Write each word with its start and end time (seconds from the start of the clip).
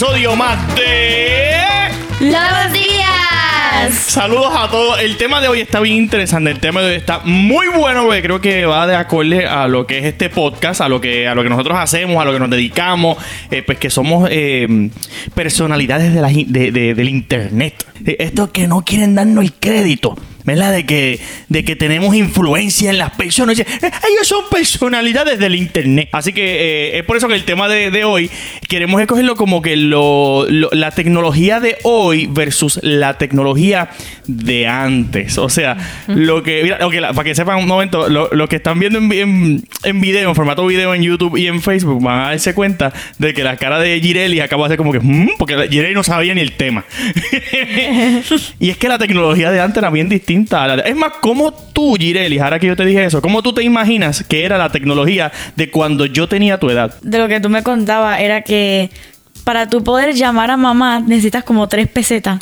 episodio 0.00 0.36
más 0.36 0.76
de... 0.76 1.88
¡Los 2.20 2.72
días! 2.72 3.94
Saludos 3.94 4.52
a 4.56 4.70
todos. 4.70 5.00
El 5.00 5.16
tema 5.16 5.40
de 5.40 5.48
hoy 5.48 5.60
está 5.60 5.80
bien 5.80 5.96
interesante. 5.96 6.52
El 6.52 6.60
tema 6.60 6.80
de 6.82 6.90
hoy 6.90 6.94
está 6.94 7.18
muy 7.24 7.66
bueno 7.66 8.04
porque 8.04 8.22
creo 8.22 8.40
que 8.40 8.64
va 8.64 8.86
de 8.86 8.94
acorde 8.94 9.48
a 9.48 9.66
lo 9.66 9.88
que 9.88 9.98
es 9.98 10.04
este 10.04 10.30
podcast, 10.30 10.80
a 10.82 10.88
lo 10.88 11.00
que, 11.00 11.26
a 11.26 11.34
lo 11.34 11.42
que 11.42 11.48
nosotros 11.48 11.76
hacemos, 11.76 12.22
a 12.22 12.24
lo 12.24 12.32
que 12.32 12.38
nos 12.38 12.48
dedicamos, 12.48 13.18
eh, 13.50 13.64
pues 13.66 13.78
que 13.78 13.90
somos 13.90 14.28
eh, 14.30 14.88
personalidades 15.34 16.14
de 16.14 16.20
la, 16.20 16.28
de- 16.28 16.70
de- 16.70 16.94
del 16.94 17.08
internet. 17.08 17.84
Estos 18.06 18.50
que 18.50 18.68
no 18.68 18.82
quieren 18.84 19.16
darnos 19.16 19.42
el 19.42 19.52
crédito. 19.54 20.16
¿Verdad? 20.48 20.72
De 20.72 20.86
que, 20.86 21.20
de 21.48 21.62
que 21.64 21.76
tenemos 21.76 22.14
influencia 22.16 22.88
en 22.90 22.96
las 22.98 23.10
personas. 23.10 23.58
"Eh, 23.60 23.66
Ellos 23.82 24.26
son 24.26 24.44
personalidades 24.50 25.38
del 25.38 25.54
internet. 25.54 26.08
Así 26.12 26.32
que 26.32 26.42
eh, 26.94 26.98
es 26.98 27.04
por 27.04 27.16
eso 27.18 27.28
que 27.28 27.34
el 27.34 27.44
tema 27.44 27.68
de, 27.68 27.90
de 27.90 28.04
hoy 28.04 28.30
queremos 28.66 28.98
escogerlo 29.00 29.36
como 29.36 29.60
que 29.60 29.76
lo, 29.76 30.46
lo- 30.48 30.70
la 30.72 30.90
tecnología 30.92 31.60
de 31.60 31.76
hoy 31.82 32.26
versus 32.30 32.80
la 32.82 33.18
tecnología 33.18 33.90
de 34.26 34.66
antes. 34.66 35.36
O 35.36 35.50
sea, 35.50 35.76
lo 36.06 36.42
que. 36.42 36.62
Mira, 36.62 36.78
ok, 36.86 36.94
la- 36.94 37.12
para 37.12 37.24
que 37.24 37.34
sepan 37.34 37.58
un 37.58 37.66
momento, 37.66 38.08
lo, 38.08 38.28
lo 38.32 38.48
que 38.48 38.56
están 38.56 38.78
viendo 38.80 38.98
en, 38.98 39.12
en, 39.12 39.64
en 39.84 40.00
video, 40.00 40.30
en 40.30 40.34
formato 40.34 40.64
video 40.66 40.94
en 40.94 41.02
YouTube 41.02 41.36
y 41.36 41.46
en 41.46 41.60
Facebook, 41.60 42.02
van 42.02 42.20
a 42.20 42.28
darse 42.30 42.54
cuenta 42.54 42.92
de 43.18 43.34
que 43.34 43.44
la 43.44 43.56
cara 43.58 43.78
de 43.78 44.00
Girelli 44.00 44.40
acaba 44.40 44.62
de 44.62 44.66
hacer 44.68 44.78
como 44.78 44.92
que. 44.92 45.00
"Mm", 45.00 45.32
porque 45.38 45.68
Girelli 45.68 45.94
no 45.94 46.02
sabía 46.04 46.34
ni 46.34 46.40
el 46.40 46.52
tema. 46.52 46.84
y 48.60 48.70
es 48.70 48.76
que 48.78 48.88
la 48.88 48.98
tecnología 48.98 49.50
de 49.50 49.60
antes 49.60 49.76
era 49.78 49.90
bien 49.90 50.08
distinta. 50.08 50.37
A 50.50 50.66
la 50.66 50.76
de- 50.76 50.90
Es 50.90 50.96
más, 50.96 51.12
¿cómo 51.20 51.52
tú, 51.52 51.94
Girelli, 51.96 52.38
ahora 52.38 52.58
que 52.58 52.66
yo 52.66 52.76
te 52.76 52.84
dije 52.84 53.04
eso, 53.04 53.20
cómo 53.22 53.42
tú 53.42 53.52
te 53.52 53.62
imaginas 53.62 54.22
que 54.24 54.44
era 54.44 54.58
la 54.58 54.70
tecnología 54.70 55.32
de 55.56 55.70
cuando 55.70 56.06
yo 56.06 56.28
tenía 56.28 56.58
tu 56.58 56.70
edad? 56.70 56.94
De 57.02 57.18
lo 57.18 57.28
que 57.28 57.40
tú 57.40 57.48
me 57.48 57.62
contabas 57.62 58.20
era 58.20 58.42
que 58.42 58.90
para 59.44 59.68
tú 59.68 59.82
poder 59.82 60.14
llamar 60.14 60.50
a 60.50 60.56
mamá 60.56 61.00
necesitas 61.00 61.44
como 61.44 61.68
tres 61.68 61.88
pesetas. 61.88 62.40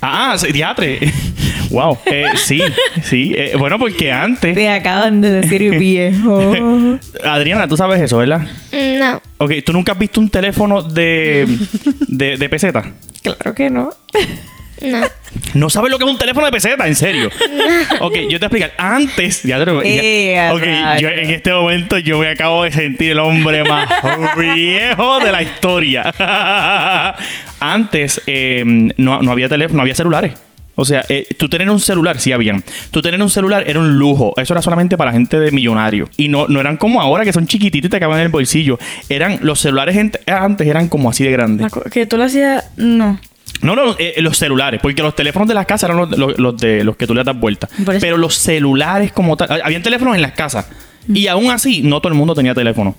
Ah, 0.00 0.36
diatre. 0.52 1.00
wow. 1.70 1.98
Eh, 2.06 2.26
sí, 2.36 2.60
sí. 3.02 3.34
Eh, 3.36 3.54
bueno, 3.58 3.78
porque 3.80 4.12
antes. 4.12 4.54
Te 4.54 4.68
acaban 4.70 5.20
de 5.20 5.30
decir 5.30 5.70
viejo. 5.78 6.98
Adriana, 7.24 7.66
tú 7.66 7.76
sabes 7.76 8.00
eso, 8.00 8.18
¿verdad? 8.18 8.46
No. 8.72 9.20
Ok, 9.38 9.52
¿tú 9.66 9.72
nunca 9.72 9.92
has 9.92 9.98
visto 9.98 10.20
un 10.20 10.28
teléfono 10.30 10.82
de, 10.82 11.46
de, 12.06 12.36
de 12.36 12.48
peseta? 12.48 12.84
claro 13.22 13.54
que 13.54 13.68
no. 13.70 13.90
No. 14.82 15.06
No 15.54 15.70
sabes 15.70 15.90
lo 15.90 15.98
que 15.98 16.04
es 16.04 16.10
un 16.10 16.18
teléfono 16.18 16.46
de 16.46 16.52
peseta, 16.52 16.86
en 16.86 16.94
serio. 16.94 17.30
ok, 18.00 18.14
yo 18.28 18.38
te 18.40 18.48
voy 18.48 18.62
a 18.62 18.66
explicar. 18.66 18.72
Antes, 18.78 19.42
ya 19.42 19.58
te 19.58 19.66
lo 19.66 19.78
Ok, 19.78 19.84
rayos. 19.84 21.00
yo 21.00 21.08
en 21.08 21.30
este 21.30 21.52
momento 21.52 21.98
yo 21.98 22.18
me 22.18 22.28
acabo 22.28 22.64
de 22.64 22.72
sentir 22.72 23.12
el 23.12 23.18
hombre 23.18 23.64
más 23.64 23.88
viejo 24.38 25.20
de 25.20 25.32
la 25.32 25.42
historia. 25.42 26.02
Antes 27.60 28.22
eh, 28.26 28.62
no, 28.96 29.22
no 29.22 29.32
había 29.32 29.48
teléfono, 29.48 29.78
no 29.78 29.82
había 29.82 29.94
celulares. 29.94 30.32
O 30.80 30.84
sea, 30.84 31.04
eh, 31.08 31.26
tú 31.36 31.48
tener 31.48 31.68
un 31.68 31.80
celular, 31.80 32.20
sí 32.20 32.30
habían. 32.30 32.62
Tú 32.92 33.02
tener 33.02 33.20
un 33.20 33.30
celular 33.30 33.64
era 33.66 33.80
un 33.80 33.98
lujo. 33.98 34.32
Eso 34.36 34.54
era 34.54 34.62
solamente 34.62 34.96
para 34.96 35.10
gente 35.10 35.40
de 35.40 35.50
millonario. 35.50 36.08
Y 36.16 36.28
no, 36.28 36.46
no 36.46 36.60
eran 36.60 36.76
como 36.76 37.00
ahora, 37.00 37.24
que 37.24 37.32
son 37.32 37.48
chiquititos 37.48 37.88
y 37.88 37.90
te 37.90 37.98
caben 37.98 38.18
en 38.18 38.22
el 38.22 38.28
bolsillo. 38.28 38.78
Eran, 39.08 39.40
los 39.42 39.58
celulares 39.58 39.96
antes 40.28 40.66
eran 40.68 40.88
como 40.88 41.10
así 41.10 41.24
de 41.24 41.32
grandes. 41.32 41.66
Que 41.90 42.06
tú 42.06 42.16
lo 42.16 42.22
hacías. 42.24 42.64
No. 42.76 43.18
No, 43.62 43.74
no, 43.74 43.96
eh, 43.98 44.14
los 44.18 44.36
celulares, 44.38 44.80
porque 44.82 45.02
los 45.02 45.14
teléfonos 45.16 45.48
de 45.48 45.54
las 45.54 45.66
casas 45.66 45.90
eran 45.90 45.96
los, 45.96 46.16
los- 46.16 46.38
los 46.38 46.56
de 46.56 46.84
los 46.84 46.96
que 46.96 47.06
tú 47.06 47.14
le 47.14 47.24
das 47.24 47.38
vuelta. 47.38 47.68
Pero 48.00 48.16
los 48.16 48.34
celulares 48.36 49.12
como 49.12 49.36
tal, 49.36 49.48
ah, 49.50 49.58
habían 49.64 49.82
teléfonos 49.82 50.14
en 50.14 50.22
las 50.22 50.32
casas. 50.32 50.68
Y 51.12 51.26
aún 51.26 51.50
así, 51.50 51.82
no 51.82 52.00
todo 52.00 52.12
el 52.12 52.18
mundo 52.18 52.34
tenía 52.34 52.54
teléfono. 52.54 52.94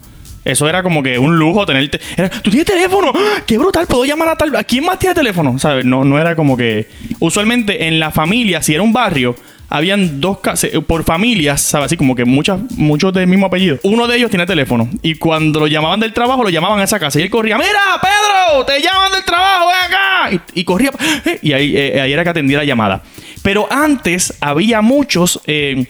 Eso 0.46 0.68
era 0.70 0.82
como 0.84 1.04
que 1.04 1.20
un 1.20 1.38
lujo 1.38 1.66
tener... 1.66 1.90
te- 1.90 2.00
era, 2.18 2.30
¿Tú 2.30 2.50
tienes 2.50 2.66
teléfono? 2.66 3.12
¡Ah! 3.14 3.42
¡Qué 3.46 3.58
brutal! 3.58 3.86
¿Puedo 3.88 4.06
llamar 4.06 4.30
a 4.30 4.36
tal... 4.36 4.56
¿A 4.56 4.64
quién 4.64 4.86
más 4.86 4.98
tiene 4.98 5.14
teléfono? 5.14 5.60
¿Sabes? 5.60 5.86
No, 5.86 6.04
no 6.06 6.18
era 6.20 6.36
como 6.36 6.56
que... 6.58 6.88
Usualmente 7.20 7.88
en 7.88 8.00
la 8.00 8.10
familia, 8.12 8.62
si 8.62 8.74
era 8.74 8.82
un 8.82 8.94
barrio, 8.94 9.36
habían 9.70 10.20
dos 10.20 10.40
casas... 10.40 10.72
Por 10.88 11.04
familias, 11.04 11.62
¿sabes? 11.62 11.86
Así 11.88 11.98
como 11.98 12.16
que 12.16 12.26
muchas, 12.26 12.60
muchos 12.78 13.14
del 13.14 13.28
mismo 13.28 13.46
apellido. 13.46 13.78
Uno 13.84 14.08
de 14.08 14.18
ellos 14.18 14.30
tiene 14.30 14.46
teléfono. 14.46 14.90
Y 15.02 15.16
cuando 15.16 15.60
lo 15.60 15.68
llamaban 15.68 16.00
del 16.00 16.14
trabajo, 16.14 16.44
lo 16.44 16.50
llamaban 16.50 16.80
a 16.80 16.84
esa 16.84 17.00
casa. 17.00 17.20
Y 17.20 17.24
él 17.24 17.30
corría, 17.30 17.58
¡Mira, 17.58 17.70
Pedro! 18.02 18.66
¡Te 18.66 18.82
llaman 18.82 19.12
del 19.12 19.24
trabajo! 19.24 19.68
¡Ven 19.68 19.94
acá! 19.94 20.44
Y, 20.54 20.64
corría... 20.64 20.92
¡eh! 21.26 21.40
Y 21.42 21.54
ahí, 21.54 21.78
eh, 21.78 22.02
ahí 22.02 22.12
era 22.12 22.24
que 22.24 22.30
atendía 22.30 22.58
la 22.58 22.66
llamada. 22.66 23.04
Pero 23.44 23.68
antes 23.72 24.34
había 24.42 24.82
muchos... 24.82 25.40
eh, 25.46 25.86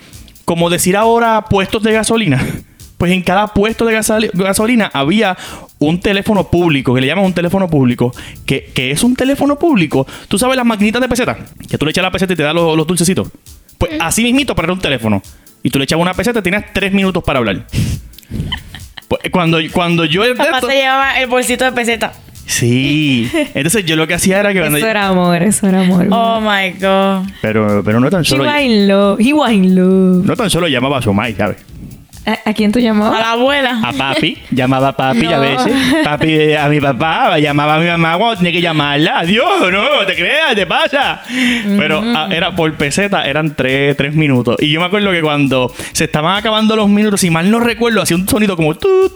como 0.45 0.71
decir 0.71 0.97
ahora 0.97 1.45
puestos 1.45 1.83
de 1.83 1.91
gasolina. 1.93 2.43
Pues 2.97 3.11
en 3.11 3.21
cada 3.21 3.53
puesto 3.53 3.85
de 3.85 3.95
gasoli- 3.95 4.31
gasolina 4.33 4.89
había 4.93 5.37
un 5.77 5.99
teléfono 6.01 6.49
público, 6.49 6.95
que 6.95 7.01
le 7.01 7.07
llaman 7.07 7.23
un 7.25 7.33
teléfono 7.33 7.69
público, 7.69 8.11
que, 8.47 8.65
que 8.73 8.89
es 8.89 9.03
un 9.03 9.15
teléfono 9.15 9.59
público. 9.59 10.07
Tú 10.27 10.39
sabes 10.39 10.57
las 10.57 10.65
maquinitas 10.65 11.01
de 11.01 11.07
peseta, 11.07 11.37
que 11.69 11.77
tú 11.77 11.85
le 11.85 11.91
echas 11.91 12.01
la 12.01 12.09
peseta 12.11 12.33
y 12.33 12.35
te 12.35 12.41
da 12.41 12.51
los 12.51 12.87
dulcecitos. 12.87 13.29
Pues 13.79 13.93
así 13.99 14.21
mismito 14.23 14.53
para 14.53 14.71
un 14.71 14.79
teléfono. 14.79 15.21
Y 15.63 15.71
tú 15.71 15.79
le 15.79 15.85
echabas 15.85 16.03
una 16.03 16.13
peseta 16.13 16.41
tenías 16.43 16.65
tres 16.73 16.93
minutos 16.93 17.23
para 17.23 17.39
hablar. 17.39 17.65
Pues 19.07 19.21
cuando, 19.31 19.57
cuando 19.73 20.05
yo... 20.05 20.21
Papá 20.35 20.61
se 20.61 20.67
llevaba 20.75 21.19
el 21.19 21.27
bolsito 21.27 21.65
de 21.65 21.71
peseta. 21.71 22.13
Sí. 22.45 23.29
Entonces 23.53 23.85
yo 23.85 23.95
lo 23.95 24.05
que 24.07 24.13
hacía 24.15 24.39
era 24.39 24.53
que... 24.53 24.59
cuando- 24.59 24.77
Eso 24.77 24.87
era 24.87 25.07
amor, 25.07 25.41
eso 25.41 25.67
era 25.67 25.81
amor. 25.81 26.07
Oh 26.11 26.39
my 26.41 26.71
god. 26.79 27.27
Pero, 27.41 27.81
pero 27.83 27.99
no 27.99 28.09
tan 28.09 28.21
He 28.21 28.25
solo... 28.25 28.43
was 28.43 28.61
in 28.61 28.87
love. 28.87 29.19
He 29.19 29.33
was 29.33 29.51
in 29.51 29.75
love. 29.75 30.25
No 30.25 30.35
tan 30.35 30.49
solo 30.49 30.67
llamaba 30.67 30.99
a 30.99 31.01
Somai, 31.01 31.33
¿sabes? 31.35 31.57
¿A, 32.25 32.49
a 32.49 32.53
quién 32.53 32.71
tú 32.71 32.79
A 32.79 32.81
llamabas? 32.81 33.19
la 33.19 33.31
abuela. 33.31 33.79
A 33.83 33.93
papi, 33.93 34.37
llamaba 34.51 34.89
a 34.89 34.95
papi 34.95 35.25
a 35.25 35.39
veces. 35.39 35.73
Papi 36.03 36.31
eh, 36.31 36.57
a 36.57 36.67
mi 36.67 36.79
papá, 36.79 37.39
llamaba 37.39 37.75
a 37.75 37.79
mi 37.79 37.87
mamá 37.87 38.17
cuando 38.17 38.37
tenía 38.37 38.51
que 38.51 38.61
llamarla. 38.61 39.19
Adiós, 39.19 39.71
no, 39.71 40.05
te 40.05 40.15
creas, 40.15 40.53
te 40.55 40.65
pasa. 40.67 41.21
Pero 41.77 42.01
ah, 42.05 42.27
era 42.31 42.55
por 42.55 42.71
peseta, 42.75 43.25
eran 43.25 43.55
tres, 43.55 43.95
tres 43.97 44.13
minutos. 44.13 44.57
Y 44.59 44.69
yo 44.69 44.79
me 44.79 44.85
acuerdo 44.87 45.11
que 45.11 45.21
cuando 45.21 45.73
se 45.93 46.03
estaban 46.05 46.35
acabando 46.37 46.75
los 46.75 46.89
minutos, 46.89 47.21
si 47.21 47.29
mal 47.29 47.49
no 47.49 47.59
recuerdo, 47.59 48.01
hacía 48.01 48.17
un 48.17 48.27
sonido 48.27 48.55
como 48.55 48.75
tut, 48.75 49.13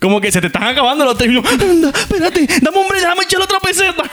como 0.00 0.20
que 0.20 0.30
se 0.32 0.40
te 0.40 0.46
están 0.46 0.64
acabando 0.64 1.04
los 1.04 1.16
tres 1.18 1.28
minutos. 1.30 1.52
Anda, 1.52 1.90
espérate, 1.90 2.46
dame 2.62 2.78
hombre, 2.78 3.00
déjame 3.00 3.24
echar 3.24 3.42
otra 3.42 3.58
peseta. 3.60 4.04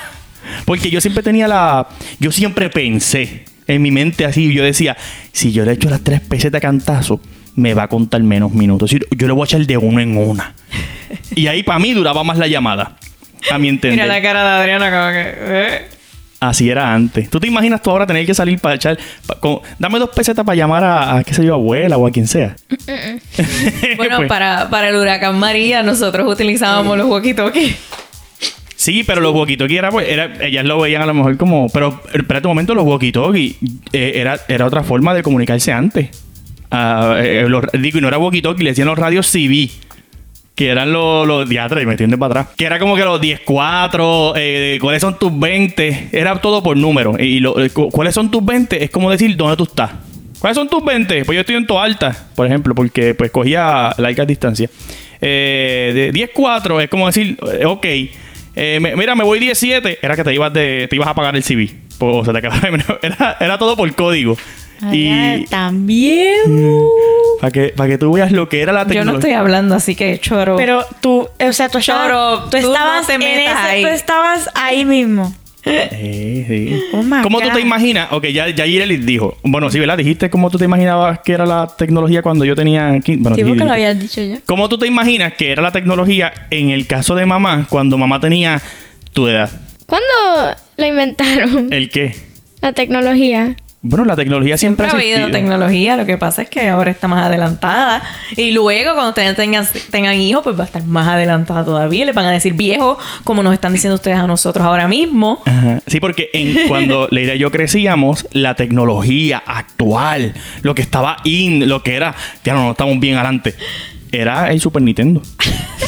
Porque 0.65 0.89
yo 0.89 0.99
siempre 0.99 1.23
tenía 1.23 1.47
la. 1.47 1.87
Yo 2.19 2.31
siempre 2.31 2.69
pensé 2.69 3.45
en 3.67 3.81
mi 3.81 3.91
mente 3.91 4.25
así. 4.25 4.51
Yo 4.51 4.63
decía, 4.63 4.97
si 5.31 5.51
yo 5.51 5.63
le 5.63 5.73
echo 5.73 5.89
las 5.89 6.01
tres 6.01 6.19
pesetas 6.21 6.53
de 6.53 6.61
cantazo, 6.61 7.21
me 7.55 7.73
va 7.73 7.83
a 7.83 7.87
contar 7.87 8.21
menos 8.23 8.51
minutos. 8.53 8.91
Yo 8.91 8.99
yo 9.15 9.27
le 9.27 9.33
voy 9.33 9.43
a 9.43 9.45
echar 9.45 9.65
de 9.65 9.77
uno 9.77 9.99
en 9.99 10.17
una. 10.17 10.53
Y 11.35 11.47
ahí 11.47 11.63
para 11.63 11.79
mí 11.79 11.93
duraba 11.93 12.23
más 12.23 12.37
la 12.37 12.47
llamada. 12.47 12.97
A 13.51 13.57
mi 13.57 13.67
entender. 13.69 13.99
Mira 13.99 14.05
la 14.05 14.21
cara 14.21 14.43
de 14.43 14.61
Adriana 14.61 14.91
como 14.91 15.11
que... 15.11 15.33
eh. 15.37 15.81
Así 16.39 16.69
era 16.71 16.91
antes. 16.93 17.29
¿Tú 17.29 17.39
te 17.39 17.45
imaginas 17.47 17.83
tú 17.83 17.91
ahora 17.91 18.07
tener 18.07 18.25
que 18.25 18.33
salir 18.33 18.57
para 18.59 18.73
echar. 18.75 18.97
pa- 19.27 19.35
con- 19.39 19.59
dame 19.77 19.99
dos 19.99 20.09
pesetas 20.09 20.43
para 20.43 20.55
llamar 20.55 20.83
a, 20.83 21.17
a, 21.17 21.23
qué 21.23 21.33
sé 21.35 21.45
yo, 21.45 21.53
abuela 21.53 21.97
o 21.97 22.07
a 22.07 22.11
quien 22.11 22.27
sea? 22.27 22.55
Bueno, 23.97 24.17
Pues, 24.17 24.27
para, 24.27 24.69
para 24.69 24.89
el 24.89 24.95
huracán 24.95 25.37
María 25.37 25.83
nosotros 25.83 26.31
utilizábamos 26.31 26.97
los 26.97 27.07
walkie-talkies. 27.07 27.75
Sí, 28.75 29.03
pero 29.03 29.21
los 29.21 29.33
walkie-talkie 29.35 29.77
era, 29.77 29.91
pues, 29.91 30.07
era, 30.09 30.33
ellas 30.43 30.65
lo 30.65 30.79
veían 30.81 31.03
a 31.03 31.05
lo 31.05 31.13
mejor 31.13 31.37
como. 31.37 31.69
Pero 31.69 32.01
espérate 32.13 32.47
un 32.47 32.51
momento, 32.51 32.73
los 32.73 32.85
walkie-talkie 32.85 33.57
eh, 33.93 34.13
era, 34.15 34.39
era 34.47 34.65
otra 34.65 34.83
forma 34.83 35.13
de 35.13 35.21
comunicarse 35.21 35.71
antes. 35.71 36.09
Ah, 36.71 37.17
eh, 37.19 37.45
los- 37.47 37.65
digo, 37.73 37.97
y 37.97 38.01
no 38.01 38.07
era 38.07 38.17
walkie-talkie, 38.17 38.63
le 38.63 38.69
decían 38.71 38.87
los 38.87 38.97
radios 38.97 39.27
CV. 39.27 39.69
Que 40.55 40.67
eran 40.69 40.91
los, 40.91 41.25
los 41.27 41.47
diatres, 41.47 41.85
me 41.85 41.91
entiendes 41.93 42.19
para 42.19 42.41
atrás. 42.41 42.55
Que 42.57 42.65
era 42.65 42.77
como 42.77 42.95
que 42.95 43.03
los 43.03 43.19
10-4, 43.21 44.33
eh, 44.35 44.77
¿cuáles 44.81 45.01
son 45.01 45.17
tus 45.17 45.37
20? 45.37 46.09
Era 46.11 46.35
todo 46.39 46.61
por 46.61 46.75
número. 46.77 47.15
Y 47.17 47.39
lo- 47.39 47.59
eh, 47.63 47.69
cu- 47.69 47.89
¿cuáles 47.89 48.13
son 48.13 48.29
tus 48.29 48.43
20? 48.45 48.83
Es 48.83 48.89
como 48.89 49.09
decir 49.09 49.35
dónde 49.37 49.55
tú 49.57 49.63
estás. 49.63 49.91
¿Cuáles 50.39 50.55
son 50.57 50.67
tus 50.69 50.83
20? 50.83 51.23
Pues 51.25 51.35
yo 51.35 51.41
estoy 51.41 51.55
en 51.55 51.65
tu 51.67 51.77
alta, 51.79 52.15
por 52.35 52.45
ejemplo, 52.47 52.75
porque 52.75 53.13
pues 53.15 53.31
cogía 53.31 53.93
largas 53.97 54.27
distancia. 54.27 54.69
Eh, 55.21 55.91
de 55.93 56.11
10-4 56.11 56.81
es 56.81 56.89
como 56.89 57.05
decir, 57.07 57.37
eh, 57.59 57.65
ok, 57.65 57.85
eh, 58.55 58.79
me- 58.81 58.95
mira, 58.95 59.15
me 59.15 59.23
voy 59.23 59.39
17. 59.39 59.99
Era 60.01 60.15
que 60.15 60.23
te 60.23 60.33
ibas, 60.33 60.51
de, 60.53 60.87
te 60.89 60.95
ibas 60.95 61.07
a 61.07 61.13
pagar 61.15 61.35
el 61.35 61.43
CV. 61.43 61.69
Pues, 61.97 62.15
o 62.15 62.23
sea, 62.25 62.33
te 62.33 62.39
acababa- 62.39 62.69
era, 63.01 63.37
era 63.39 63.57
todo 63.57 63.75
por 63.77 63.91
código. 63.95 64.35
Y 64.91 65.45
también. 65.45 66.35
para 67.39 67.51
que, 67.51 67.69
para 67.69 67.89
que 67.89 67.97
tú 67.97 68.13
veas 68.13 68.31
lo 68.31 68.49
que 68.49 68.61
era 68.61 68.71
la 68.73 68.81
Yo 68.83 68.87
tecnología. 68.87 69.11
no 69.13 69.19
estoy 69.19 69.33
hablando, 69.33 69.75
así 69.75 69.95
que 69.95 70.19
choro. 70.19 70.55
Pero 70.57 70.85
tú, 71.01 71.27
o 71.39 71.53
sea, 71.53 71.69
tú 71.69 71.77
estabas, 71.79 72.07
Choro, 72.07 72.39
tú 72.45 72.49
tú 72.51 72.57
no 72.67 72.73
estabas 72.73 73.09
en 73.09 73.21
ese, 73.21 73.47
ahí. 73.47 73.81
tú 73.83 73.87
estabas 73.89 74.49
ahí 74.55 74.85
mismo. 74.85 75.33
Sí, 75.63 76.45
sí. 76.47 76.81
Oh 76.93 77.03
¿Cómo 77.21 77.39
tú 77.39 77.49
te 77.53 77.59
imaginas? 77.61 78.11
Ok, 78.11 78.25
ya, 78.27 78.49
ya 78.49 78.65
Ireli 78.65 78.97
dijo. 78.97 79.37
Bueno, 79.43 79.69
sí, 79.69 79.79
¿verdad? 79.79 79.95
Dijiste 79.97 80.31
cómo 80.31 80.49
tú 80.49 80.57
te 80.57 80.65
imaginabas 80.65 81.19
que 81.19 81.33
era 81.33 81.45
la 81.45 81.67
tecnología 81.77 82.23
cuando 82.23 82.45
yo 82.45 82.55
tenía 82.55 82.99
15. 82.99 83.21
Bueno, 83.21 83.35
Sí, 83.35 83.43
sí, 83.43 83.47
porque 83.47 83.59
lo 83.59 83.65
dijiste. 83.65 83.73
habías 83.73 83.99
dicho 83.99 84.21
ya. 84.23 84.39
¿Cómo 84.47 84.69
tú 84.69 84.79
te 84.79 84.87
imaginas 84.87 85.33
que 85.33 85.51
era 85.51 85.61
la 85.61 85.71
tecnología 85.71 86.33
en 86.49 86.71
el 86.71 86.87
caso 86.87 87.13
de 87.13 87.27
mamá 87.27 87.67
cuando 87.69 87.99
mamá 87.99 88.19
tenía 88.19 88.59
tu 89.13 89.27
edad? 89.27 89.51
¿Cuándo 89.85 90.57
lo 90.77 90.85
inventaron? 90.87 91.71
¿El 91.71 91.89
qué? 91.91 92.15
La 92.61 92.73
tecnología. 92.73 93.55
Bueno, 93.83 94.05
la 94.05 94.15
tecnología 94.15 94.57
siempre, 94.57 94.85
Siempre 94.85 94.99
ha 94.99 95.01
habido 95.01 95.27
existido. 95.27 95.39
tecnología, 95.39 95.97
lo 95.97 96.05
que 96.05 96.15
pasa 96.17 96.43
es 96.43 96.49
que 96.49 96.69
ahora 96.69 96.91
está 96.91 97.07
más 97.07 97.25
adelantada. 97.25 98.03
Y 98.37 98.51
luego, 98.51 98.93
cuando 98.93 99.09
ustedes 99.09 99.35
tengan, 99.35 99.67
tengan 99.89 100.13
hijos, 100.15 100.43
pues 100.43 100.57
va 100.57 100.63
a 100.63 100.65
estar 100.67 100.83
más 100.85 101.07
adelantada 101.07 101.65
todavía. 101.65 102.05
Les 102.05 102.13
van 102.13 102.25
a 102.25 102.31
decir 102.31 102.53
viejo, 102.53 102.99
como 103.23 103.41
nos 103.41 103.53
están 103.53 103.73
diciendo 103.73 103.95
ustedes 103.95 104.17
a 104.17 104.27
nosotros 104.27 104.63
ahora 104.63 104.87
mismo. 104.87 105.41
Ajá. 105.45 105.81
Sí, 105.87 105.99
porque 105.99 106.29
en, 106.33 106.67
cuando 106.67 107.07
Leira 107.09 107.33
y 107.33 107.39
yo 107.39 107.49
crecíamos, 107.49 108.27
la 108.33 108.55
tecnología 108.55 109.41
actual, 109.45 110.35
lo 110.61 110.75
que 110.75 110.83
estaba 110.83 111.17
in, 111.23 111.67
lo 111.67 111.81
que 111.81 111.95
era, 111.95 112.13
ya 112.43 112.53
no, 112.53 112.65
no 112.65 112.71
estamos 112.71 112.99
bien 112.99 113.15
adelante, 113.15 113.55
era 114.11 114.51
el 114.51 114.59
Super 114.61 114.81
Nintendo. 114.81 115.21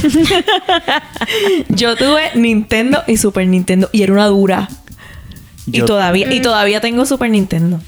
Yo 1.69 1.95
tuve 1.95 2.31
Nintendo 2.35 3.03
y 3.07 3.17
Super 3.17 3.47
Nintendo 3.47 3.89
y 3.91 4.03
era 4.03 4.13
una 4.13 4.27
dura. 4.27 4.69
Y 5.67 5.81
todavía, 5.81 6.33
y 6.33 6.41
todavía 6.41 6.81
tengo 6.81 7.05
Super 7.05 7.29
Nintendo. 7.29 7.79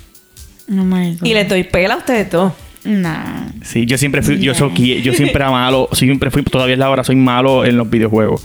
Oh 0.69 0.73
my 0.73 1.15
God. 1.15 1.25
Y 1.27 1.33
les 1.33 1.47
doy 1.47 1.63
pela 1.63 1.95
a 1.95 1.97
ustedes 1.97 2.29
todos. 2.29 2.53
Nah. 2.83 3.47
Sí, 3.63 3.85
yo 3.85 3.97
siempre 3.97 4.21
fui, 4.21 4.39
yo, 4.39 4.53
soy- 4.53 5.01
yo 5.01 5.13
siempre 5.13 5.35
era 5.41 5.51
malo, 5.51 5.89
siempre 5.91 6.29
fui, 6.31 6.43
todavía 6.43 6.73
es 6.73 6.79
la 6.79 6.89
hora, 6.89 7.03
soy 7.03 7.15
malo 7.15 7.65
en 7.65 7.77
los 7.77 7.89
videojuegos. 7.89 8.43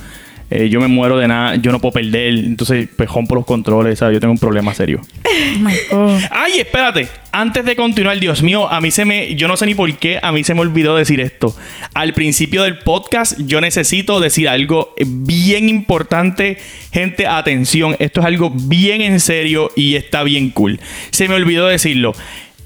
Eh, 0.51 0.69
yo 0.69 0.81
me 0.81 0.89
muero 0.89 1.17
de 1.17 1.29
nada, 1.29 1.55
yo 1.57 1.71
no 1.71 1.79
puedo 1.79 1.93
perder, 1.93 2.35
entonces 2.35 2.89
pues 2.97 3.09
rompo 3.09 3.37
los 3.37 3.47
controles, 3.47 4.01
¿sabes? 4.01 4.15
Yo 4.15 4.21
tengo 4.21 4.33
un 4.33 4.39
problema 4.39 4.75
serio. 4.75 5.01
Oh 5.25 5.59
my 5.61 5.75
God. 5.91 6.21
Ay, 6.31 6.59
espérate. 6.59 7.09
Antes 7.33 7.65
de 7.65 7.77
continuar, 7.77 8.19
Dios 8.19 8.43
mío, 8.43 8.69
a 8.69 8.81
mí 8.81 8.91
se 8.91 9.05
me. 9.05 9.37
Yo 9.37 9.47
no 9.47 9.57
sé 9.57 9.67
ni 9.67 9.75
por 9.75 9.93
qué, 9.97 10.19
a 10.21 10.33
mí 10.33 10.43
se 10.43 10.55
me 10.55 10.61
olvidó 10.61 10.97
decir 10.97 11.21
esto. 11.21 11.57
Al 11.95 12.13
principio 12.15 12.65
del 12.65 12.79
podcast, 12.79 13.39
yo 13.39 13.61
necesito 13.61 14.19
decir 14.19 14.49
algo 14.49 14.95
bien 15.07 15.69
importante. 15.69 16.59
Gente, 16.93 17.29
atención. 17.29 17.95
Esto 18.01 18.21
es 18.21 18.27
algo 18.27 18.51
bien 18.51 19.03
en 19.03 19.21
serio 19.21 19.71
y 19.77 19.95
está 19.95 20.25
bien 20.25 20.51
cool. 20.51 20.81
Se 21.11 21.29
me 21.29 21.37
olvidó 21.37 21.69
decirlo. 21.69 22.13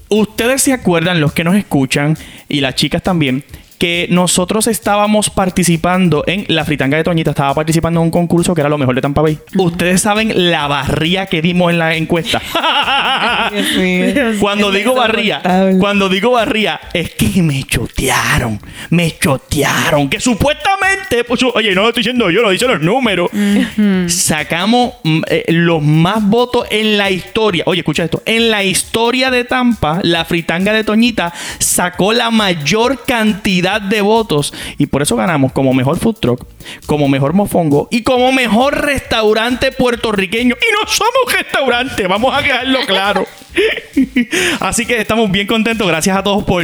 Ustedes 0.09 0.61
se 0.61 0.73
acuerdan, 0.73 1.19
los 1.19 1.33
que 1.33 1.43
nos 1.43 1.55
escuchan 1.55 2.17
y 2.47 2.61
las 2.61 2.75
chicas 2.75 3.01
también, 3.03 3.43
que 3.77 4.07
nosotros 4.09 4.67
estábamos 4.67 5.29
participando 5.29 6.23
en 6.27 6.45
la 6.47 6.65
fritanga 6.65 6.97
de 6.97 7.03
Toñita, 7.03 7.31
estaba 7.31 7.53
participando 7.53 7.99
en 7.99 8.05
un 8.05 8.11
concurso 8.11 8.53
que 8.53 8.61
era 8.61 8.69
lo 8.69 8.77
mejor 8.77 8.95
de 8.95 9.01
Tampa 9.01 9.21
Bay. 9.21 9.37
Ustedes 9.57 10.01
saben 10.01 10.51
la 10.51 10.67
barría 10.67 11.25
que 11.27 11.41
dimos 11.41 11.71
en 11.71 11.79
la 11.79 11.95
encuesta. 11.95 12.41
Cuando 14.39 14.71
digo 14.71 14.95
barría, 14.95 15.41
cuando 15.79 16.09
digo 16.09 16.31
barría, 16.31 16.79
es 16.93 17.11
que 17.11 17.41
me 17.41 17.63
chotearon, 17.63 18.59
me 18.89 19.17
chotearon. 19.17 20.09
Que 20.09 20.19
supuestamente, 20.19 21.23
pues, 21.23 21.41
oye, 21.43 21.73
no 21.73 21.83
lo 21.83 21.89
estoy 21.89 22.01
diciendo 22.01 22.29
yo, 22.29 22.41
lo 22.41 22.49
dicen 22.49 22.69
los 22.69 22.81
números. 22.81 23.29
Sacamos 24.07 24.93
mm, 25.03 25.21
eh, 25.27 25.45
los 25.49 25.81
más 25.81 26.23
votos 26.23 26.67
en 26.69 26.97
la 26.97 27.11
historia. 27.11 27.63
Oye, 27.67 27.81
escucha 27.81 28.03
esto. 28.03 28.21
En 28.25 28.49
la 28.49 28.63
historia 28.63 29.29
de 29.31 29.43
Tampa, 29.43 29.99
la 30.03 30.25
fritanga 30.25 30.73
de 30.73 30.83
Toñita 30.83 31.33
sacó 31.59 32.13
la 32.13 32.31
mayor 32.31 33.03
cantidad 33.05 33.64
de 33.65 34.01
votos. 34.01 34.53
Y 34.77 34.87
por 34.87 35.01
eso 35.01 35.15
ganamos 35.15 35.51
como 35.51 35.73
mejor 35.73 35.97
food 35.97 36.15
truck, 36.15 36.45
como 36.85 37.07
mejor 37.07 37.33
mofongo 37.33 37.87
y 37.91 38.03
como 38.03 38.31
mejor 38.31 38.85
restaurante 38.85 39.71
puertorriqueño. 39.71 40.55
Y 40.55 40.71
no 40.73 40.87
somos 40.87 41.33
restaurante, 41.33 42.07
vamos 42.07 42.33
a 42.35 42.41
dejarlo 42.41 42.79
claro. 42.85 43.25
Así 44.59 44.85
que 44.85 44.99
estamos 44.99 45.29
bien 45.31 45.47
contentos. 45.47 45.87
Gracias 45.87 46.17
a 46.17 46.23
todos 46.23 46.43
por, 46.43 46.63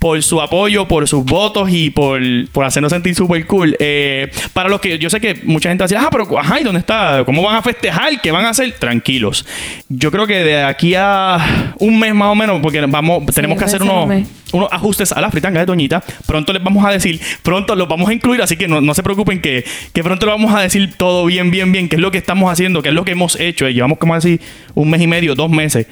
por 0.00 0.20
su 0.22 0.40
apoyo, 0.40 0.88
por 0.88 1.06
sus 1.06 1.24
votos 1.24 1.68
y 1.70 1.90
por, 1.90 2.20
por 2.52 2.64
hacernos 2.64 2.90
sentir 2.90 3.14
súper 3.14 3.46
cool. 3.46 3.76
Eh, 3.78 4.30
para 4.54 4.70
los 4.70 4.80
que 4.80 4.98
yo 4.98 5.10
sé 5.10 5.20
que 5.20 5.34
mucha 5.44 5.68
gente 5.68 5.82
va 5.82 5.84
a 5.84 5.88
decir, 5.88 5.98
ah, 6.00 6.08
pero 6.10 6.38
ajá, 6.38 6.58
¿y 6.58 6.64
dónde 6.64 6.80
está? 6.80 7.22
¿Cómo 7.26 7.42
van 7.42 7.56
a 7.56 7.62
festejar? 7.62 8.18
¿Qué 8.22 8.30
van 8.30 8.46
a 8.46 8.48
hacer? 8.48 8.72
Tranquilos. 8.72 9.46
Yo 9.90 10.10
creo 10.10 10.26
que 10.26 10.42
de 10.42 10.62
aquí 10.62 10.94
a 10.96 11.74
un 11.78 11.98
mes 11.98 12.14
más 12.14 12.28
o 12.28 12.34
menos, 12.34 12.60
porque 12.62 12.80
vamos, 12.80 13.26
tenemos 13.34 13.58
que 13.58 13.64
hacer 13.64 13.82
unos, 13.82 14.26
unos 14.52 14.72
ajustes 14.72 15.12
a 15.12 15.20
la 15.20 15.30
fritanga 15.30 15.60
de 15.60 15.66
Doñita. 15.66 16.02
Pronto 16.26 16.54
les 16.54 16.64
vamos 16.64 16.82
a 16.82 16.90
decir, 16.90 17.20
pronto 17.42 17.76
los 17.76 17.86
vamos 17.86 18.08
a 18.08 18.14
incluir, 18.14 18.40
así 18.40 18.56
que 18.56 18.68
no, 18.68 18.80
no 18.80 18.94
se 18.94 19.02
preocupen 19.02 19.42
que, 19.42 19.66
que 19.92 20.02
pronto 20.02 20.24
lo 20.24 20.32
vamos 20.32 20.54
a 20.54 20.60
decir 20.60 20.94
todo 20.96 21.26
bien, 21.26 21.50
bien, 21.50 21.72
bien, 21.72 21.90
qué 21.90 21.96
es 21.96 22.02
lo 22.02 22.10
que 22.10 22.18
estamos 22.18 22.50
haciendo, 22.50 22.80
qué 22.80 22.88
es 22.88 22.94
lo 22.94 23.04
que 23.04 23.12
hemos 23.12 23.38
hecho. 23.38 23.66
Eh, 23.66 23.74
Llevamos 23.74 23.98
como 23.98 24.14
así 24.14 24.40
un 24.74 24.88
mes 24.88 25.02
y 25.02 25.06
medio, 25.06 25.34
dos 25.34 25.50
meses. 25.50 25.86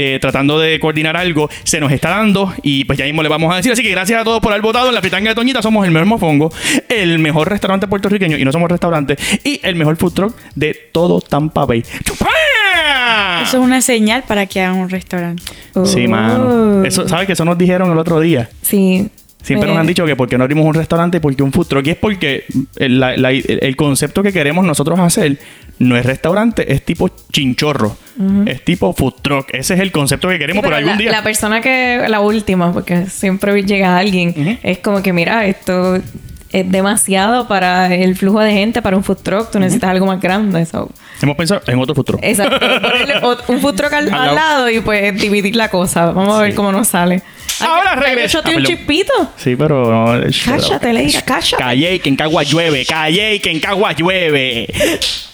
Eh, 0.00 0.18
tratando 0.20 0.60
de 0.60 0.78
coordinar 0.78 1.16
algo, 1.16 1.50
se 1.64 1.80
nos 1.80 1.90
está 1.90 2.10
dando 2.10 2.54
y 2.62 2.84
pues 2.84 2.96
ya 2.98 3.04
mismo 3.04 3.20
le 3.24 3.28
vamos 3.28 3.52
a 3.52 3.56
decir. 3.56 3.72
Así 3.72 3.82
que 3.82 3.90
gracias 3.90 4.20
a 4.20 4.24
todos 4.24 4.40
por 4.40 4.52
haber 4.52 4.62
votado 4.62 4.88
en 4.88 4.94
la 4.94 5.00
fritanga 5.00 5.30
de 5.30 5.34
Toñita. 5.34 5.60
Somos 5.60 5.84
el 5.84 5.90
mejor 5.90 6.06
mofongo, 6.06 6.52
el 6.88 7.18
mejor 7.18 7.48
restaurante 7.50 7.88
puertorriqueño 7.88 8.36
y 8.38 8.44
no 8.44 8.52
somos 8.52 8.70
restaurante 8.70 9.16
y 9.42 9.58
el 9.64 9.74
mejor 9.74 9.96
food 9.96 10.12
truck 10.12 10.36
de 10.54 10.74
todo 10.92 11.20
Tampa 11.20 11.64
Bay. 11.66 11.82
¡Chupá! 12.04 13.42
Eso 13.42 13.56
es 13.58 13.62
una 13.64 13.80
señal 13.80 14.22
para 14.26 14.46
que 14.46 14.60
hagan 14.60 14.78
un 14.78 14.88
restaurante. 14.88 15.42
Sí, 15.84 16.04
Oh. 16.06 16.08
mano. 16.10 16.84
Eso, 16.84 17.08
¿Sabes 17.08 17.26
que 17.26 17.32
eso 17.32 17.44
nos 17.44 17.58
dijeron 17.58 17.90
el 17.90 17.98
otro 17.98 18.20
día? 18.20 18.48
Sí. 18.62 19.08
Siempre 19.42 19.68
Eh, 19.68 19.72
nos 19.72 19.80
han 19.80 19.86
dicho 19.86 20.04
que 20.04 20.16
porque 20.16 20.36
no 20.36 20.44
abrimos 20.44 20.66
un 20.66 20.74
restaurante, 20.74 21.20
porque 21.20 21.42
un 21.42 21.52
food 21.52 21.66
truck. 21.68 21.86
Y 21.86 21.90
es 21.90 21.96
porque 21.96 22.44
el, 22.76 22.98
la- 23.00 23.16
la- 23.16 23.30
el- 23.30 23.58
el 23.62 23.76
concepto 23.76 24.22
que 24.22 24.32
queremos 24.32 24.64
nosotros 24.64 24.98
hacer 24.98 25.38
no 25.78 25.96
es 25.96 26.04
restaurante, 26.06 26.72
es 26.72 26.84
tipo 26.84 27.08
chinchorro. 27.32 27.96
Es 28.46 28.64
tipo 28.64 28.92
food 28.92 29.14
truck. 29.22 29.46
Ese 29.52 29.74
es 29.74 29.80
el 29.80 29.92
concepto 29.92 30.26
que 30.28 30.34
sí, 30.34 30.38
queremos 30.40 30.62
por 30.62 30.70
pero 30.70 30.76
algún 30.78 30.92
la, 30.92 30.98
día. 30.98 31.10
la 31.12 31.22
persona 31.22 31.60
que, 31.60 32.04
la 32.08 32.20
última, 32.20 32.72
porque 32.72 33.06
siempre 33.06 33.62
llega 33.62 33.96
alguien, 33.96 34.58
es 34.62 34.78
como 34.78 35.02
que, 35.02 35.12
mira, 35.12 35.46
esto 35.46 35.96
es 36.50 36.70
demasiado 36.72 37.46
para 37.46 37.94
el 37.94 38.16
flujo 38.16 38.40
de 38.40 38.52
gente, 38.52 38.80
para 38.82 38.96
un 38.96 39.04
food 39.04 39.18
truck, 39.18 39.50
tú 39.50 39.58
necesitas 39.60 39.90
algo 39.90 40.06
más 40.06 40.20
grande. 40.20 40.64
so. 40.66 40.90
Hemos 41.22 41.36
pensado 41.36 41.60
en 41.66 41.78
otro 41.78 41.94
food 41.94 42.04
truck. 42.06 42.20
Exacto. 42.22 42.58
Ponerle 42.58 43.14
un 43.48 43.60
food 43.60 43.74
truck 43.74 43.92
al, 43.92 44.10
lado. 44.10 44.68
y 44.70 44.80
pues 44.80 45.20
dividir 45.20 45.54
la 45.56 45.68
cosa. 45.68 46.06
Vamos 46.06 46.36
a 46.36 46.42
ver 46.42 46.50
Sí. 46.52 46.56
cómo 46.56 46.72
nos 46.72 46.88
sale. 46.88 47.22
Ahora 47.60 48.12
échate 48.24 48.52
Ah, 48.52 48.56
un 48.56 48.64
chispito. 48.64 49.12
Sí, 49.36 49.56
pero 49.56 49.90
no. 49.90 50.20
Cállate, 50.44 50.92
Leira, 50.92 51.22
cállate. 51.22 51.56
Callé 51.62 52.00
que 52.00 52.08
en 52.08 52.16
Cagua 52.16 52.42
llueve. 52.42 52.84
Callé 52.86 53.40
que 53.40 53.50
en 53.50 53.60
Cagua 53.60 53.92
llueve. 53.92 54.66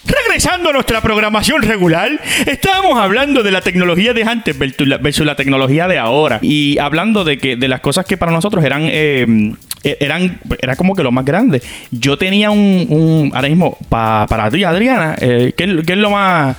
Regresando 0.06 0.71
a 0.71 0.73
nuestra 0.75 1.00
programación 1.00 1.62
regular, 1.62 2.11
estábamos 2.47 2.99
hablando 2.99 3.43
de 3.43 3.50
la 3.50 3.61
tecnología 3.62 4.12
de 4.12 4.23
antes 4.25 4.56
versus 4.59 5.25
la, 5.26 5.35
tecnología 5.37 5.88
de 5.88 5.99
ahora. 5.99 6.38
Y 6.43 6.79
hablando 6.79 7.25
de 7.25 7.38
que 7.38 7.56
de 7.56 7.69
las 7.69 7.81
cosas 7.81 8.05
que 8.05 8.17
para 8.19 8.31
nosotros 8.31 8.62
eran 8.65 8.82
eh, 8.85 9.55
eh, 9.82 9.97
eran 10.00 10.41
era 10.61 10.77
como 10.77 10.94
que 10.94 11.03
lo 11.03 11.11
más 11.11 11.25
grande. 11.25 11.62
Yo 11.91 12.19
tenía 12.19 12.50
un, 12.50 12.87
un 12.91 13.32
ahora 13.35 13.49
mismo 13.49 13.79
pa- 13.88 14.27
para 14.29 14.50
ti, 14.50 14.62
Adriana, 14.65 15.17
eh, 15.20 15.55
¿qué, 15.56 15.65
es- 15.65 15.87
qué 15.87 15.93
es 15.94 15.99
lo 15.99 16.10
más 16.10 16.56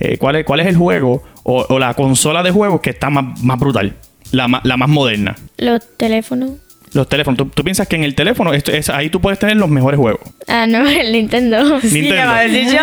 eh, 0.00 0.16
cuál 0.18 0.36
es 0.36 0.44
cuál 0.44 0.60
es 0.60 0.66
el 0.66 0.76
juego 0.76 1.22
o, 1.44 1.66
o 1.68 1.78
la 1.78 1.94
consola 1.94 2.42
de 2.42 2.50
juegos 2.50 2.80
que 2.80 2.90
está 2.90 3.08
más, 3.08 3.40
más 3.42 3.58
brutal, 3.58 3.94
la, 4.32 4.60
la 4.64 4.76
más 4.76 4.88
moderna? 4.88 5.36
Los 5.56 5.80
teléfonos. 5.96 6.52
Los 6.92 7.08
teléfonos. 7.08 7.38
¿Tú, 7.38 7.46
tú 7.46 7.62
piensas 7.62 7.86
que 7.86 7.94
en 7.96 8.02
el 8.02 8.16
teléfono 8.16 8.52
esto 8.52 8.72
es, 8.72 8.88
ahí 8.88 9.10
tú 9.10 9.20
puedes 9.20 9.38
tener 9.38 9.56
los 9.56 9.68
mejores 9.68 9.96
juegos? 9.98 10.20
Ah, 10.48 10.66
no, 10.66 10.88
el 10.88 11.12
Nintendo. 11.12 11.80
Sí, 11.80 11.86
Nintendo. 12.00 12.14
ya 12.16 12.26
va 12.26 12.38
a 12.38 12.42
decir 12.42 12.66
yo. 12.72 12.80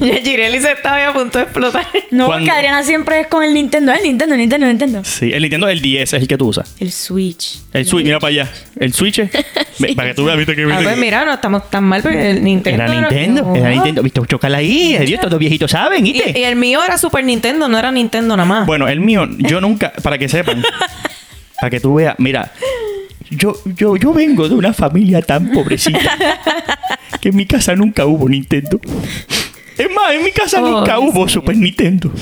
Ya 0.06 0.14
Gireli 0.16 0.60
se 0.60 0.72
estaba 0.72 1.06
a 1.08 1.12
punto 1.12 1.38
de 1.38 1.44
explotar. 1.44 1.86
No, 2.10 2.26
Cuando- 2.26 2.44
porque 2.44 2.50
Adriana 2.50 2.82
siempre 2.82 3.20
es 3.20 3.26
con 3.28 3.42
el 3.44 3.54
Nintendo. 3.54 3.92
El 3.92 4.02
Nintendo, 4.02 4.36
Nintendo, 4.36 4.66
Nintendo. 4.66 5.04
Sí, 5.04 5.32
el 5.32 5.42
Nintendo 5.42 5.68
el 5.68 5.80
10 5.80 6.12
es 6.14 6.20
el 6.22 6.26
que 6.28 6.36
tú 6.36 6.48
usas. 6.48 6.74
El 6.80 6.90
Switch. 6.92 7.58
El 7.72 7.86
Switch, 7.86 8.04
mira 8.04 8.18
para 8.18 8.30
allá. 8.30 8.48
El 8.78 8.92
Switch 8.92 9.20
es- 9.20 9.30
Para 9.96 10.08
que 10.10 10.14
tú 10.14 10.24
veas, 10.24 10.36
viste 10.36 10.54
que 10.54 10.62
Ah, 10.62 10.66
viste 10.66 10.82
pues 10.82 10.94
que- 10.96 11.00
mira, 11.00 11.24
no 11.24 11.32
estamos 11.32 11.70
tan 11.70 11.84
mal 11.84 12.02
porque 12.02 12.30
el 12.32 12.42
Nintendo. 12.44 12.82
Era 12.82 12.92
Nintendo, 13.00 13.54
era 13.54 13.70
Nintendo. 13.70 14.02
Viste, 14.02 14.20
chocala 14.26 14.58
ahí. 14.58 14.98
Dios, 15.06 15.20
todos 15.20 15.30
los 15.32 15.40
viejitos 15.40 15.70
saben, 15.70 16.06
Y, 16.06 16.20
y 16.34 16.42
el 16.42 16.56
mío 16.56 16.80
era 16.84 16.98
Super 16.98 17.24
Nintendo, 17.24 17.68
no 17.68 17.78
era 17.78 17.90
Nintendo 17.92 18.36
nada 18.36 18.46
más. 18.48 18.66
Bueno, 18.66 18.88
el 18.88 19.00
mío, 19.00 19.26
yo 19.38 19.60
nunca, 19.60 19.92
para 20.02 20.18
que 20.18 20.28
sepan, 20.28 20.62
para 21.60 21.70
que 21.70 21.80
tú 21.80 21.94
veas, 21.94 22.14
mira, 22.18 22.52
yo, 23.30 23.56
yo, 23.76 23.96
yo 23.96 24.12
vengo 24.12 24.48
de 24.48 24.54
una 24.54 24.72
familia 24.72 25.22
tan 25.22 25.50
pobrecita 25.52 25.98
que 27.20 27.28
en 27.30 27.36
mi 27.36 27.46
casa 27.46 27.74
nunca 27.76 28.06
hubo 28.06 28.28
Nintendo. 28.28 28.80
Es 29.78 29.90
más, 29.94 30.12
en 30.12 30.24
mi 30.24 30.30
casa 30.32 30.62
Oh, 30.62 30.68
nunca 30.80 30.98
hubo 30.98 31.26
Super 31.28 31.56
Nintendo. 31.56 32.12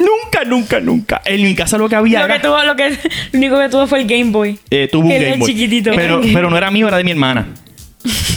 nunca, 0.00 0.44
nunca, 0.44 0.80
nunca. 0.80 1.22
En 1.24 1.42
mi 1.42 1.54
casa 1.54 1.78
lo 1.78 1.88
que 1.88 1.94
había 1.96 2.20
Lo 2.20 2.24
era... 2.26 2.34
que 2.36 2.40
tuvo, 2.46 2.62
lo 2.64 2.74
que, 2.76 2.90
lo 2.90 2.96
único 3.34 3.58
que 3.58 3.68
tuvo 3.68 3.86
fue 3.86 4.00
el 4.00 4.06
Game 4.08 4.30
Boy. 4.30 4.58
eh, 4.70 4.88
tuvo 4.90 5.04
un 5.04 5.10
Game 5.10 5.36
Boy. 5.36 5.48
chiquitito. 5.52 5.92
Pero, 5.94 6.20
pero 6.32 6.50
no 6.50 6.56
era 6.56 6.70
mío, 6.70 6.88
era 6.88 6.96
de 6.96 7.04
mi 7.04 7.12
hermana. 7.12 7.46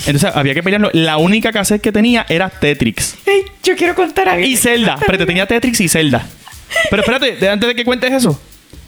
Entonces 0.05 0.31
había 0.33 0.53
que 0.53 0.63
pelearlo. 0.63 0.89
La 0.93 1.17
única 1.17 1.51
cassette 1.51 1.81
que 1.81 1.91
tenía 1.91 2.25
era 2.29 2.49
Tetrix. 2.49 3.15
Ey, 3.25 3.43
yo 3.63 3.75
quiero 3.75 3.95
contar 3.95 4.29
algo. 4.29 4.45
Y 4.45 4.55
Zelda. 4.55 4.95
Espérate, 4.99 5.25
tenía 5.25 5.45
Tetrix 5.45 5.79
y 5.81 5.87
Zelda. 5.89 6.25
Pero 6.89 7.01
espérate, 7.01 7.49
antes 7.49 7.67
de 7.69 7.75
que 7.75 7.85
cuentes 7.85 8.11
eso, 8.11 8.39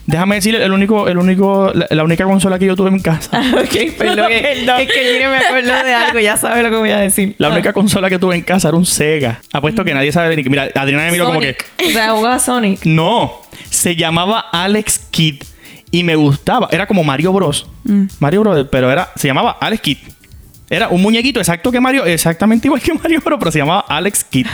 déjame 0.06 0.36
decir 0.36 0.54
el 0.54 0.72
único, 0.72 1.08
el 1.08 1.18
único, 1.18 1.70
la, 1.74 1.86
la 1.90 2.04
única 2.04 2.24
consola 2.24 2.58
que 2.58 2.66
yo 2.66 2.76
tuve 2.76 2.88
en 2.90 3.00
casa. 3.00 3.40
ok, 3.54 3.94
perdón. 3.98 4.30
es- 4.32 4.42
Perdón. 4.58 4.80
Es 4.80 4.86
que 4.92 5.00
Gire 5.12 5.28
me 5.28 5.36
acuerdo 5.38 5.84
de 5.84 5.94
algo, 5.94 6.20
ya 6.20 6.36
sabe 6.36 6.62
lo 6.62 6.70
que 6.70 6.76
voy 6.76 6.90
a 6.90 6.98
decir. 6.98 7.34
La 7.38 7.48
única 7.50 7.72
consola 7.72 8.08
que 8.10 8.18
tuve 8.18 8.34
en 8.36 8.42
casa 8.42 8.68
era 8.68 8.76
un 8.76 8.86
Sega. 8.86 9.40
Apuesto 9.52 9.84
que 9.84 9.94
nadie 9.94 10.12
sabe 10.12 10.36
ni 10.36 10.42
que. 10.44 10.50
Mira, 10.50 10.68
Adriana 10.74 11.04
me 11.06 11.12
miró 11.12 11.26
como 11.26 11.40
que. 11.40 11.56
O 11.86 11.90
sea, 11.90 12.10
jugaba 12.12 12.38
Sonic. 12.38 12.84
No. 12.84 13.32
Se 13.70 13.96
llamaba 13.96 14.40
Alex 14.52 14.98
Kidd. 15.10 15.42
Y 15.90 16.04
me 16.04 16.16
gustaba. 16.16 16.68
Era 16.72 16.86
como 16.86 17.04
Mario 17.04 17.32
Bros. 17.32 17.66
Mario 18.18 18.40
Bros. 18.40 18.66
Pero 18.70 18.90
era. 18.90 19.10
Se 19.16 19.28
llamaba 19.28 19.58
Alex 19.60 19.82
Kidd. 19.82 19.98
Era 20.70 20.88
un 20.88 21.02
muñequito 21.02 21.38
exacto 21.38 21.70
que 21.70 21.80
Mario. 21.80 22.06
Exactamente 22.06 22.66
igual 22.68 22.80
que 22.80 22.94
Mario 23.02 23.20
Bros. 23.22 23.38
Pero 23.38 23.50
se 23.52 23.58
llamaba 23.58 23.84
Alex 23.88 24.24
Kidd. 24.24 24.46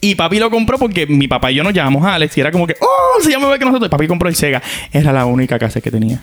Y 0.00 0.14
papi 0.14 0.38
lo 0.38 0.50
compró 0.50 0.78
porque 0.78 1.06
mi 1.06 1.26
papá 1.26 1.50
y 1.50 1.56
yo 1.56 1.64
nos 1.64 1.72
llamamos 1.72 2.04
a 2.04 2.14
Alex 2.14 2.36
y 2.38 2.40
era 2.40 2.52
como 2.52 2.66
que, 2.66 2.76
oh, 2.80 3.20
se 3.20 3.30
llama 3.30 3.44
igual 3.44 3.58
que 3.58 3.64
nosotros. 3.64 3.88
Y 3.88 3.90
papi 3.90 4.06
compró 4.06 4.28
el 4.28 4.36
Sega. 4.36 4.62
Era 4.92 5.12
la 5.12 5.26
única 5.26 5.58
casa 5.58 5.80
que 5.80 5.90
tenía. 5.90 6.20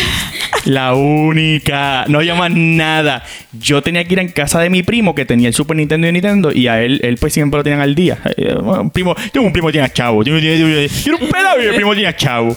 la 0.64 0.94
única. 0.94 2.04
No 2.08 2.20
más 2.36 2.50
nada. 2.50 3.22
Yo 3.52 3.82
tenía 3.82 4.04
que 4.04 4.14
ir 4.14 4.18
en 4.18 4.28
casa 4.28 4.60
de 4.60 4.70
mi 4.70 4.82
primo 4.82 5.14
que 5.14 5.24
tenía 5.24 5.48
el 5.48 5.54
Super 5.54 5.76
Nintendo 5.76 6.08
y 6.08 6.12
Nintendo 6.12 6.52
y 6.52 6.68
a 6.68 6.82
él, 6.82 7.00
él 7.02 7.16
pues 7.18 7.32
siempre 7.32 7.58
lo 7.58 7.64
tenían 7.64 7.80
al 7.80 7.94
día. 7.94 8.18
Eh, 8.36 8.54
bueno, 8.60 8.82
un 8.82 8.90
primo, 8.90 9.14
tengo 9.32 9.46
un 9.46 9.52
primo 9.52 9.68
que 9.68 9.74
tenía 9.74 9.92
chavo. 9.92 10.22
Yo 10.24 10.36
era 10.36 11.16
un 11.20 11.28
pelado 11.28 11.62
y 11.62 11.66
el 11.66 11.74
primo 11.74 11.94
tenía 11.94 12.16
chavo. 12.16 12.56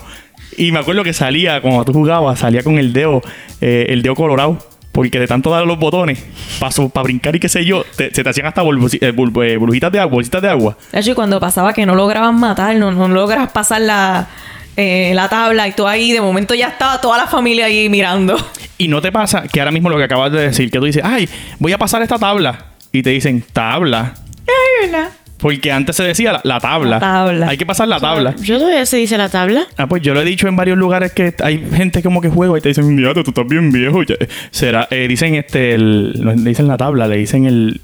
Y 0.57 0.71
me 0.71 0.79
acuerdo 0.79 1.03
que 1.03 1.13
salía, 1.13 1.61
cuando 1.61 1.85
tú 1.85 1.93
jugabas, 1.93 2.39
salía 2.39 2.63
con 2.63 2.77
el 2.79 2.91
dedo, 2.91 3.21
eh, 3.61 3.85
el 3.89 4.01
dedo 4.01 4.15
colorado. 4.15 4.68
Porque 4.91 5.19
de 5.19 5.27
tanto 5.27 5.51
dar 5.51 5.65
los 5.65 5.77
botones, 5.79 6.24
para 6.60 7.03
brincar 7.03 7.36
y 7.36 7.39
qué 7.39 7.48
sé 7.48 7.63
yo, 7.63 7.84
te- 7.96 8.13
se 8.13 8.24
te 8.24 8.29
hacían 8.29 8.48
hasta 8.48 8.62
eh, 8.62 8.65
bul- 8.65 9.43
eh, 9.46 9.58
burbujitas 9.58 9.91
de 9.91 10.00
agua, 10.00 10.13
bolsitas 10.15 10.41
de 10.41 10.50
agua. 10.50 10.75
De 10.91 11.00
hecho, 11.00 11.12
y 11.12 11.13
cuando 11.13 11.39
pasaba 11.39 11.74
que 11.74 11.86
no 11.86 11.96
lograbas 11.96 12.34
matar, 12.34 12.75
no, 12.75 12.91
no 12.91 13.08
logras 13.08 13.51
pasar 13.51 13.81
la, 13.81 14.27
eh, 14.75 15.12
la 15.13 15.29
tabla 15.29 15.67
y 15.67 15.74
tú 15.74 15.88
ahí, 15.88 16.12
de 16.12 16.22
momento 16.22 16.55
ya 16.55 16.67
estaba 16.69 17.00
toda 17.00 17.17
la 17.17 17.27
familia 17.27 17.65
ahí 17.65 17.88
mirando. 17.89 18.36
Y 18.77 18.88
no 18.88 19.01
te 19.01 19.12
pasa 19.12 19.43
que 19.48 19.60
ahora 19.60 19.72
mismo 19.72 19.89
lo 19.89 19.98
que 19.98 20.03
acabas 20.05 20.31
de 20.31 20.39
decir, 20.39 20.72
que 20.72 20.79
tú 20.79 20.86
dices, 20.86 21.03
ay, 21.05 21.29
voy 21.60 21.72
a 21.74 21.77
pasar 21.77 22.01
esta 22.01 22.17
tabla. 22.17 22.65
Y 22.91 23.03
te 23.03 23.12
dicen, 23.12 23.43
tabla. 23.53 24.13
Ay, 24.48 24.89
¿verdad? 24.89 25.10
Porque 25.39 25.72
antes 25.72 25.96
se 25.96 26.03
decía 26.03 26.34
la, 26.34 26.41
la 26.43 26.60
tabla. 26.60 26.89
La 26.91 27.00
tabla. 27.00 27.48
Hay 27.50 27.58
que 27.58 27.65
pasar 27.65 27.88
la 27.88 28.00
tabla. 28.00 28.36
Yo 28.41 28.58
todavía 28.60 28.86
se 28.86 28.98
dice 28.98 29.17
la 29.17 29.29
tabla. 29.29 29.65
Ah, 29.77 29.88
pues 29.88 30.01
yo 30.03 30.13
lo 30.13 30.22
he 30.22 30.25
dicho 30.25 30.48
en 30.48 30.55
varios 30.55 30.77
lugares 30.77 31.13
que 31.13 31.34
hay 31.41 31.65
gente 31.74 32.03
como 32.03 32.19
que 32.22 32.29
juega 32.29 32.58
y 32.58 32.62
te 32.62 32.69
dicen, 32.69 32.93
mira, 32.93 33.13
tú 33.13 33.22
estás 33.25 33.48
bien 33.48 33.72
viejo. 33.72 34.03
Ya- 34.03 34.15
Será, 34.51 34.88
eh, 34.91 35.08
dicen 35.08 35.36
este, 35.36 35.74
el, 35.75 36.13
no 36.17 36.34
le 36.34 36.50
dicen 36.50 36.67
la 36.67 36.75
tabla, 36.77 37.08
le 37.08 37.17
dicen 37.17 37.46
el 37.46 37.79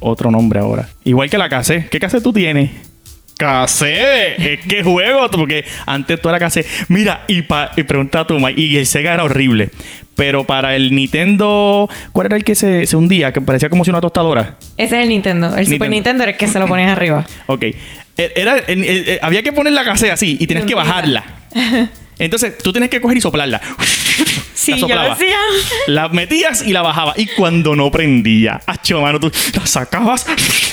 otro 0.00 0.30
nombre 0.30 0.58
ahora. 0.60 0.88
Igual 1.04 1.30
que 1.30 1.38
la 1.38 1.48
casé. 1.48 1.86
¿Qué 1.90 2.00
casé 2.00 2.20
tú 2.20 2.32
tienes? 2.32 2.70
Casé, 3.36 4.52
es 4.54 4.60
que 4.60 4.82
juego, 4.84 5.28
porque 5.30 5.64
antes 5.86 6.20
tú 6.20 6.28
era 6.28 6.38
casé. 6.38 6.64
Mira, 6.88 7.24
y, 7.26 7.42
pa, 7.42 7.72
y 7.76 7.82
pregunta 7.82 8.20
a 8.20 8.26
tu 8.26 8.34
mamá, 8.34 8.52
y 8.52 8.76
el 8.76 8.86
Sega 8.86 9.12
era 9.14 9.24
horrible. 9.24 9.70
Pero 10.16 10.44
para 10.44 10.76
el 10.76 10.94
Nintendo, 10.94 11.88
¿cuál 12.12 12.26
era 12.26 12.36
el 12.36 12.44
que 12.44 12.54
se, 12.54 12.86
se 12.86 12.96
hundía? 12.96 13.32
Que 13.32 13.40
parecía 13.40 13.68
como 13.68 13.84
si 13.84 13.90
una 13.90 14.00
tostadora. 14.00 14.56
Ese 14.76 14.96
es 14.96 15.02
el 15.02 15.08
Nintendo. 15.08 15.48
El 15.48 15.64
Super 15.66 15.70
Nintendo. 15.70 15.90
Nintendo 15.90 16.22
era 16.24 16.32
el 16.32 16.38
que 16.38 16.46
se 16.46 16.58
lo 16.58 16.66
ponías 16.68 16.90
arriba. 16.90 17.26
Ok. 17.46 17.62
Eh, 18.16 18.32
Era, 18.36 18.56
en- 18.68 18.84
eh, 18.84 18.86
eh, 19.06 19.18
había 19.22 19.42
que 19.42 19.52
poner 19.52 19.72
la 19.72 19.84
casea 19.84 20.14
así 20.14 20.36
y 20.38 20.46
tienes 20.46 20.64
que 20.66 20.74
bajarla. 20.76 21.24
Entonces 22.18 22.56
tú 22.58 22.72
tienes 22.72 22.90
que 22.90 23.00
coger 23.00 23.16
y 23.18 23.20
soplarla. 23.20 23.60
Sí, 24.64 24.72
La 24.72 24.78
yo 24.78 24.94
lo 24.94 25.12
hacía. 25.12 25.36
La 25.86 26.08
metías 26.08 26.66
y 26.66 26.72
la 26.72 26.82
bajabas. 26.82 27.18
Y 27.18 27.26
cuando 27.26 27.74
no 27.76 27.90
prendía, 27.90 28.60
acho, 28.66 29.00
mano, 29.00 29.20
tú 29.20 29.30
la 29.54 29.66
sacabas 29.66 30.26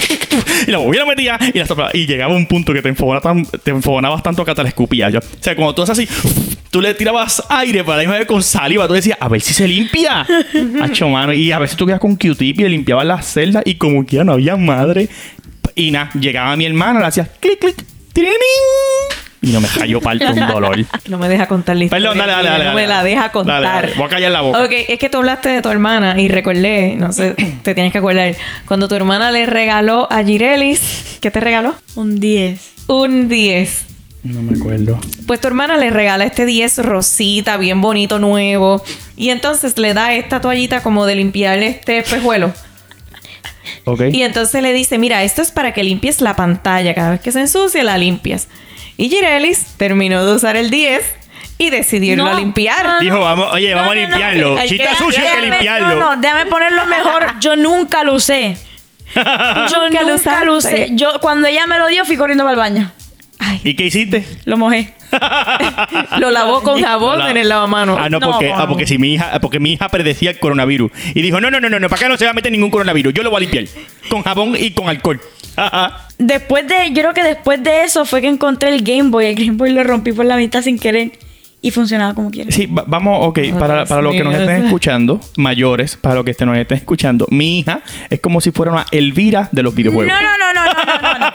y 0.67 0.71
la 0.71 0.77
volvías, 0.77 1.03
la 1.05 1.09
metías 1.09 1.39
y 1.53 1.57
la 1.59 1.65
soplabas. 1.65 1.95
Y 1.95 2.05
llegaba 2.05 2.33
un 2.35 2.45
punto 2.47 2.73
que 2.73 2.81
te, 2.81 2.89
enfogona 2.89 3.21
tan- 3.21 3.45
te 3.45 3.71
enfogonabas 3.71 4.23
tanto 4.23 4.43
que 4.45 4.51
hasta 4.51 4.63
la 4.63 4.69
escupías. 4.69 5.11
yo. 5.13 5.19
O 5.19 5.23
sea, 5.43 5.55
cuando 5.55 5.75
tú 5.75 5.81
haces 5.83 5.97
así, 5.99 6.07
tú 6.69 6.81
le 6.81 6.93
tirabas 6.93 7.43
aire 7.49 7.83
para 7.83 7.97
la 7.97 8.03
misma 8.03 8.17
vez 8.17 8.27
con 8.27 8.41
saliva. 8.43 8.87
Tú 8.87 8.93
decías, 8.93 9.17
a 9.19 9.27
ver 9.27 9.41
si 9.41 9.53
se 9.53 9.67
limpia. 9.67 10.25
Acho, 10.81 11.07
mano. 11.09 11.33
Y 11.33 11.51
a 11.51 11.59
veces 11.59 11.75
tú 11.77 11.85
quedas 11.85 11.99
con 11.99 12.15
Q-tip 12.15 12.59
y 12.59 12.63
le 12.63 12.69
limpiabas 12.69 13.05
las 13.05 13.25
celdas 13.31 13.63
y 13.65 13.75
como 13.75 14.05
que 14.05 14.17
ya 14.17 14.23
no 14.23 14.33
había 14.33 14.55
madre. 14.55 15.09
Y 15.75 15.91
nada, 15.91 16.11
llegaba 16.19 16.55
mi 16.55 16.65
hermana, 16.65 16.99
le 16.99 17.05
hacía 17.07 17.25
clic, 17.39 17.59
clic, 17.59 17.75
tirirín, 18.13 18.35
y 19.41 19.51
no 19.51 19.59
me 19.59 19.67
cayó 19.67 19.99
parto 19.99 20.25
un 20.31 20.47
dolor. 20.47 20.85
No 21.09 21.17
me 21.17 21.27
deja 21.27 21.47
contar 21.47 21.75
la 21.75 21.85
historia. 21.85 22.09
Perdón, 22.09 22.19
dale, 22.19 22.31
dale, 22.31 22.49
dale. 22.49 22.65
No 22.65 22.73
me 22.73 22.81
dale. 22.81 22.93
la 22.93 23.03
deja 23.03 23.31
contar. 23.31 23.61
Dale, 23.61 23.87
dale. 23.87 23.93
Voy 23.97 24.05
a 24.05 24.09
callar 24.09 24.31
la 24.31 24.41
boca. 24.41 24.63
Ok, 24.63 24.71
es 24.87 24.99
que 24.99 25.09
tú 25.09 25.17
hablaste 25.17 25.49
de 25.49 25.61
tu 25.61 25.69
hermana 25.69 26.19
y 26.19 26.27
recordé, 26.27 26.95
no 26.97 27.11
sé, 27.11 27.33
te 27.63 27.73
tienes 27.73 27.91
que 27.91 27.97
acordar, 27.97 28.35
cuando 28.65 28.87
tu 28.87 28.95
hermana 28.95 29.31
le 29.31 29.45
regaló 29.45 30.07
a 30.11 30.23
Girelis, 30.23 31.17
¿qué 31.21 31.31
te 31.31 31.39
regaló? 31.39 31.75
Un 31.95 32.19
10. 32.19 32.71
Un 32.87 33.29
10. 33.29 33.85
No 34.23 34.41
me 34.43 34.55
acuerdo. 34.55 34.99
Pues 35.25 35.41
tu 35.41 35.47
hermana 35.47 35.77
le 35.77 35.89
regala 35.89 36.25
este 36.25 36.45
10 36.45 36.79
rosita, 36.79 37.57
bien 37.57 37.81
bonito, 37.81 38.19
nuevo. 38.19 38.83
Y 39.17 39.29
entonces 39.29 39.77
le 39.79 39.95
da 39.95 40.13
esta 40.13 40.41
toallita 40.41 40.83
como 40.83 41.07
de 41.07 41.15
limpiar 41.15 41.57
este 41.63 41.97
espejuelo. 41.97 42.53
Ok. 43.85 44.01
Y 44.11 44.21
entonces 44.21 44.61
le 44.61 44.73
dice, 44.73 44.99
mira, 44.99 45.23
esto 45.23 45.41
es 45.41 45.49
para 45.49 45.73
que 45.73 45.83
limpies 45.83 46.21
la 46.21 46.35
pantalla. 46.35 46.93
Cada 46.93 47.11
vez 47.11 47.21
que 47.21 47.31
se 47.31 47.39
ensucia, 47.39 47.83
la 47.83 47.97
limpias. 47.97 48.47
Y 49.01 49.09
Girelis 49.09 49.65
terminó 49.77 50.23
de 50.23 50.33
usar 50.35 50.55
el 50.55 50.69
10 50.69 51.03
y 51.57 51.71
decidió 51.71 52.13
irlo 52.13 52.25
No. 52.25 52.31
a 52.31 52.33
limpiar. 52.35 52.99
Dijo, 52.99 53.19
vamos, 53.19 53.47
oye, 53.51 53.73
vamos 53.73 53.91
a 53.91 53.95
no, 53.95 54.01
no, 54.01 54.07
limpiarlo. 54.07 54.57
si 54.67 54.77
que- 54.77 54.83
está 54.83 54.95
sucio, 54.95 55.23
hay 55.23 55.41
que 55.41 55.49
limpiarlo. 55.49 55.95
No, 55.95 56.15
no, 56.15 56.21
déjame 56.21 56.45
ponerlo 56.45 56.85
mejor. 56.85 57.25
Yo 57.39 57.55
nunca 57.55 58.03
lo 58.03 58.13
usé. 58.13 58.57
Yo 59.15 59.89
Nunca 59.89 60.45
lo 60.45 60.55
usé. 60.55 60.89
Yo, 60.91 61.19
cuando 61.19 61.47
ella 61.47 61.65
me 61.67 61.79
lo 61.79 61.87
dio, 61.87 62.05
fui 62.05 62.15
corriendo 62.15 62.43
para 62.43 62.53
el 62.53 62.59
baño. 62.59 62.91
Ay, 63.39 63.59
¿Y 63.63 63.75
qué 63.75 63.85
hiciste? 63.87 64.23
Lo 64.45 64.55
mojé. 64.57 64.93
lo 66.19 66.29
lavó 66.31 66.61
con 66.61 66.81
jabón 66.81 67.17
La- 67.19 67.31
en 67.31 67.37
el 67.37 67.49
lavamanos. 67.49 67.97
Ah, 67.99 68.07
no, 68.07 68.19
No, 68.19 68.31
porque, 68.31 68.49
no. 68.49 68.55
ah, 68.59 68.67
porque 68.67 68.85
si 68.85 68.97
mi 68.99 69.15
hija, 69.15 69.39
porque 69.41 69.59
mi 69.59 69.73
hija 69.73 69.89
predecía 69.89 70.29
el 70.29 70.39
coronavirus. 70.39 70.91
Y 71.15 71.21
dijo, 71.23 71.41
no, 71.41 71.49
no, 71.51 71.59
no, 71.59 71.69
no, 71.69 71.79
no, 71.79 71.89
para 71.89 71.99
acá 71.99 72.07
no 72.07 72.17
se 72.17 72.25
va 72.25 72.31
a 72.31 72.33
meter 72.35 72.51
ningún 72.51 72.69
coronavirus. 72.69 73.13
Yo 73.15 73.23
lo 73.23 73.31
voy 73.31 73.37
a 73.37 73.41
limpiar. 73.41 73.65
Con 74.09 74.21
jabón 74.21 74.55
y 74.57 74.71
con 74.71 74.87
alcohol. 74.89 75.19
Después 76.17 76.67
de, 76.67 76.89
yo 76.91 77.01
creo 77.01 77.13
que 77.13 77.23
después 77.23 77.63
de 77.63 77.83
eso 77.83 78.05
fue 78.05 78.21
que 78.21 78.27
encontré 78.27 78.69
el 78.73 78.83
Game 78.83 79.09
Boy. 79.09 79.25
El 79.25 79.35
Game 79.35 79.57
Boy 79.57 79.71
lo 79.71 79.83
rompí 79.83 80.11
por 80.11 80.25
la 80.25 80.37
mitad 80.37 80.61
sin 80.61 80.77
querer 80.77 81.11
y 81.63 81.69
funcionaba 81.71 82.13
como 82.15 82.31
quiera. 82.31 82.51
Sí, 82.51 82.65
va- 82.67 82.83
vamos, 82.87 83.19
ok, 83.27 83.39
para, 83.59 83.85
para 83.85 84.01
los 84.01 84.13
que 84.13 84.23
nos 84.23 84.33
estén 84.35 84.65
escuchando, 84.65 85.19
mayores, 85.37 85.95
para 85.95 86.15
los 86.15 86.25
que 86.25 86.31
este 86.31 86.45
nos 86.45 86.57
estén 86.57 86.77
escuchando, 86.77 87.27
mi 87.29 87.59
hija 87.59 87.81
es 88.09 88.19
como 88.19 88.41
si 88.41 88.51
fuera 88.51 88.71
una 88.71 88.85
Elvira 88.91 89.49
de 89.51 89.61
los 89.63 89.73
No, 89.73 89.77
videojuegos. 89.77 90.11
no, 90.13 90.21
no, 90.21 90.37
no, 90.37 90.53
no, 90.53 90.63
no, 90.65 90.73
no, 90.73 90.85
no, 90.85 91.11
no, 91.11 91.19
no, 91.19 91.21
no, 91.21 91.33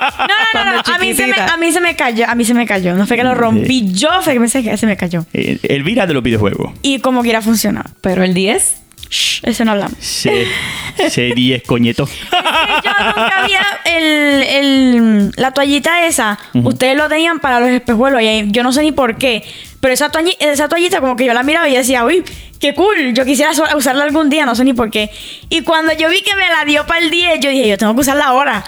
Cuando 0.52 0.92
A 0.94 0.98
mí, 0.98 1.14
se 1.14 1.26
me, 1.28 1.34
a 1.36 1.56
mí 1.56 1.72
se 1.72 1.80
me 1.80 1.94
cayó, 1.96 2.28
a 2.28 2.34
mí 2.34 2.44
se 2.44 2.54
me 2.54 2.66
cayó. 2.66 2.94
No 2.96 3.06
fue 3.06 3.16
que 3.16 3.24
lo 3.24 3.34
rompí 3.34 3.92
yo, 3.92 4.08
fue 4.22 4.32
que 4.34 4.40
me- 4.40 4.48
se, 4.48 4.76
se 4.76 4.86
me 4.86 4.96
cayó. 4.96 5.24
Eh, 5.32 5.58
Elvira 5.64 6.06
de 6.06 6.14
los 6.14 6.22
videojuegos. 6.24 6.72
Y 6.82 6.98
como 7.00 7.22
quiera 7.22 7.40
funcionaba. 7.42 7.90
Pero 8.00 8.24
el 8.24 8.34
10, 8.34 8.82
Shh, 9.08 9.40
eso 9.44 9.64
no 9.64 9.70
hablamos. 9.72 9.96
C, 10.96 11.34
C10, 11.34 11.62
coñeto. 11.66 12.06
yo 12.32 12.90
nunca 13.06 13.42
había 13.42 13.60
el, 13.84 14.42
el- 14.42 15.30
la 15.36 15.52
toallita 15.52 16.06
esa. 16.06 16.38
Ustedes 16.54 16.96
lo 16.96 17.08
tenían 17.08 17.38
para 17.40 17.60
los 17.60 17.68
espejuelos. 17.70 18.20
Y 18.22 18.44
yo 18.50 18.62
no 18.62 18.72
sé 18.72 18.82
ni 18.82 18.92
por 18.92 19.16
qué. 19.18 19.42
Pero 19.80 19.92
esa, 19.94 20.10
toalli- 20.10 20.36
esa 20.40 20.68
toallita, 20.68 21.00
como 21.00 21.16
que 21.16 21.24
yo 21.26 21.34
la 21.34 21.42
miraba 21.42 21.68
y 21.68 21.76
decía, 21.76 22.04
uy, 22.04 22.24
qué 22.60 22.74
cool. 22.74 23.12
Yo 23.14 23.24
quisiera 23.24 23.52
usarla 23.76 24.04
algún 24.04 24.30
día, 24.30 24.46
no 24.46 24.54
sé 24.54 24.64
ni 24.64 24.72
por 24.72 24.90
qué. 24.90 25.10
Y 25.50 25.60
cuando 25.62 25.92
yo 25.92 26.08
vi 26.08 26.22
que 26.22 26.34
me 26.34 26.48
la 26.48 26.64
dio 26.64 26.86
para 26.86 27.00
el 27.00 27.10
10, 27.10 27.40
yo 27.40 27.50
dije, 27.50 27.68
yo 27.68 27.78
tengo 27.78 27.94
que 27.94 28.00
usarla 28.00 28.24
ahora. 28.26 28.64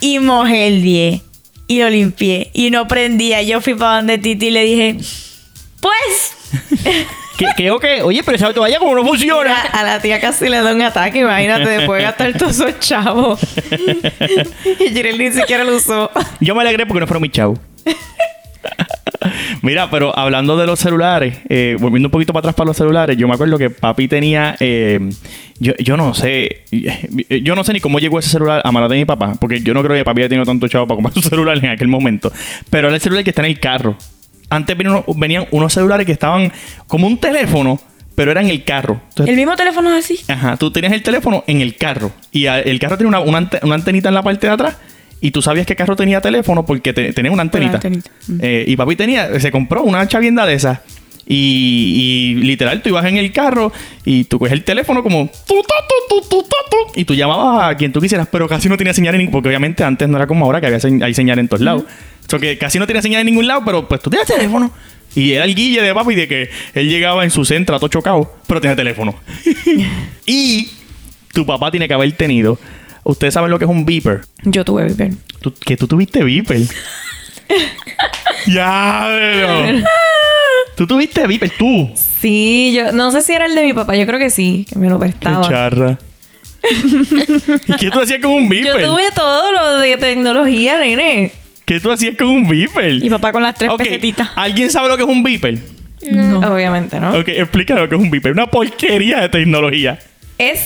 Y 0.00 0.18
mojé 0.18 0.66
el 0.68 0.82
10. 0.82 1.22
Y 1.68 1.80
lo 1.80 1.90
limpié. 1.90 2.50
Y 2.54 2.70
no 2.70 2.88
prendía. 2.88 3.42
Yo 3.42 3.60
fui 3.60 3.74
para 3.74 3.96
donde 3.96 4.18
Titi 4.18 4.46
y 4.46 4.50
le 4.50 4.64
dije, 4.64 4.96
pues. 5.80 6.32
¿Qué, 7.36 7.46
qué, 7.56 7.70
ok? 7.70 7.84
Oye, 8.04 8.22
pero 8.24 8.36
esa 8.36 8.52
toalla 8.54 8.78
como 8.78 8.94
no 8.94 9.02
Mira, 9.02 9.10
funciona. 9.10 9.60
a 9.60 9.84
la 9.84 10.00
tía 10.00 10.20
casi 10.20 10.48
le 10.48 10.60
da 10.62 10.74
un 10.74 10.82
ataque. 10.82 11.18
Imagínate, 11.20 11.68
después 11.68 11.98
de 11.98 12.04
gastar 12.04 12.32
todos 12.38 12.52
esos 12.58 12.80
chavos. 12.80 13.40
y 14.80 14.88
Jirel 14.88 15.18
ni 15.18 15.30
siquiera 15.32 15.64
lo 15.64 15.76
usó. 15.76 16.10
Yo 16.40 16.54
me 16.54 16.62
alegré 16.62 16.86
porque 16.86 17.00
no 17.00 17.06
fueron 17.06 17.22
mis 17.22 17.32
chavos. 17.32 17.58
Mira, 19.62 19.90
pero 19.90 20.16
hablando 20.16 20.56
de 20.56 20.66
los 20.66 20.78
celulares, 20.78 21.38
eh, 21.48 21.76
volviendo 21.78 22.08
un 22.08 22.10
poquito 22.10 22.32
para 22.32 22.40
atrás 22.40 22.54
para 22.54 22.68
los 22.68 22.76
celulares, 22.76 23.16
yo 23.16 23.26
me 23.28 23.34
acuerdo 23.34 23.58
que 23.58 23.70
papi 23.70 24.08
tenía, 24.08 24.56
eh, 24.60 25.00
yo, 25.58 25.72
yo 25.78 25.96
no 25.96 26.14
sé, 26.14 26.64
yo 27.42 27.54
no 27.54 27.64
sé 27.64 27.72
ni 27.72 27.80
cómo 27.80 27.98
llegó 27.98 28.18
ese 28.18 28.30
celular 28.30 28.62
a 28.64 28.72
manos 28.72 28.90
de 28.90 28.96
mi 28.96 29.04
papá, 29.04 29.34
porque 29.40 29.60
yo 29.60 29.74
no 29.74 29.82
creo 29.82 29.96
que 29.96 30.04
papi 30.04 30.22
haya 30.22 30.28
tenido 30.28 30.44
tanto 30.46 30.68
chavo 30.68 30.86
para 30.86 30.96
comprar 30.96 31.14
su 31.14 31.28
celular 31.28 31.58
en 31.58 31.70
aquel 31.70 31.88
momento, 31.88 32.32
pero 32.70 32.88
era 32.88 32.96
el 32.96 33.00
celular 33.00 33.24
que 33.24 33.30
está 33.30 33.42
en 33.42 33.48
el 33.48 33.60
carro. 33.60 33.96
Antes 34.50 34.76
venían 34.76 35.02
unos, 35.06 35.18
venían 35.18 35.46
unos 35.50 35.72
celulares 35.72 36.06
que 36.06 36.12
estaban 36.12 36.52
como 36.86 37.06
un 37.06 37.18
teléfono, 37.18 37.80
pero 38.14 38.30
era 38.30 38.40
en 38.40 38.48
el 38.48 38.64
carro. 38.64 39.00
Entonces, 39.08 39.30
El 39.32 39.36
mismo 39.36 39.56
teléfono 39.56 39.94
es 39.94 40.04
así. 40.04 40.18
Ajá, 40.32 40.56
tú 40.56 40.70
tenías 40.70 40.92
el 40.92 41.02
teléfono 41.02 41.44
en 41.46 41.60
el 41.60 41.76
carro 41.76 42.12
y 42.32 42.46
a- 42.46 42.60
el 42.60 42.78
carro 42.78 42.96
tenía 42.96 43.08
una, 43.08 43.20
una 43.20 43.38
ante- 43.38 43.60
una 43.62 43.74
antenita 43.74 44.08
en 44.08 44.14
la 44.14 44.22
parte 44.22 44.46
de 44.46 44.52
atrás 44.52 44.76
y 45.20 45.30
tú 45.32 45.42
sabías 45.42 45.66
que 45.66 45.72
el 45.72 45.76
carro 45.76 45.96
tenía 45.96 46.20
teléfono 46.20 46.64
porque 46.64 46.92
te- 46.92 47.12
tenía 47.12 47.30
una 47.32 47.42
antenita. 47.42 47.74
antenita. 47.76 48.10
Mm. 48.28 48.38
Eh, 48.42 48.64
y 48.68 48.76
papi 48.76 48.96
tenía, 48.96 49.38
se 49.40 49.50
compró 49.50 49.82
una 49.82 50.06
chavienda 50.06 50.46
de 50.46 50.54
esas 50.54 50.78
y, 51.28 52.34
y 52.38 52.42
literal 52.42 52.82
tú 52.82 52.88
ibas 52.90 53.04
en 53.06 53.16
el 53.16 53.32
carro 53.32 53.72
y 54.04 54.24
tú 54.24 54.38
coges 54.38 54.52
el 54.52 54.62
teléfono 54.64 55.02
como 55.02 55.28
tu, 55.46 55.54
tu, 55.54 55.62
tu, 55.62 56.20
tu, 56.20 56.28
tu, 56.28 56.42
tu, 56.42 56.48
tu, 56.48 57.00
y 57.00 57.04
tú 57.04 57.14
llamabas 57.14 57.70
a 57.70 57.76
quien 57.76 57.92
tú 57.92 58.00
quisieras, 58.00 58.28
pero 58.30 58.48
casi 58.48 58.68
no 58.68 58.76
tenía 58.76 58.92
señal 58.94 59.14
en 59.16 59.30
porque 59.30 59.48
obviamente 59.48 59.82
antes 59.82 60.08
no 60.08 60.16
era 60.16 60.26
como 60.26 60.44
ahora 60.44 60.60
que 60.60 60.66
había 60.68 60.80
se- 60.80 61.00
hay 61.02 61.14
señal 61.14 61.38
en 61.40 61.48
todos 61.48 61.60
lados. 61.62 61.84
O 62.26 62.30
sea, 62.30 62.38
que 62.38 62.58
casi 62.58 62.78
no 62.78 62.86
tenía 62.86 63.02
señal 63.02 63.20
en 63.20 63.26
ningún 63.26 63.46
lado, 63.46 63.62
pero 63.64 63.86
pues 63.86 64.00
tú 64.02 64.10
tenías 64.10 64.26
teléfono. 64.28 64.70
Y 65.14 65.32
era 65.32 65.44
el 65.44 65.54
guille 65.54 65.80
de 65.80 65.94
papi 65.94 66.14
de 66.14 66.28
que 66.28 66.50
él 66.74 66.88
llegaba 66.90 67.24
en 67.24 67.30
su 67.30 67.44
centro 67.44 67.78
todo 67.78 67.88
chocado, 67.88 68.36
pero 68.46 68.60
tenía 68.60 68.76
teléfono. 68.76 69.14
y 70.26 70.68
tu 71.32 71.46
papá 71.46 71.70
tiene 71.70 71.88
que 71.88 71.94
haber 71.94 72.12
tenido. 72.12 72.58
Ustedes 73.04 73.34
saben 73.34 73.50
lo 73.50 73.58
que 73.58 73.64
es 73.64 73.70
un 73.70 73.86
beeper. 73.86 74.22
Yo 74.42 74.64
tuve 74.64 74.84
Viper. 74.84 75.12
Tú- 75.40 75.54
que 75.54 75.76
tú 75.76 75.86
tuviste 75.86 76.24
beeper. 76.24 76.60
ya, 78.46 79.06
pero- 79.08 79.84
Tú 80.76 80.86
tuviste 80.86 81.26
beeper, 81.26 81.50
tú. 81.56 81.90
Sí, 82.20 82.74
yo 82.76 82.92
no 82.92 83.10
sé 83.10 83.22
si 83.22 83.32
era 83.32 83.46
el 83.46 83.54
de 83.54 83.62
mi 83.64 83.72
papá. 83.72 83.96
Yo 83.96 84.06
creo 84.06 84.18
que 84.18 84.28
sí, 84.28 84.66
que 84.68 84.78
me 84.78 84.90
lo 84.90 84.98
Qué 84.98 85.06
prestaba. 85.06 85.48
charra. 85.48 85.98
¿Y 87.66 87.76
qué 87.76 87.90
tú 87.90 88.00
hacías 88.00 88.20
con 88.20 88.32
un 88.32 88.42
Yo 88.44 88.48
beeper? 88.50 88.84
tuve 88.84 89.04
todo 89.14 89.52
lo 89.52 89.78
de 89.78 89.96
tecnología, 89.96 90.78
nene. 90.78 91.32
¿Qué 91.66 91.80
tú 91.80 91.90
hacías 91.92 92.16
con 92.16 92.28
un 92.28 92.48
beeper? 92.48 93.04
Y 93.04 93.10
papá 93.10 93.32
con 93.32 93.42
las 93.42 93.54
tres 93.54 93.70
Ok, 93.70 93.78
pesetitas. 93.78 94.30
¿Alguien 94.36 94.70
sabe 94.70 94.88
lo 94.88 94.96
que 94.96 95.02
es 95.02 95.08
un 95.08 95.22
beeper? 95.22 95.58
No. 96.10 96.38
Obviamente, 96.54 96.98
¿no? 97.00 97.10
Ok, 97.18 97.28
explica 97.28 97.74
lo 97.74 97.88
que 97.88 97.96
es 97.96 98.00
un 98.00 98.10
beeper. 98.10 98.32
Una 98.32 98.46
porquería 98.46 99.20
de 99.20 99.28
tecnología. 99.28 99.98
Es 100.38 100.60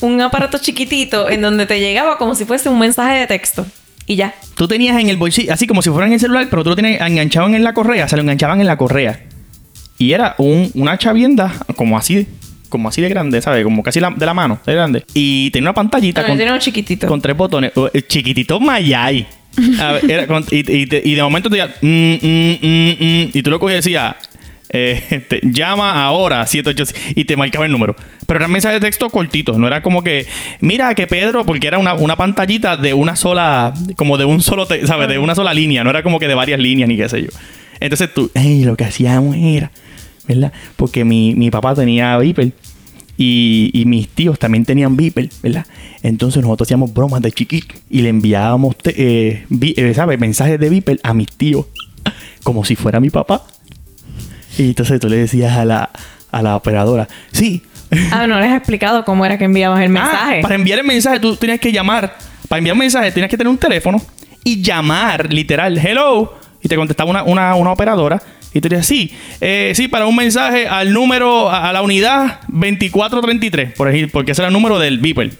un 0.00 0.20
aparato 0.20 0.58
chiquitito 0.58 1.28
en 1.28 1.42
donde 1.42 1.66
te 1.66 1.78
llegaba 1.78 2.16
como 2.16 2.34
si 2.34 2.44
fuese 2.46 2.68
un 2.70 2.78
mensaje 2.78 3.18
de 3.18 3.26
texto. 3.26 3.66
Y 4.06 4.16
ya. 4.16 4.34
Tú 4.54 4.66
tenías 4.66 4.98
en 4.98 5.10
el 5.10 5.18
bolsillo, 5.18 5.52
así 5.52 5.66
como 5.66 5.82
si 5.82 5.90
fuera 5.90 6.06
en 6.06 6.14
el 6.14 6.20
celular, 6.20 6.46
pero 6.48 6.64
tú 6.64 6.70
lo 6.70 6.76
tenías 6.76 7.06
enganchado 7.06 7.46
en 7.48 7.62
la 7.62 7.74
correa, 7.74 8.08
se 8.08 8.16
lo 8.16 8.22
enganchaban 8.22 8.60
en 8.62 8.66
la 8.66 8.78
correa. 8.78 9.20
Y 9.98 10.12
era 10.12 10.34
un- 10.38 10.70
una 10.74 10.96
chavienda 10.96 11.52
como 11.76 11.98
así, 11.98 12.26
como 12.70 12.88
así 12.88 13.02
de 13.02 13.10
grande, 13.10 13.42
¿sabes? 13.42 13.62
Como 13.64 13.82
casi 13.82 14.00
la- 14.00 14.10
de 14.16 14.24
la 14.24 14.32
mano, 14.32 14.58
de 14.64 14.72
grande. 14.74 15.04
Y 15.12 15.50
tenía 15.50 15.68
una 15.68 15.74
pantallita 15.74 16.22
No, 16.22 16.28
con, 16.28 16.36
tiene 16.38 16.52
uno 16.52 16.60
chiquitito. 16.60 17.06
con 17.06 17.20
tres 17.20 17.36
botones. 17.36 17.72
Oh, 17.74 17.90
eh, 17.92 18.00
Chiquitito 18.06 18.58
Mayay. 18.60 19.26
Y, 20.50 21.14
de 21.14 21.22
momento 21.22 21.50
te 21.50 21.56
decía, 21.56 21.74
mm, 21.80 21.86
mm, 21.86 22.58
mm, 22.60 23.30
y 23.34 23.42
tú 23.42 23.50
lo 23.50 23.58
cogías 23.58 23.86
y 23.86 23.90
decías, 23.90 24.16
eh, 24.70 25.02
este, 25.10 25.40
llama 25.42 26.04
ahora 26.04 26.46
787 26.46 27.20
y 27.20 27.24
te 27.24 27.36
marcaba 27.36 27.64
el 27.66 27.72
número. 27.72 27.96
Pero 28.26 28.38
eran 28.40 28.50
mensajes 28.52 28.80
de 28.80 28.86
texto 28.86 29.08
cortitos, 29.10 29.56
no 29.56 29.66
era 29.66 29.80
como 29.82 30.02
que, 30.02 30.26
mira 30.60 30.94
que 30.94 31.06
Pedro, 31.06 31.44
porque 31.46 31.66
era 31.66 31.78
una, 31.78 31.94
una 31.94 32.16
pantallita 32.16 32.76
de 32.76 32.92
una 32.94 33.16
sola, 33.16 33.72
como 33.96 34.18
de 34.18 34.24
un 34.26 34.42
solo, 34.42 34.66
te- 34.66 34.86
¿sabes? 34.86 35.08
De 35.08 35.18
una 35.18 35.34
sola 35.34 35.54
línea, 35.54 35.82
no 35.84 35.90
era 35.90 36.02
como 36.02 36.18
que 36.18 36.28
de 36.28 36.34
varias 36.34 36.60
líneas 36.60 36.88
ni 36.88 36.96
qué 36.96 37.08
sé 37.08 37.22
yo. 37.22 37.28
Entonces 37.80 38.12
tú, 38.12 38.30
hey, 38.34 38.64
lo 38.64 38.76
que 38.76 38.84
hacíamos 38.84 39.36
era, 39.38 39.70
¿verdad? 40.26 40.52
Porque 40.76 41.04
mi, 41.04 41.34
mi 41.34 41.50
papá 41.50 41.74
tenía 41.74 42.18
Viper 42.18 42.52
y, 43.18 43.70
y 43.74 43.84
mis 43.84 44.08
tíos 44.08 44.38
también 44.38 44.64
tenían 44.64 44.96
Viper, 44.96 45.28
¿verdad? 45.42 45.66
Entonces 46.02 46.40
nosotros 46.42 46.66
hacíamos 46.68 46.94
bromas 46.94 47.20
de 47.20 47.32
chiquito 47.32 47.74
y 47.90 48.00
le 48.00 48.08
enviábamos, 48.08 48.76
eh, 48.84 49.44
vi- 49.50 49.74
eh, 49.76 49.92
¿sabes? 49.92 50.18
Mensajes 50.18 50.58
de 50.58 50.70
Viper 50.70 50.98
a 51.02 51.12
mis 51.12 51.26
tíos, 51.28 51.66
como 52.44 52.64
si 52.64 52.76
fuera 52.76 53.00
mi 53.00 53.10
papá. 53.10 53.44
Y 54.56 54.68
entonces 54.68 54.98
tú 55.00 55.08
le 55.08 55.16
decías 55.16 55.56
a 55.56 55.64
la, 55.64 55.90
a 56.30 56.42
la 56.42 56.56
operadora, 56.56 57.08
sí. 57.32 57.62
Ah, 58.12 58.26
no 58.26 58.38
les 58.38 58.50
he 58.50 58.56
explicado 58.56 59.04
cómo 59.04 59.24
era 59.26 59.36
que 59.38 59.44
enviabas 59.44 59.80
el 59.82 59.88
mensaje. 59.88 60.38
Ah, 60.38 60.42
para 60.42 60.54
enviar 60.54 60.78
el 60.78 60.84
mensaje 60.86 61.18
tú 61.20 61.36
tenías 61.36 61.58
que 61.60 61.72
llamar. 61.72 62.16
Para 62.48 62.58
enviar 62.58 62.74
un 62.74 62.80
mensaje 62.80 63.10
tenías 63.12 63.30
que 63.30 63.36
tener 63.36 63.50
un 63.50 63.58
teléfono 63.58 64.00
y 64.44 64.62
llamar, 64.62 65.32
literal, 65.32 65.76
hello. 65.78 66.34
Y 66.62 66.68
te 66.68 66.76
contestaba 66.76 67.10
una, 67.10 67.22
una, 67.22 67.54
una 67.54 67.72
operadora. 67.72 68.20
Y 68.58 68.60
tú 68.60 68.68
decías, 68.68 68.86
sí, 68.86 69.14
eh, 69.40 69.72
sí, 69.74 69.86
para 69.88 70.06
un 70.06 70.16
mensaje 70.16 70.66
al 70.66 70.92
número, 70.92 71.48
a, 71.48 71.68
a 71.68 71.72
la 71.72 71.80
unidad 71.82 72.40
2433, 72.48 73.72
por 73.74 73.88
ejemplo, 73.88 74.10
porque 74.12 74.32
ese 74.32 74.42
era 74.42 74.48
el 74.48 74.52
número 74.52 74.78
del 74.78 74.98
Beeper. 74.98 75.30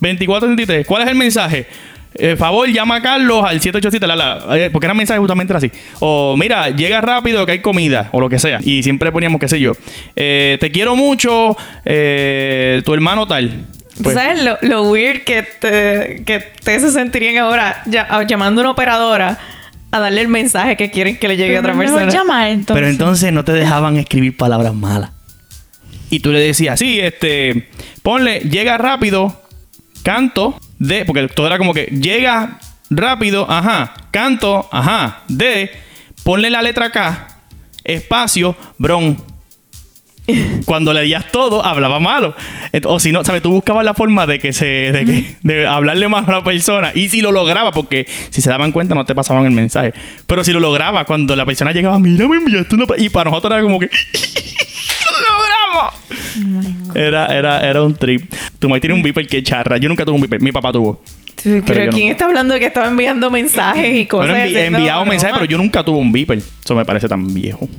2433, 0.00 0.86
¿cuál 0.86 1.02
es 1.02 1.08
el 1.08 1.14
mensaje? 1.16 1.66
Eh, 2.14 2.36
favor, 2.36 2.68
llama 2.68 2.96
a 2.96 3.02
Carlos 3.02 3.44
al 3.44 3.60
787, 3.60 4.06
la, 4.06 4.16
la, 4.16 4.56
eh, 4.58 4.70
porque 4.70 4.86
era 4.86 4.94
mensaje 4.94 5.18
justamente 5.20 5.52
así. 5.54 5.70
O 6.00 6.36
mira, 6.38 6.70
llega 6.70 7.00
rápido 7.00 7.44
que 7.44 7.52
hay 7.52 7.58
comida, 7.60 8.08
o 8.12 8.20
lo 8.20 8.28
que 8.28 8.38
sea. 8.38 8.60
Y 8.62 8.82
siempre 8.82 9.10
poníamos, 9.12 9.40
qué 9.40 9.48
sé 9.48 9.60
yo, 9.60 9.72
eh, 10.16 10.56
te 10.60 10.70
quiero 10.70 10.94
mucho, 10.96 11.56
eh, 11.84 12.80
tu 12.84 12.94
hermano 12.94 13.26
tal. 13.26 13.50
¿Tú 13.96 14.04
Pues, 14.04 14.14
¿Sabes 14.14 14.44
lo, 14.44 14.56
lo 14.62 14.82
weird 14.90 15.24
que 15.24 15.42
te, 15.42 16.22
que 16.24 16.38
te 16.62 16.78
se 16.78 16.92
sentirían 16.92 17.38
ahora 17.38 17.82
ya- 17.86 18.22
llamando 18.26 18.60
a 18.60 18.64
una 18.64 18.70
operadora 18.70 19.36
a 19.90 20.00
darle 20.00 20.20
el 20.20 20.28
mensaje 20.28 20.76
que 20.76 20.90
quieren 20.90 21.16
que 21.16 21.28
le 21.28 21.36
llegue 21.36 21.56
a 21.56 21.60
otra 21.60 21.76
persona? 21.76 22.10
llamar, 22.10 22.48
entonces. 22.48 22.74
Pero 22.74 22.88
entonces 22.88 23.32
no 23.32 23.44
te 23.44 23.52
dejaban 23.52 23.96
escribir 23.96 24.36
palabras 24.36 24.74
malas. 24.74 25.10
Y 26.10 26.20
tú 26.20 26.32
le 26.32 26.40
decías, 26.40 26.78
sí, 26.78 27.00
este, 27.00 27.68
ponle, 28.02 28.40
llega 28.40 28.78
rápido, 28.78 29.42
canto 30.02 30.58
de, 30.78 31.04
porque 31.04 31.28
todo 31.28 31.46
era 31.46 31.58
como 31.58 31.74
que 31.74 31.84
llega 31.86 32.58
rápido, 32.90 33.50
ajá, 33.50 33.94
canto, 34.10 34.68
ajá, 34.72 35.22
de, 35.28 35.70
ponle 36.24 36.50
la 36.50 36.62
letra 36.62 36.90
K, 36.90 37.28
espacio, 37.84 38.56
bron. 38.78 39.27
Cuando 40.66 40.92
leías 40.92 41.30
todo, 41.32 41.64
hablaba 41.64 41.98
malo. 42.00 42.34
O 42.84 43.00
si 43.00 43.12
no, 43.12 43.24
¿sabes? 43.24 43.40
Tú 43.42 43.50
buscabas 43.50 43.84
la 43.84 43.94
forma 43.94 44.26
de 44.26 44.38
que 44.38 44.52
se, 44.52 44.66
de, 44.66 45.04
que- 45.04 45.36
de 45.42 45.66
hablarle 45.66 46.06
más 46.08 46.28
a 46.28 46.32
la 46.32 46.44
persona. 46.44 46.92
Y 46.94 47.08
si 47.08 47.20
lo 47.22 47.32
lograba, 47.32 47.72
porque 47.72 48.06
si 48.30 48.40
se 48.42 48.50
daban 48.50 48.72
cuenta, 48.72 48.94
no 48.94 49.04
te 49.06 49.14
pasaban 49.14 49.44
el 49.46 49.52
mensaje. 49.52 49.94
Pero 50.26 50.44
si 50.44 50.52
lo 50.52 50.60
lograba, 50.60 51.04
cuando 51.06 51.34
la 51.34 51.46
persona 51.46 51.72
llegaba, 51.72 51.98
mira, 51.98 52.28
me 52.28 52.36
enviaste 52.36 52.74
una. 52.74 52.86
pa-". 52.86 52.98
Y 52.98 53.08
para 53.08 53.30
nosotros 53.30 53.52
era 53.54 53.62
como 53.62 53.78
que. 53.80 53.86
¡Lo 55.08 56.44
logramos! 56.44 56.96
Era, 56.96 57.26
era, 57.26 57.60
era 57.68 57.82
un 57.82 57.94
trip. 57.94 58.30
Tu 58.58 58.68
madre 58.68 58.80
tiene 58.82 58.94
un 58.94 59.02
beeper 59.02 59.26
que 59.26 59.42
charra. 59.42 59.78
Yo 59.78 59.88
nunca 59.88 60.04
tuve 60.04 60.14
un 60.16 60.20
beeper. 60.20 60.40
Mi 60.42 60.52
papá 60.52 60.72
tuvo. 60.72 61.02
Pero, 61.42 61.90
¿quién 61.92 62.06
no. 62.06 62.12
está 62.12 62.24
hablando 62.26 62.52
de 62.54 62.60
que 62.60 62.66
estaba 62.66 62.88
enviando 62.88 63.30
mensajes 63.30 63.94
y 63.96 64.06
cosas? 64.06 64.30
Bueno, 64.30 64.44
envi- 64.44 64.56
así? 64.56 64.66
Enviado 64.74 65.04
no, 65.04 65.10
mensajes, 65.10 65.32
no. 65.34 65.38
pero 65.40 65.50
yo 65.50 65.56
nunca 65.58 65.84
tuve 65.84 65.98
un 65.98 66.10
beeper. 66.12 66.38
Eso 66.38 66.74
me 66.74 66.84
parece 66.84 67.08
tan 67.08 67.32
viejo. 67.32 67.68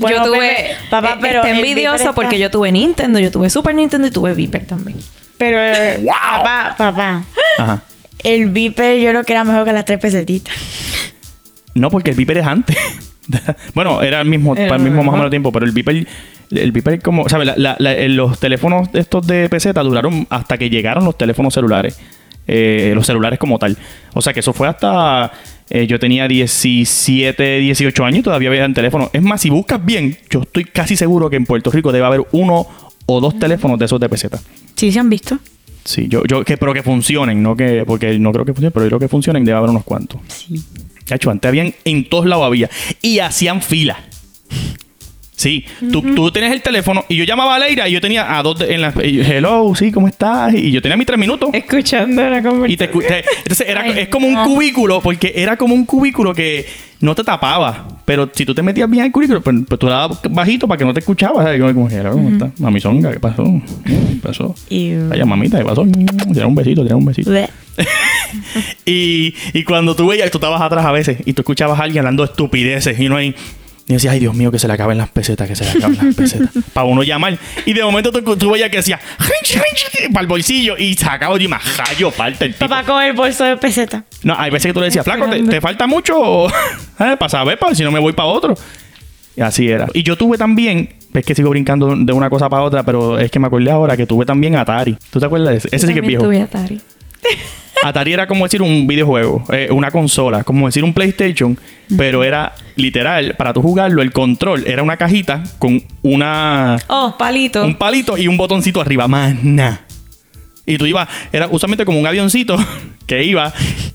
Bueno, 0.00 0.24
yo 0.26 0.32
tuve. 0.32 0.56
Papá, 0.90 1.12
eh, 1.14 1.18
pero 1.20 1.38
está 1.40 1.50
el 1.50 1.56
envidioso 1.58 1.96
está- 1.96 2.12
porque 2.12 2.38
yo 2.38 2.50
tuve 2.50 2.72
Nintendo, 2.72 3.18
yo 3.18 3.30
tuve 3.30 3.50
Super 3.50 3.74
Nintendo 3.74 4.08
y 4.08 4.10
tuve 4.10 4.34
Viper 4.34 4.66
también. 4.66 4.98
Pero, 5.38 5.58
eh, 5.60 6.04
papá, 6.32 6.74
papá. 6.76 7.22
Ajá. 7.58 7.82
El 8.22 8.50
Viper 8.50 8.98
yo 9.00 9.10
creo 9.10 9.24
que 9.24 9.32
era 9.32 9.44
mejor 9.44 9.64
que 9.64 9.72
las 9.72 9.84
tres 9.84 9.98
pesetitas. 9.98 10.54
No, 11.74 11.90
porque 11.90 12.10
el 12.10 12.16
Viper 12.16 12.38
es 12.38 12.46
antes. 12.46 12.76
bueno, 13.74 14.02
era 14.02 14.20
el 14.20 14.28
mismo, 14.28 14.54
Era 14.56 14.68
para 14.68 14.76
el 14.76 14.82
mismo 14.82 15.02
más 15.04 15.14
o 15.14 15.16
menos 15.18 15.30
tiempo, 15.30 15.52
pero 15.52 15.64
el 15.64 15.72
Viper, 15.72 16.06
el 16.50 16.72
Viper 16.72 17.00
como, 17.00 17.28
¿sabes? 17.28 17.46
La- 17.46 17.54
la- 17.56 17.76
la- 17.78 17.94
los 18.08 18.38
teléfonos 18.40 18.88
estos 18.92 19.26
de 19.26 19.48
peseta 19.48 19.82
duraron 19.82 20.26
hasta 20.30 20.58
que 20.58 20.68
llegaron 20.68 21.04
los 21.04 21.16
teléfonos 21.16 21.54
celulares. 21.54 21.98
Eh, 22.46 22.92
los 22.94 23.06
celulares 23.06 23.38
como 23.38 23.58
tal. 23.58 23.76
O 24.14 24.20
sea 24.22 24.32
que 24.32 24.40
eso 24.40 24.52
fue 24.52 24.66
hasta. 24.66 25.30
Eh, 25.70 25.86
yo 25.86 26.00
tenía 26.00 26.26
17, 26.26 27.58
18 27.60 28.04
años 28.04 28.20
y 28.20 28.22
todavía 28.22 28.48
había 28.48 28.72
teléfono. 28.74 29.08
Es 29.12 29.22
más, 29.22 29.40
si 29.40 29.50
buscas 29.50 29.84
bien, 29.84 30.18
yo 30.28 30.42
estoy 30.42 30.64
casi 30.64 30.96
seguro 30.96 31.30
que 31.30 31.36
en 31.36 31.46
Puerto 31.46 31.70
Rico 31.70 31.92
debe 31.92 32.04
haber 32.04 32.22
uno 32.32 32.66
o 33.06 33.20
dos 33.20 33.38
teléfonos 33.38 33.78
de 33.78 33.84
esos 33.84 34.00
de 34.00 34.08
peseta. 34.08 34.40
¿Sí 34.74 34.90
se 34.90 34.98
han 34.98 35.08
visto? 35.08 35.38
Sí, 35.84 36.08
yo, 36.08 36.24
yo, 36.24 36.44
que, 36.44 36.56
pero 36.56 36.74
que 36.74 36.82
funcionen, 36.82 37.42
no 37.42 37.56
que, 37.56 37.84
porque 37.86 38.18
no 38.18 38.32
creo 38.32 38.44
que 38.44 38.52
funcionen, 38.52 38.72
pero 38.72 38.84
yo 38.84 38.88
creo 38.90 39.00
que 39.00 39.08
funcionen, 39.08 39.44
debe 39.44 39.58
haber 39.58 39.70
unos 39.70 39.84
cuantos. 39.84 40.20
Sí. 40.28 40.62
Chacho, 41.04 41.30
antes 41.30 41.48
habían, 41.48 41.72
en 41.84 42.08
todos 42.08 42.26
lados 42.26 42.44
había. 42.44 42.68
Y 43.00 43.20
hacían 43.20 43.62
fila. 43.62 43.96
Sí, 45.40 45.64
tú, 45.90 46.02
tú 46.14 46.30
tenías 46.30 46.52
el 46.52 46.60
teléfono 46.60 47.02
y 47.08 47.16
yo 47.16 47.24
llamaba 47.24 47.54
a 47.54 47.58
Leira 47.58 47.88
y 47.88 47.92
yo 47.92 48.00
tenía 48.02 48.36
a 48.38 48.42
dos 48.42 48.58
de- 48.58 48.74
en 48.74 48.82
la. 48.82 48.92
yo, 48.92 49.22
Hello, 49.22 49.72
sí, 49.74 49.90
¿cómo 49.90 50.06
estás? 50.06 50.52
Y 50.54 50.70
yo 50.70 50.82
tenía 50.82 50.98
mis 50.98 51.06
tres 51.06 51.18
minutos. 51.18 51.48
Escuchando 51.54 52.20
la 52.28 52.42
conversación. 52.42 52.70
Y 52.70 52.76
te, 52.76 52.88
te- 52.88 53.24
entonces 53.38 53.66
era, 53.66 53.80
Ay, 53.80 53.94
es 54.00 54.08
como 54.08 54.26
un 54.28 54.34
cubículo, 54.44 55.00
porque 55.00 55.32
era 55.34 55.56
como 55.56 55.74
un 55.74 55.86
cubículo 55.86 56.34
que 56.34 56.66
no 57.00 57.14
te 57.14 57.24
tapaba. 57.24 57.88
Pero 58.04 58.28
si 58.34 58.44
tú 58.44 58.54
te 58.54 58.62
metías 58.62 58.90
bien 58.90 59.04
al 59.04 59.12
cubículo, 59.12 59.40
pues, 59.40 59.56
pues 59.66 59.78
tú 59.80 59.86
le 59.86 59.92
dabas 59.92 60.20
bajito 60.28 60.68
para 60.68 60.76
que 60.78 60.84
no 60.84 60.92
te 60.92 61.00
escuchabas. 61.00 61.44
¿sabes? 61.46 61.58
Como, 61.72 61.88
hello, 61.88 62.12
¿cómo 62.12 62.28
estás? 62.28 62.60
Mamizonga, 62.60 63.10
¿qué 63.12 63.20
pasó? 63.20 63.44
¿Qué 63.86 63.94
pasó? 64.22 64.54
Vaya 65.08 65.24
mamita, 65.24 65.58
¿qué 65.58 65.64
pasó? 65.64 65.86
Tirar 66.32 66.46
un 66.48 66.54
besito, 66.54 66.82
tirar 66.82 66.96
un 66.96 67.06
besito. 67.06 67.30
Y, 68.84 69.34
y 69.52 69.64
cuando 69.64 69.94
tú 69.96 70.06
veías, 70.08 70.30
tú 70.30 70.38
estabas 70.38 70.60
atrás 70.60 70.84
a 70.84 70.92
veces 70.92 71.18
y 71.24 71.32
tú 71.32 71.42
escuchabas 71.42 71.80
a 71.80 71.84
alguien 71.84 72.00
hablando 72.00 72.24
de 72.24 72.30
estupideces 72.30 72.98
y 73.00 73.08
no 73.08 73.16
hay. 73.16 73.34
Y 73.90 73.94
decías, 73.94 74.14
ay 74.14 74.20
Dios 74.20 74.34
mío, 74.36 74.52
que 74.52 74.58
se 74.60 74.68
le 74.68 74.74
acaben 74.74 74.96
las 74.96 75.10
pesetas, 75.10 75.48
que 75.48 75.56
se 75.56 75.64
le 75.64 75.70
acaben 75.72 75.98
las 76.00 76.14
pesetas. 76.14 76.50
para 76.72 76.86
uno 76.86 77.02
llamar. 77.02 77.36
Y 77.66 77.72
de 77.72 77.82
momento 77.82 78.12
tú, 78.12 78.36
tú 78.36 78.52
veías 78.52 78.70
que 78.70 78.76
decía, 78.76 79.00
para 80.12 80.20
el 80.20 80.26
bolsillo 80.28 80.76
y 80.78 80.94
sacaba 80.94 81.36
y 81.42 81.48
más 81.48 81.76
rayo, 81.76 82.12
falta 82.12 82.44
el 82.44 82.52
tipo. 82.54 82.68
Papá 82.68 82.84
con 82.84 83.02
el 83.02 83.14
bolso 83.14 83.42
de 83.42 83.56
peseta. 83.56 84.04
No, 84.22 84.36
hay 84.38 84.52
veces 84.52 84.68
que 84.68 84.74
tú 84.74 84.78
le 84.78 84.86
decías, 84.86 85.04
flaco, 85.04 85.28
¿te, 85.28 85.42
te 85.42 85.60
falta 85.60 85.88
mucho? 85.88 86.46
¿Eh? 87.00 87.16
Para 87.18 87.28
saber, 87.28 87.58
para 87.58 87.74
si 87.74 87.82
no 87.82 87.90
me 87.90 87.98
voy 87.98 88.12
para 88.12 88.28
otro. 88.28 88.54
Y 89.34 89.40
así 89.40 89.68
era. 89.68 89.88
Y 89.92 90.04
yo 90.04 90.16
tuve 90.16 90.38
también, 90.38 90.94
es 91.12 91.24
que 91.24 91.34
sigo 91.34 91.50
brincando 91.50 91.96
de 91.96 92.12
una 92.12 92.30
cosa 92.30 92.48
para 92.48 92.62
otra, 92.62 92.84
pero 92.84 93.18
es 93.18 93.28
que 93.28 93.40
me 93.40 93.48
acordé 93.48 93.72
ahora 93.72 93.96
que 93.96 94.06
tuve 94.06 94.24
también 94.24 94.54
Atari. 94.54 94.96
¿Tú 95.10 95.18
te 95.18 95.26
acuerdas 95.26 95.50
de 95.50 95.56
ese? 95.56 95.68
Ese 95.72 95.88
sí 95.88 95.94
que 95.94 96.00
es 96.00 96.06
viejo. 96.06 96.22
tuve 96.22 96.40
Atari. 96.42 96.80
Atari 97.82 98.12
era 98.12 98.26
como 98.26 98.44
decir 98.44 98.60
un 98.62 98.86
videojuego, 98.86 99.44
eh, 99.52 99.68
una 99.70 99.90
consola, 99.90 100.44
como 100.44 100.66
decir 100.66 100.84
un 100.84 100.92
PlayStation, 100.92 101.58
pero 101.96 102.22
era 102.24 102.52
literal, 102.76 103.34
para 103.38 103.52
tú 103.52 103.62
jugarlo, 103.62 104.02
el 104.02 104.12
control 104.12 104.66
era 104.66 104.82
una 104.82 104.96
cajita 104.96 105.42
con 105.58 105.82
una 106.02 106.76
Oh, 106.88 107.14
palito. 107.18 107.64
un 107.64 107.74
palito 107.76 108.18
y 108.18 108.28
un 108.28 108.36
botoncito 108.36 108.80
arriba, 108.80 109.08
más 109.08 109.42
nada. 109.42 109.80
Y 110.66 110.76
tú 110.78 110.86
ibas, 110.86 111.08
era 111.32 111.48
usualmente 111.48 111.84
como 111.84 111.98
un 111.98 112.06
avioncito 112.06 112.56
que 113.06 113.24
iba. 113.24 113.52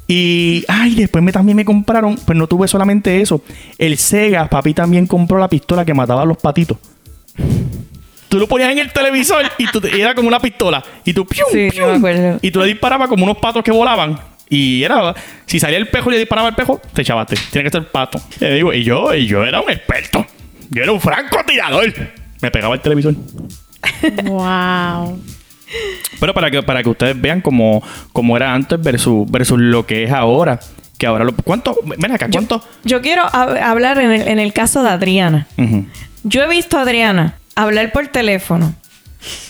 Y, 0.07 0.65
ay, 0.67 0.95
después 0.95 1.23
me, 1.23 1.31
también 1.31 1.55
me 1.55 1.63
compraron, 1.63 2.17
pues 2.25 2.37
no 2.37 2.47
tuve 2.47 2.67
solamente 2.67 3.21
eso. 3.21 3.41
El 3.77 3.97
Sega, 3.97 4.49
papi 4.49 4.73
también 4.73 5.05
compró 5.07 5.37
la 5.37 5.47
pistola 5.47 5.85
que 5.85 5.93
mataba 5.93 6.23
a 6.23 6.25
los 6.25 6.37
patitos. 6.37 6.77
Tú 8.35 8.39
lo 8.41 8.47
ponías 8.49 8.69
en 8.73 8.79
el 8.79 8.91
televisor 8.91 9.45
y, 9.57 9.65
tú, 9.67 9.81
y 9.95 10.01
era 10.01 10.13
como 10.13 10.27
una 10.27 10.41
pistola. 10.41 10.83
Y 11.05 11.13
tú, 11.13 11.25
¡pium, 11.25 11.47
Sí, 11.53 11.69
pium! 11.71 11.91
me 11.91 11.95
acuerdo. 11.95 12.39
Y 12.41 12.51
tú 12.51 12.59
le 12.59 12.65
disparabas 12.65 13.07
como 13.07 13.23
unos 13.23 13.37
patos 13.37 13.63
que 13.63 13.71
volaban. 13.71 14.19
Y 14.49 14.83
era, 14.83 15.15
si 15.45 15.57
salía 15.57 15.77
el 15.77 15.87
pejo 15.87 16.09
y 16.09 16.15
le 16.15 16.19
disparaba 16.19 16.49
el 16.49 16.55
pejo, 16.55 16.81
te 16.93 17.01
echabaste. 17.01 17.37
Tiene 17.49 17.69
que 17.69 17.71
ser 17.77 17.87
pato. 17.89 18.19
Y, 18.41 18.45
digo, 18.47 18.73
y 18.73 18.83
yo, 18.83 19.15
y 19.15 19.25
yo 19.25 19.45
era 19.45 19.61
un 19.61 19.69
experto. 19.71 20.25
Yo 20.69 20.83
era 20.83 20.91
un 20.91 20.99
francotirador. 20.99 21.93
Me 22.41 22.51
pegaba 22.51 22.75
el 22.75 22.81
televisor. 22.81 23.13
wow. 24.25 25.17
Pero 26.19 26.33
para 26.33 26.51
que, 26.51 26.61
para 26.61 26.83
que 26.83 26.89
ustedes 26.89 27.19
vean 27.21 27.39
cómo, 27.39 27.81
cómo 28.11 28.35
era 28.35 28.53
antes 28.53 28.81
versus, 28.81 29.31
versus 29.31 29.59
lo 29.59 29.85
que 29.85 30.03
es 30.03 30.11
ahora. 30.11 30.59
Que 30.97 31.07
ahora 31.07 31.23
lo. 31.23 31.33
¿Cuánto? 31.35 31.77
Ven 31.85 32.11
acá, 32.11 32.27
¿cuánto? 32.29 32.61
Yo 32.83 33.01
quiero 33.01 33.23
hab- 33.23 33.61
hablar 33.61 33.97
en 33.99 34.11
el, 34.11 34.27
en 34.27 34.39
el 34.39 34.51
caso 34.51 34.83
de 34.83 34.89
Adriana. 34.89 35.47
Yo 36.23 36.43
he 36.43 36.47
visto 36.49 36.77
a 36.77 36.81
Adriana 36.81 37.35
hablar 37.55 37.91
por 37.91 38.07
teléfono, 38.07 38.75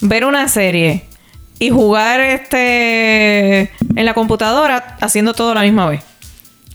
ver 0.02 0.26
una 0.26 0.48
serie 0.48 1.04
y 1.60 1.70
jugar 1.70 2.22
este 2.22 3.72
en 3.96 4.06
la 4.06 4.14
computadora 4.14 4.98
haciendo 5.02 5.34
todo 5.34 5.52
a 5.52 5.56
la 5.56 5.62
misma 5.62 5.90
vez. 5.90 6.02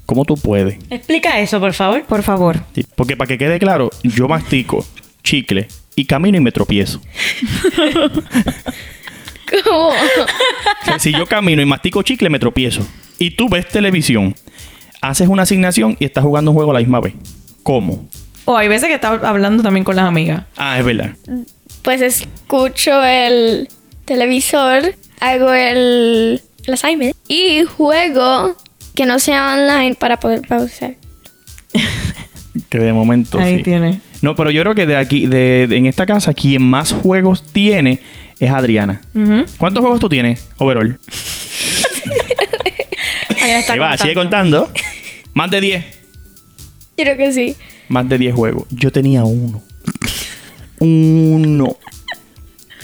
¿Cómo 0.06 0.24
tú 0.24 0.34
puedes? 0.36 0.76
Explica 0.90 1.38
eso, 1.38 1.60
por 1.60 1.72
favor. 1.72 2.02
Por 2.04 2.22
favor. 2.24 2.60
Sí, 2.74 2.84
Porque 2.96 3.16
para 3.16 3.28
que 3.28 3.38
quede 3.38 3.58
claro, 3.60 3.90
yo 4.02 4.26
mastico 4.26 4.84
chicle 5.22 5.68
y 5.94 6.04
camino 6.04 6.36
y 6.36 6.40
me 6.40 6.50
tropiezo. 6.50 7.00
¿Cómo? 9.64 9.88
O 9.88 9.94
sea, 10.84 10.98
si 10.98 11.12
yo 11.12 11.26
camino 11.26 11.62
y 11.62 11.66
mastico 11.66 12.02
chicle, 12.02 12.28
me 12.30 12.38
tropiezo. 12.38 12.86
Y 13.18 13.32
tú 13.32 13.48
ves 13.48 13.68
televisión, 13.68 14.34
haces 15.00 15.28
una 15.28 15.42
asignación 15.42 15.96
y 16.00 16.04
estás 16.04 16.24
jugando 16.24 16.50
un 16.50 16.56
juego 16.56 16.70
a 16.70 16.74
la 16.74 16.80
misma 16.80 17.00
vez. 17.00 17.14
¿Cómo? 17.62 18.08
O 18.44 18.56
hay 18.56 18.68
veces 18.68 18.88
que 18.88 18.94
está 18.94 19.08
hablando 19.08 19.62
también 19.62 19.84
con 19.84 19.96
las 19.96 20.06
amigas. 20.06 20.44
Ah, 20.56 20.78
es 20.78 20.84
verdad. 20.84 21.10
Pues 21.82 22.00
escucho 22.00 23.02
el 23.04 23.68
televisor, 24.04 24.94
hago 25.20 25.52
el, 25.52 26.42
el 26.66 26.74
assignment 26.74 27.16
y 27.28 27.64
juego 27.64 28.56
que 28.94 29.06
no 29.06 29.18
sea 29.18 29.54
online 29.54 29.94
para 29.94 30.18
poder 30.18 30.42
pausar. 30.46 30.94
Que 32.68 32.78
de 32.78 32.92
momento 32.92 33.38
Ahí 33.38 33.58
sí. 33.58 33.62
tiene. 33.62 34.00
No, 34.22 34.34
pero 34.34 34.50
yo 34.50 34.62
creo 34.62 34.74
que 34.74 34.86
de 34.86 34.96
aquí, 34.96 35.26
de, 35.26 35.66
de- 35.68 35.76
en 35.76 35.86
esta 35.86 36.04
casa, 36.06 36.34
quien 36.34 36.62
más 36.62 36.92
juegos 36.92 37.44
tiene 37.44 38.00
es 38.40 38.50
Adriana. 38.50 39.00
¿Cuántos 39.56 39.80
juegos 39.80 40.00
tú 40.00 40.08
tienes, 40.08 40.48
overall? 40.58 40.98
Ahí 43.42 43.50
está 43.52 43.72
Ahí 43.74 43.78
va, 43.78 43.88
contando. 43.90 44.02
sigue 44.02 44.14
contando. 44.14 44.70
Más 45.34 45.50
de 45.50 45.60
10. 45.60 45.84
Yo 46.96 47.04
creo 47.04 47.16
que 47.16 47.32
sí. 47.32 47.56
Más 47.90 48.08
de 48.08 48.16
10 48.18 48.34
juegos. 48.34 48.64
Yo 48.70 48.90
tenía 48.92 49.24
uno. 49.24 49.60
Uno. 50.78 51.76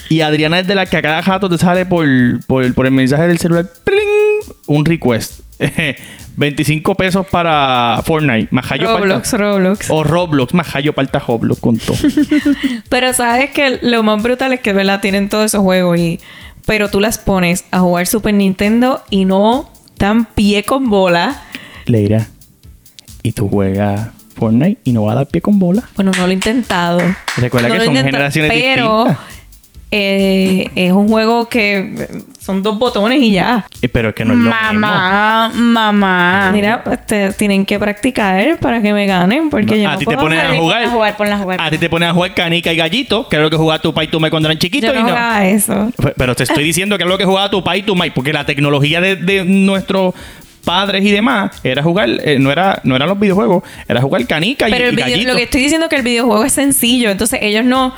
Y 0.08 0.20
Adriana 0.20 0.58
es 0.60 0.66
de 0.66 0.74
la 0.74 0.86
que 0.86 0.96
a 0.96 1.02
cada 1.02 1.20
rato 1.20 1.48
te 1.48 1.58
sale 1.58 1.86
por, 1.86 2.04
por, 2.46 2.74
por 2.74 2.86
el 2.86 2.92
mensaje 2.92 3.26
del 3.28 3.38
celular. 3.38 3.66
¡pling! 3.84 4.52
Un 4.66 4.84
request. 4.84 5.40
25 6.36 6.94
pesos 6.96 7.24
para 7.30 8.02
Fortnite. 8.04 8.48
Majayo 8.50 8.98
Roblox, 8.98 9.30
palta- 9.30 9.36
Roblox. 9.38 9.90
O 9.90 10.02
Roblox. 10.04 10.54
Majayo 10.54 10.92
palta 10.92 11.18
Roblox 11.20 11.60
con 11.60 11.78
todo. 11.78 11.96
Pero 12.88 13.12
sabes 13.12 13.50
que 13.50 13.78
lo 13.82 14.02
más 14.02 14.22
brutal 14.22 14.52
es 14.52 14.60
que, 14.60 14.72
¿verdad? 14.72 15.00
Tienen 15.00 15.28
todos 15.28 15.46
esos 15.46 15.62
juegos 15.62 15.98
y... 15.98 16.20
Pero 16.66 16.90
tú 16.90 16.98
las 17.00 17.18
pones 17.18 17.64
a 17.70 17.78
jugar 17.78 18.08
Super 18.08 18.34
Nintendo 18.34 19.04
y 19.08 19.24
no 19.24 19.70
dan 19.98 20.24
pie 20.26 20.64
con 20.64 20.90
bola. 20.90 21.44
Leira. 21.86 22.26
Y 23.22 23.32
tú 23.32 23.48
juegas 23.48 24.08
Fortnite 24.36 24.78
y 24.84 24.92
no 24.92 25.04
va 25.04 25.12
a 25.12 25.14
dar 25.16 25.26
pie 25.26 25.40
con 25.40 25.58
bola. 25.58 25.82
Bueno, 25.96 26.12
no 26.16 26.24
lo 26.26 26.30
he 26.30 26.34
intentado. 26.34 27.00
Recuerda 27.36 27.68
No 27.68 27.74
que 27.74 27.84
son 27.84 27.94
generaciones 27.96 28.50
pero 28.52 29.04
distintas. 29.06 29.26
eh, 29.90 30.70
es 30.74 30.92
un 30.92 31.08
juego 31.08 31.48
que 31.48 31.78
eh, 31.78 32.08
son 32.40 32.62
dos 32.62 32.78
botones 32.78 33.20
y 33.22 33.30
ya. 33.32 33.66
Eh, 33.82 33.88
Pero 33.88 34.10
es 34.10 34.14
que 34.14 34.24
no 34.24 34.32
es 34.34 34.38
lo 34.40 34.44
mismo. 34.50 34.56
Mamá, 34.80 35.50
mamá. 35.54 36.50
Mira, 36.52 36.82
este, 36.92 37.32
tienen 37.32 37.64
que 37.64 37.78
practicar 37.78 38.58
para 38.58 38.82
que 38.82 38.92
me 38.92 39.06
ganen 39.06 39.48
porque 39.48 39.80
yo 39.80 39.88
a 39.88 39.92
no 39.92 39.98
ti 39.98 40.04
te 40.04 40.14
puedo 40.14 40.20
ponen 40.28 40.40
a 40.40 40.54
jugar. 40.56 40.84
a 40.84 40.90
jugar, 40.90 41.16
ponla 41.16 41.34
a 41.36 41.38
jugar. 41.38 41.60
A 41.60 41.70
ti 41.70 41.78
te 41.78 41.88
ponen 41.88 42.08
a 42.08 42.12
jugar 42.14 42.34
canica 42.34 42.72
y 42.72 42.76
gallito, 42.76 43.28
que 43.28 43.36
es 43.36 43.42
lo 43.42 43.48
que 43.50 43.56
jugaba 43.56 43.80
tu 43.80 43.94
pai 43.94 44.06
y 44.06 44.10
tu 44.10 44.20
mai 44.20 44.30
cuando 44.30 44.48
eran 44.48 44.58
chiquitos. 44.58 44.92
Yo 44.92 45.00
y 45.00 45.02
no 45.02 45.08
no. 45.10 45.16
haga 45.16 45.48
eso. 45.48 45.90
Pe- 45.96 46.14
Pero 46.16 46.34
te 46.34 46.42
estoy 46.44 46.64
diciendo 46.64 46.96
que 46.98 47.04
es 47.04 47.08
lo 47.08 47.16
que 47.18 47.24
jugaba 47.24 47.50
tu 47.50 47.62
pai 47.64 47.80
y 47.80 47.82
tu 47.82 47.94
mai, 47.96 48.10
porque 48.10 48.32
la 48.32 48.44
tecnología 48.44 49.00
de, 49.00 49.16
de 49.16 49.44
nuestros 49.44 50.14
padres 50.66 51.02
y 51.04 51.10
demás 51.10 51.52
era 51.64 51.82
jugar, 51.82 52.10
eh, 52.24 52.38
no 52.38 52.52
era 52.52 52.80
no 52.84 52.94
eran 52.96 53.08
los 53.08 53.18
videojuegos, 53.18 53.62
era 53.88 54.02
jugar 54.02 54.26
canica 54.26 54.68
y, 54.68 54.72
Pero 54.72 54.84
el 54.88 54.92
y 54.92 54.96
video- 54.96 55.08
gallito. 55.10 55.30
lo 55.30 55.36
que 55.36 55.42
estoy 55.44 55.62
diciendo 55.62 55.86
es 55.86 55.90
que 55.90 55.96
el 55.96 56.02
videojuego 56.02 56.44
es 56.44 56.52
sencillo, 56.52 57.08
entonces 57.10 57.38
ellos 57.42 57.64
no. 57.64 57.94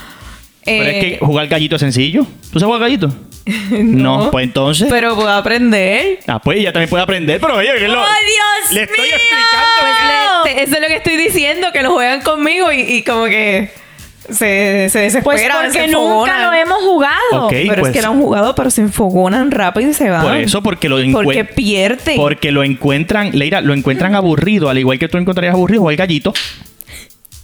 Pero 0.64 0.84
es 0.84 0.94
eh, 0.96 1.00
que 1.18 1.24
jugar 1.24 1.48
gallito 1.48 1.76
es 1.76 1.80
sencillo. 1.80 2.26
¿Tú 2.52 2.60
sabes 2.60 2.64
jugar 2.66 2.80
gallito? 2.82 3.10
no. 3.70 4.30
pues 4.30 4.44
entonces. 4.44 4.86
Pero 4.90 5.14
puedo 5.16 5.30
aprender. 5.30 6.18
ah, 6.26 6.38
pues 6.38 6.58
ella 6.58 6.72
también 6.72 6.90
puede 6.90 7.02
aprender, 7.02 7.40
pero 7.40 7.56
oye, 7.56 7.70
que 7.78 7.88
lo- 7.88 8.02
¡Oh, 8.02 8.04
Dios 8.04 8.72
le 8.74 8.82
estoy 8.82 9.04
mío! 9.06 9.14
explicando. 9.16 9.66
Pues 9.80 10.54
le- 10.54 10.54
te- 10.54 10.62
eso 10.64 10.74
es 10.76 10.80
lo 10.82 10.86
que 10.88 10.96
estoy 10.96 11.16
diciendo, 11.16 11.68
que 11.72 11.82
lo 11.82 11.92
juegan 11.94 12.20
conmigo 12.20 12.70
y, 12.70 12.80
y 12.80 13.02
como 13.02 13.24
que 13.24 13.70
se, 14.30 14.88
se 14.90 14.98
desesperan. 15.00 15.22
Pues 15.24 15.42
porque 15.74 15.88
nunca 15.88 16.46
lo 16.50 16.52
hemos 16.52 16.78
jugado. 16.82 17.48
Pero 17.50 17.80
pues- 17.80 17.86
es 17.86 17.96
que 17.96 18.02
lo 18.06 18.12
han 18.12 18.20
jugado, 18.20 18.54
pero 18.54 18.70
se 18.70 18.82
enfogonan 18.82 19.50
rápido 19.50 19.90
y 19.90 19.94
se 19.94 20.10
van. 20.10 20.22
Por 20.22 20.36
eso, 20.36 20.62
porque 20.62 20.88
lo 20.88 20.98
Porque 21.12 21.44
pierden. 21.44 22.16
Porque 22.16 22.52
lo 22.52 22.62
encuentran, 22.64 23.30
Leira, 23.32 23.60
lo 23.60 23.74
encuentran 23.74 24.14
aburrido, 24.14 24.68
al 24.68 24.78
igual 24.78 24.98
que 24.98 25.08
tú 25.08 25.18
encontrarías 25.18 25.54
aburrido 25.54 25.80
jugar 25.82 25.96
gallito. 25.96 26.32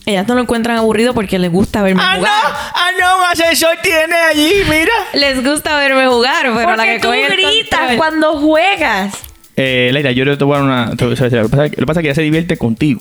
Ellas 0.07 0.29
no 0.29 0.35
lo 0.35 0.42
encuentran 0.42 0.77
aburrido 0.77 1.14
porque 1.14 1.38
les 1.38 1.51
gusta 1.51 1.83
verme 1.83 2.03
jugar. 2.03 2.31
¡Ah, 2.75 2.90
no! 3.01 3.18
Un 3.18 3.25
asesor 3.33 3.70
tiene 3.83 4.14
allí, 4.31 4.53
mira. 4.68 4.92
Les 5.14 5.42
gusta 5.42 5.79
verme 5.79 6.07
jugar, 6.07 6.42
pero 6.42 6.55
la 6.55 6.66
Porque 6.77 6.87
que 6.92 6.99
tú 7.01 7.09
coge 7.09 7.27
el 7.27 7.33
gritas 7.33 7.81
control- 7.81 7.97
cuando 7.97 8.33
juegas. 8.38 9.14
Eh, 9.57 9.88
Leira, 9.94 10.11
yo 10.12 10.37
te 10.37 10.44
voy 10.44 10.57
a 10.57 10.59
dar 10.59 10.66
una. 10.66 10.90
te 10.97 11.05
voy 11.07 11.14
a 11.14 11.16
decir, 11.16 11.38
Lo 11.38 11.44
que 11.44 11.49
pasa 11.49 11.64
es 11.64 11.70
que- 11.70 11.77
lo 11.77 11.81
que 11.81 11.87
pasa 11.87 12.01
es 12.01 12.03
que 12.03 12.09
ella 12.09 12.14
se 12.16 12.23
divierte 12.23 12.59
contigo. 12.59 13.01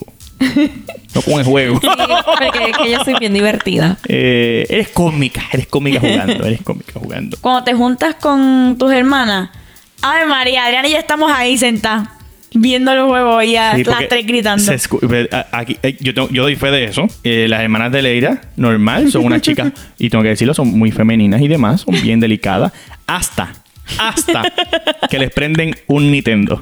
No 1.16 1.22
con 1.22 1.34
el 1.40 1.44
juego. 1.46 1.80
Sí, 1.82 1.88
porque 2.40 2.70
es 2.72 2.78
que 2.78 2.92
yo 2.92 3.04
soy 3.04 3.16
bien 3.20 3.34
divertida. 3.34 3.98
Eh, 4.08 4.66
eres 4.70 4.90
cómica, 4.90 5.42
eres 5.52 5.68
cómica 5.68 6.00
jugando, 6.00 6.46
eres 6.46 6.62
cómica 6.62 6.94
jugando. 7.00 7.38
Cuando 7.42 7.64
te 7.64 7.74
juntas 7.74 8.16
con 8.16 8.76
tus 8.78 8.92
hermanas. 8.92 9.50
Ay, 10.02 10.28
María, 10.28 10.66
Adriana 10.66 10.88
y 10.88 10.92
ya 10.92 11.00
estamos 11.00 11.32
ahí 11.32 11.58
sentadas. 11.58 12.10
Viendo 12.56 12.94
los 12.94 13.08
juegos 13.10 13.44
y 13.46 13.56
a 13.56 13.76
Sí, 13.76 13.84
las 13.84 14.08
tres 14.08 14.28
gritando. 14.28 14.72
aquí- 15.52 15.78
eh, 15.82 15.98
yo, 16.02 16.14
tengo- 16.14 16.30
yo 16.30 16.44
doy 16.44 16.56
fe 16.56 16.70
de 16.70 16.84
eso. 16.84 17.08
Eh, 17.24 17.48
las 17.50 17.62
hermanas 17.62 17.92
de 17.92 18.04
Leira, 18.04 18.42
normal, 18.58 19.10
son 19.12 19.26
unas 19.26 19.42
chicas, 19.42 19.72
y 19.98 20.10
tengo 20.12 20.22
que 20.24 20.30
decirlo, 20.30 20.54
son 20.54 20.68
muy 20.78 20.92
femeninas 20.92 21.42
y 21.42 21.48
demás, 21.48 21.82
son 21.82 22.00
bien 22.02 22.20
delicadas. 22.20 22.72
Hasta, 23.08 23.54
hasta 24.00 24.44
que 25.10 25.20
les 25.20 25.32
prenden 25.32 25.76
un 25.88 26.12
Nintendo. 26.12 26.62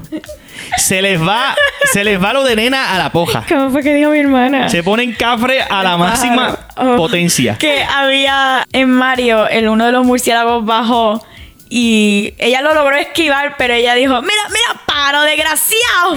Se 0.76 1.02
les 1.02 1.20
va, 1.20 1.54
se 1.92 2.04
les 2.04 2.22
va 2.22 2.32
lo 2.32 2.44
de 2.44 2.56
nena 2.56 2.94
a 2.94 2.98
la 2.98 3.10
poja. 3.10 3.44
¿Cómo 3.48 3.70
fue 3.70 3.82
que 3.82 3.94
dijo 3.94 4.10
mi 4.10 4.18
hermana? 4.18 4.68
Se 4.68 4.82
ponen 4.82 5.12
cafre 5.14 5.62
a 5.62 5.82
la 5.82 5.96
máxima 5.96 6.58
Oh. 6.76 6.96
potencia. 6.96 7.56
Que 7.58 7.82
había 7.84 8.64
en 8.72 8.90
Mario, 8.90 9.48
el 9.48 9.68
uno 9.68 9.86
de 9.86 9.92
los 9.92 10.04
murciélagos 10.06 10.64
bajó 10.64 11.24
y 11.68 12.34
ella 12.38 12.60
lo 12.62 12.74
logró 12.74 12.96
esquivar, 12.96 13.56
pero 13.58 13.74
ella 13.74 13.94
dijo, 13.94 14.20
mira, 14.22 14.42
mira, 14.48 14.80
paro, 14.86 15.22
desgraciado. 15.22 16.16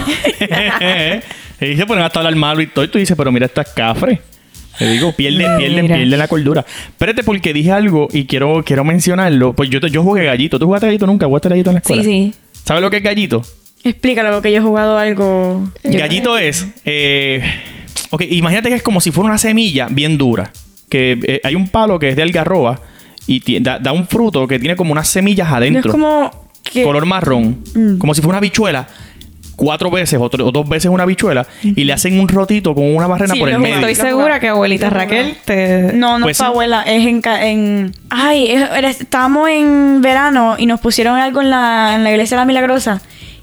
y 1.60 1.76
se 1.76 1.86
ponen 1.86 2.04
hasta 2.04 2.20
hablar 2.20 2.34
malo 2.36 2.60
y 2.60 2.66
todo. 2.66 2.84
Y 2.84 2.88
tú 2.88 2.98
dices, 2.98 3.16
pero 3.16 3.32
mira 3.32 3.46
estas 3.46 3.72
cafres. 3.72 4.18
Te 4.78 4.90
digo, 4.90 5.12
pierden, 5.12 5.56
pierden, 5.58 5.82
Mira. 5.82 5.96
pierden 5.96 6.18
la 6.18 6.28
cordura. 6.28 6.64
Espérate, 6.88 7.22
porque 7.22 7.52
dije 7.52 7.72
algo 7.72 8.08
y 8.12 8.26
quiero, 8.26 8.62
quiero 8.64 8.84
mencionarlo. 8.84 9.52
Pues 9.54 9.70
yo, 9.70 9.78
yo 9.80 10.02
jugué 10.02 10.24
gallito. 10.24 10.58
¿Tú 10.58 10.66
jugaste 10.66 10.86
gallito 10.86 11.06
nunca? 11.06 11.26
¿Jugaste 11.26 11.48
gallito 11.48 11.70
en 11.70 11.74
la 11.74 11.80
escuela? 11.80 12.02
Sí, 12.02 12.08
sí. 12.32 12.34
¿Sabes 12.64 12.82
lo 12.82 12.90
que 12.90 12.98
es 12.98 13.02
gallito? 13.02 13.42
Explícalo, 13.84 14.32
porque 14.32 14.50
yo 14.52 14.58
he 14.58 14.62
jugado 14.62 14.98
algo... 14.98 15.70
Gallito 15.84 16.36
es. 16.38 16.66
Eh, 16.84 17.42
ok, 18.10 18.22
imagínate 18.30 18.68
que 18.68 18.74
es 18.76 18.82
como 18.82 19.00
si 19.00 19.12
fuera 19.12 19.28
una 19.28 19.38
semilla 19.38 19.86
bien 19.90 20.18
dura. 20.18 20.50
Que 20.88 21.18
eh, 21.22 21.40
hay 21.44 21.54
un 21.54 21.68
palo 21.68 21.98
que 21.98 22.08
es 22.10 22.16
de 22.16 22.22
algarroba 22.22 22.80
y 23.28 23.60
da, 23.60 23.78
da 23.78 23.92
un 23.92 24.06
fruto 24.06 24.46
que 24.48 24.58
tiene 24.58 24.76
como 24.76 24.92
unas 24.92 25.08
semillas 25.08 25.48
No 25.50 25.56
adentro. 25.56 25.90
es 25.90 25.92
como 25.92 26.30
que... 26.62 26.82
color 26.82 27.06
marrón, 27.06 27.58
Mm. 27.74 27.98
como 27.98 28.14
si 28.14 28.20
fuera 28.22 28.38
una 28.38 28.40
bichuela, 28.40 28.88
cuatro 29.56 29.90
veces 29.90 30.18
o, 30.20 30.28
dos 30.28 30.68
veces 30.68 30.90
una 30.90 31.04
bichuela, 31.06 31.46
y 31.62 31.84
le 31.84 31.92
hacen 31.92 32.20
un 32.20 32.28
rotito 32.28 32.74
con 32.74 32.84
una 32.94 33.06
barrena 33.06 33.34
Sí, 33.34 33.40
por 33.40 33.48
el 33.48 33.58
medio. 33.58 33.76
Estoy 33.76 33.94
segura 33.94 34.38
que 34.38 34.48
abuelita 34.48 34.90
Raquel 34.90 35.34
te... 35.44 35.92
No, 35.94 36.18
no 36.18 36.26
Pues 36.26 36.36
fue 36.36 36.44
sí. 36.46 36.50
abuela, 36.50 36.82
es 36.82 37.06
en, 37.06 37.20
ca- 37.22 37.46
en... 37.46 37.92
Ay, 38.10 38.48
es- 38.52 39.00
estábamos 39.00 39.48
en 39.48 40.00
verano 40.02 40.56
y 40.58 40.66
nos 40.66 40.80
pusieron 40.80 41.16
algo 41.18 41.40
en 41.40 41.50
la, 41.50 41.94
en 41.96 42.04
la 42.04 42.10
iglesia 42.10 42.36
de 42.36 42.42
la 42.42 42.44
Milagrosa 42.46 43.00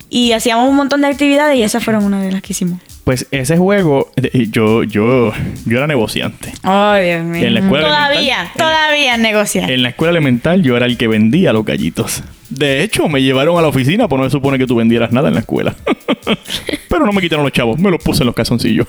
y 0.09 0.31
hacíamos 0.33 0.69
un 0.69 0.75
montón 0.75 1.01
de 1.01 1.07
actividades 1.07 1.57
y 1.57 1.63
esas 1.63 1.83
fueron 1.83 2.03
una 2.05 2.21
de 2.21 2.31
las 2.31 2.41
que 2.43 2.53
hicimos. 2.53 2.79
Pues 3.03 3.27
ese 3.31 3.57
juego, 3.57 4.11
yo, 4.51 4.83
yo, 4.83 5.33
yo 5.65 5.77
era 5.77 5.87
negociante. 5.87 6.53
Ay, 6.61 7.07
Dios 7.07 7.23
mío. 7.25 7.47
En 7.47 7.53
la 7.55 7.59
escuela 7.59 7.87
todavía, 7.87 8.51
todavía 8.55 9.17
negociar. 9.17 9.69
En 9.71 9.83
la 9.83 9.89
escuela 9.89 10.11
elemental 10.11 10.61
yo 10.63 10.77
era 10.77 10.85
el 10.85 10.95
que 10.97 11.07
vendía 11.09 11.51
los 11.51 11.65
gallitos. 11.65 12.23
De 12.55 12.83
hecho, 12.83 13.07
me 13.09 13.21
llevaron 13.21 13.57
a 13.57 13.61
la 13.61 13.67
oficina, 13.67 14.07
pues 14.07 14.19
no 14.19 14.25
se 14.25 14.31
supone 14.31 14.57
que 14.57 14.67
tú 14.67 14.75
vendieras 14.75 15.11
nada 15.11 15.27
en 15.29 15.33
la 15.35 15.39
escuela. 15.41 15.75
Pero 16.89 17.05
no 17.05 17.11
me 17.11 17.21
quitaron 17.21 17.43
los 17.43 17.51
chavos, 17.51 17.79
me 17.79 17.89
los 17.89 18.01
puse 18.03 18.21
en 18.23 18.27
los 18.27 18.35
calzoncillos. 18.35 18.87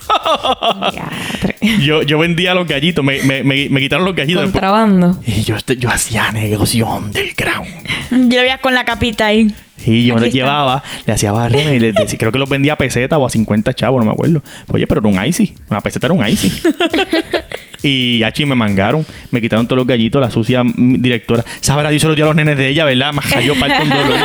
Yo, 1.81 2.03
yo 2.03 2.19
vendía 2.19 2.53
los 2.53 2.67
gallitos, 2.67 3.03
me, 3.03 3.21
me, 3.23 3.43
me, 3.43 3.67
me 3.69 3.79
quitaron 3.79 4.05
los 4.05 4.15
gallitos. 4.15 4.43
Contrabando. 4.43 5.19
Y 5.25 5.41
yo, 5.43 5.55
este- 5.55 5.77
yo 5.77 5.89
hacía 5.89 6.31
negoción 6.31 7.11
del 7.11 7.33
ground. 7.33 8.29
Yo 8.31 8.41
veía 8.41 8.59
con 8.59 8.73
la 8.75 8.85
capita 8.85 9.25
ahí. 9.27 9.53
Y 9.85 10.05
yo 10.05 10.13
Aquí 10.15 10.21
les 10.25 10.27
está. 10.33 10.37
llevaba, 10.45 10.83
le 11.05 11.13
hacía 11.13 11.31
barrena 11.31 11.73
y 11.73 11.79
les 11.79 11.93
decía, 11.93 12.17
creo 12.17 12.31
que 12.31 12.39
los 12.39 12.49
vendía 12.49 12.73
a 12.73 12.77
peseta 12.77 13.17
o 13.17 13.25
a 13.25 13.29
50 13.29 13.73
chavos, 13.73 13.99
no 13.99 14.05
me 14.05 14.13
acuerdo. 14.13 14.41
Oye, 14.71 14.87
pero 14.87 15.01
era 15.01 15.09
un 15.21 15.25
icy. 15.27 15.53
Una 15.69 15.81
peseta 15.81 16.07
era 16.07 16.13
un 16.13 16.25
icy. 16.27 16.49
Y 17.87 18.23
achi 18.23 18.45
me 18.45 18.55
mangaron. 18.55 19.05
Me 19.31 19.39
quitaron 19.41 19.67
todos 19.67 19.77
los 19.77 19.87
gallitos, 19.87 20.19
la 20.19 20.31
sucia 20.31 20.63
directora. 20.75 21.43
Sabrá 21.61 21.89
Dios 21.89 22.01
se 22.01 22.07
los 22.07 22.15
dio 22.15 22.25
a 22.25 22.29
los 22.29 22.35
nenes 22.35 22.57
de 22.57 22.67
ella, 22.69 22.83
¿verdad? 22.85 23.13
Más 23.13 23.25
cayó 23.27 23.53
un 23.83 23.89
dolor. 23.89 24.19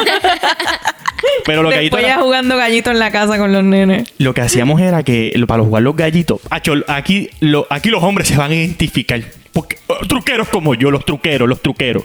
Pero 1.44 1.62
gallitos. 1.68 1.82
Después 1.82 2.02
ya 2.02 2.14
era- 2.14 2.22
jugando 2.22 2.56
gallito 2.56 2.90
en 2.90 2.98
la 2.98 3.10
casa 3.10 3.38
con 3.38 3.52
los 3.52 3.62
nenes. 3.64 4.12
lo 4.18 4.32
que 4.34 4.40
hacíamos 4.40 4.80
era 4.80 5.02
que 5.02 5.32
lo- 5.36 5.46
para 5.46 5.62
jugar 5.62 5.82
los 5.82 5.94
gallitos, 5.96 6.40
acho, 6.50 6.74
aquí, 6.88 7.28
lo- 7.40 7.66
aquí 7.70 7.90
los 7.90 8.02
hombres 8.02 8.28
se 8.28 8.36
van 8.36 8.50
a 8.50 8.54
identificar. 8.54 9.20
Porque, 9.52 9.76
oh, 9.88 9.96
truqueros 10.06 10.48
como 10.48 10.74
yo, 10.76 10.90
los 10.92 11.04
truqueros, 11.04 11.48
los 11.48 11.60
truqueros. 11.60 12.04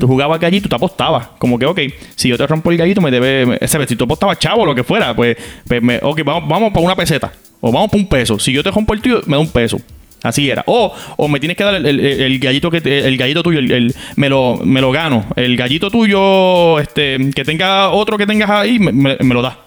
Tú 0.00 0.06
jugabas 0.06 0.40
gallito, 0.40 0.68
te 0.68 0.74
apostabas. 0.76 1.28
Como 1.38 1.58
que, 1.58 1.66
ok, 1.66 1.80
si 2.14 2.28
yo 2.30 2.38
te 2.38 2.46
rompo 2.46 2.70
el 2.70 2.78
gallito, 2.78 3.00
me 3.02 3.10
debe. 3.10 3.58
Si 3.86 3.96
tú 3.96 4.04
apostabas 4.04 4.38
chavo 4.38 4.64
lo 4.64 4.74
que 4.74 4.82
fuera, 4.82 5.14
pues, 5.14 5.36
pues 5.68 5.82
me- 5.82 5.98
ok, 6.02 6.22
vamos, 6.24 6.48
vamos 6.48 6.72
para 6.72 6.84
una 6.86 6.96
peseta. 6.96 7.30
O 7.60 7.70
vamos 7.70 7.90
para 7.90 8.02
un 8.02 8.08
peso. 8.08 8.38
Si 8.38 8.50
yo 8.52 8.62
te 8.62 8.70
rompo 8.70 8.94
el 8.94 9.00
tuyo, 9.02 9.20
me 9.26 9.32
da 9.36 9.40
un 9.40 9.50
peso. 9.50 9.78
Así 10.22 10.50
era. 10.50 10.64
O, 10.66 10.92
o 11.16 11.28
me 11.28 11.38
tienes 11.38 11.56
que 11.56 11.62
dar 11.64 11.74
el, 11.74 11.86
el- 11.86 12.00
el 12.00 12.38
gallito 12.38 12.70
que 12.70 12.80
te- 12.80 13.06
el 13.06 13.16
gallito 13.16 13.42
tuyo, 13.42 13.58
el, 13.60 13.94
me, 14.16 14.28
lo, 14.28 14.56
me 14.64 14.80
lo 14.80 14.90
gano. 14.90 15.24
El 15.36 15.56
gallito 15.56 15.90
tuyo, 15.90 16.80
este, 16.80 17.30
que 17.34 17.44
tenga 17.44 17.90
otro 17.90 18.18
que 18.18 18.26
tengas 18.26 18.50
ahí, 18.50 18.78
me, 18.78 18.92
me- 18.92 19.16
me 19.20 19.34
lo 19.34 19.42
da. 19.42 19.58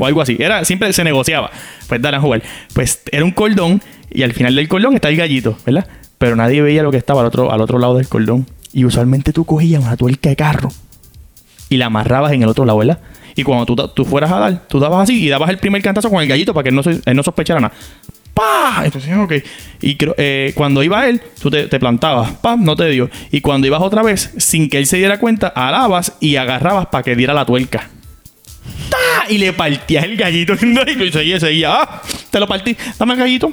O 0.00 0.06
algo 0.06 0.20
así. 0.20 0.36
Era, 0.40 0.64
siempre 0.64 0.92
se 0.92 1.04
negociaba. 1.04 1.50
Pues 1.88 2.02
dale 2.02 2.16
a 2.16 2.20
jugar. 2.20 2.42
Pues 2.72 3.02
era 3.12 3.24
un 3.24 3.30
cordón 3.30 3.80
y 4.10 4.22
al 4.22 4.32
final 4.32 4.56
del 4.56 4.66
cordón 4.66 4.94
está 4.94 5.08
el 5.08 5.16
gallito, 5.16 5.56
¿verdad? 5.64 5.86
Pero 6.18 6.34
nadie 6.34 6.62
veía 6.62 6.82
lo 6.82 6.90
que 6.90 6.96
estaba 6.96 7.20
al 7.20 7.26
otro, 7.28 7.52
al 7.52 7.60
otro 7.60 7.78
lado 7.78 7.96
del 7.96 8.08
cordón. 8.08 8.46
Y 8.72 8.84
usualmente 8.84 9.32
tú 9.32 9.44
cogías 9.44 9.80
una 9.82 9.96
tuerca 9.96 10.30
de 10.30 10.36
carro 10.36 10.70
y 11.68 11.76
la 11.76 11.86
amarrabas 11.86 12.32
en 12.32 12.42
el 12.42 12.48
otro 12.48 12.64
lado, 12.64 12.78
¿verdad? 12.78 12.98
Y 13.36 13.44
cuando 13.44 13.66
tú, 13.66 13.76
tú 13.94 14.04
fueras 14.04 14.32
a 14.32 14.38
dar, 14.40 14.66
tú 14.68 14.80
dabas 14.80 15.04
así 15.04 15.22
y 15.24 15.28
dabas 15.28 15.48
el 15.50 15.58
primer 15.58 15.80
cantazo 15.80 16.10
con 16.10 16.20
el 16.20 16.28
gallito 16.28 16.52
para 16.52 16.64
que 16.64 16.70
él 16.70 16.74
no, 16.74 16.82
se- 16.82 17.00
él 17.04 17.14
no 17.16 17.22
sospechara 17.22 17.60
nada. 17.60 17.72
¡Pah! 18.38 18.82
Entonces, 18.84 19.16
ok. 19.16 19.32
Y 19.80 19.96
creo- 19.96 20.14
eh, 20.16 20.52
cuando 20.54 20.82
iba 20.84 21.06
él, 21.08 21.20
tú 21.42 21.50
te, 21.50 21.66
te 21.66 21.80
plantabas. 21.80 22.30
¡Pam! 22.34 22.62
No 22.64 22.76
te 22.76 22.88
dio. 22.88 23.10
Y 23.32 23.40
cuando 23.40 23.66
ibas 23.66 23.82
otra 23.82 24.02
vez, 24.02 24.32
sin 24.38 24.68
que 24.70 24.78
él 24.78 24.86
se 24.86 24.96
diera 24.98 25.18
cuenta, 25.18 25.48
alabas 25.48 26.12
y 26.20 26.36
agarrabas 26.36 26.86
para 26.86 27.02
que 27.02 27.16
diera 27.16 27.34
la 27.34 27.44
tuerca. 27.44 27.90
¡Ta! 28.90 29.30
Y 29.30 29.38
le 29.38 29.52
partías 29.52 30.04
el 30.04 30.16
gallito. 30.16 30.54
Y 31.08 31.10
seguía, 31.12 31.40
seguía. 31.40 31.72
¡Ah! 31.82 32.02
Te 32.30 32.38
lo 32.38 32.46
partí. 32.46 32.76
Dame 32.98 33.14
el 33.14 33.18
gallito. 33.18 33.52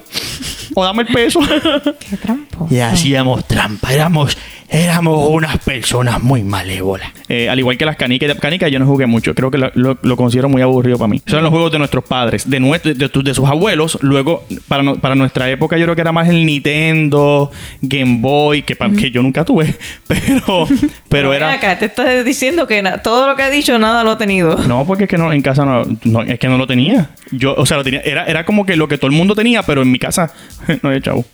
O 0.76 0.84
dame 0.84 1.04
el 1.04 1.08
peso. 1.08 1.40
Qué 2.10 2.18
trampo. 2.18 2.68
Y 2.70 2.78
hacíamos 2.80 3.46
trampa. 3.48 3.92
Éramos, 3.94 4.38
éramos 4.70 5.30
unas 5.30 5.58
personas 5.60 6.22
muy 6.22 6.44
malévolas. 6.44 7.12
Eh, 7.28 7.50
al 7.50 7.58
igual 7.60 7.78
que 7.78 7.86
las 7.86 7.96
canicas. 7.96 8.36
Canicas 8.40 8.72
yo 8.72 8.80
no 8.80 8.86
jugué 8.86 9.06
mucho. 9.06 9.34
Creo 9.34 9.50
que 9.52 9.58
lo, 9.58 9.72
lo- 9.76 9.98
lo 10.02 10.18
considero 10.18 10.50
muy 10.50 10.62
aburrido 10.62 10.98
para 10.98 11.08
mí. 11.08 11.22
Son 11.26 11.42
los 11.42 11.52
juegos 11.52 11.72
de 11.72 11.80
nuestros 11.80 12.04
padres, 12.04 12.50
de, 12.50 12.60
nuestro- 12.60 12.94
de, 12.94 13.34
sus 13.34 13.48
abuelos. 13.50 13.98
Luego, 14.02 14.46
para, 14.68 14.84
no- 14.84 14.96
para 14.98 15.16
nuestra 15.16 15.50
época, 15.50 15.78
yo 15.78 15.86
creo 15.86 15.96
que 15.96 16.02
era 16.02 16.12
más 16.12 16.28
el 16.30 16.46
Nintendo, 16.46 17.52
Game 17.82 18.18
Boy, 18.20 18.64
que, 18.64 18.76
pa- 18.76 18.90
que 18.92 19.12
yo 19.12 19.22
nunca 19.22 19.44
tuve. 19.46 19.76
Pero, 20.08 20.68
pero 21.10 21.34
era. 21.34 21.54
Acá 21.54 21.78
te 21.80 21.86
estás 21.86 22.24
diciendo 22.26 22.68
que 22.68 22.84
todo 23.04 23.28
lo 23.28 23.36
que 23.36 23.44
he 23.44 23.52
dicho, 23.52 23.78
nada 23.80 24.04
lo 24.04 24.14
he 24.14 24.16
tenido. 24.18 24.58
No, 24.68 24.86
porque 24.86 25.06
es 25.06 25.10
que 25.10 25.18
no, 25.18 25.32
en 25.34 25.42
casa 25.42 25.66
no, 25.66 25.84
no, 26.04 26.22
es 26.24 26.38
que 26.40 26.48
no 26.48 26.58
lo 26.58 26.68
tenía. 26.68 27.10
Yo, 27.32 27.56
o 27.56 27.66
sea, 27.66 27.78
lo 27.78 27.84
tenía, 27.84 28.02
era, 28.02 28.26
era 28.26 28.46
como 28.46 28.66
que 28.66 28.76
lo 28.76 28.88
que 28.88 28.98
todo 28.98 29.08
el 29.08 29.16
mundo 29.16 29.34
tenía, 29.36 29.64
pero 29.64 29.82
en 29.82 29.92
mi 29.92 30.00
casa 30.00 30.32
no 30.84 30.90
había 30.90 31.02
chavo. 31.02 31.26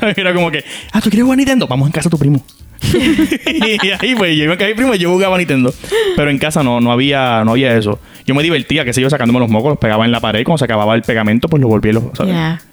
Era 0.16 0.34
como 0.34 0.50
que, 0.50 0.64
ah, 0.92 1.00
¿tú 1.00 1.10
quieres 1.10 1.24
jugar 1.24 1.38
Nintendo? 1.38 1.66
Vamos 1.66 1.86
en 1.86 1.92
casa 1.92 2.08
de 2.08 2.10
tu 2.10 2.18
primo. 2.18 2.44
y 2.92 3.90
ahí, 3.90 4.14
pues, 4.16 4.36
yo 4.36 4.44
iba 4.44 4.54
a 4.54 4.58
casa 4.58 4.68
mi 4.68 4.74
primo 4.74 4.94
y 4.94 4.98
yo 4.98 5.10
jugaba 5.10 5.38
Nintendo. 5.38 5.72
Pero 6.16 6.30
en 6.30 6.38
casa 6.38 6.62
no, 6.62 6.80
no 6.80 6.92
había, 6.92 7.44
no 7.44 7.52
había 7.52 7.76
eso. 7.76 7.98
Yo 8.26 8.34
me 8.34 8.42
divertía, 8.42 8.84
qué 8.84 8.92
sé 8.92 9.00
yo, 9.00 9.10
sacándome 9.10 9.38
los 9.38 9.48
mocos, 9.48 9.70
los 9.70 9.78
pegaba 9.78 10.04
en 10.04 10.12
la 10.12 10.20
pared. 10.20 10.44
Cuando 10.44 10.58
se 10.58 10.64
acababa 10.64 10.94
el 10.94 11.02
pegamento, 11.02 11.48
pues 11.48 11.60
los 11.60 11.70
volvía, 11.70 11.92
los. 11.92 12.04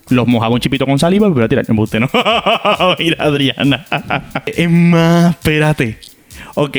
Los 0.09 0.27
mojaba 0.27 0.53
un 0.53 0.59
chipito 0.59 0.85
con 0.85 0.99
saliva 0.99 1.27
y 1.27 1.29
volvía 1.29 1.45
a 1.45 1.49
tirar. 1.49 1.65
Embuste, 1.67 1.99
¿no? 1.99 2.09
Mira, 2.99 3.17
Adriana. 3.23 3.85
es 4.45 4.69
más, 4.69 5.31
espérate. 5.31 5.97
Ok. 6.55 6.75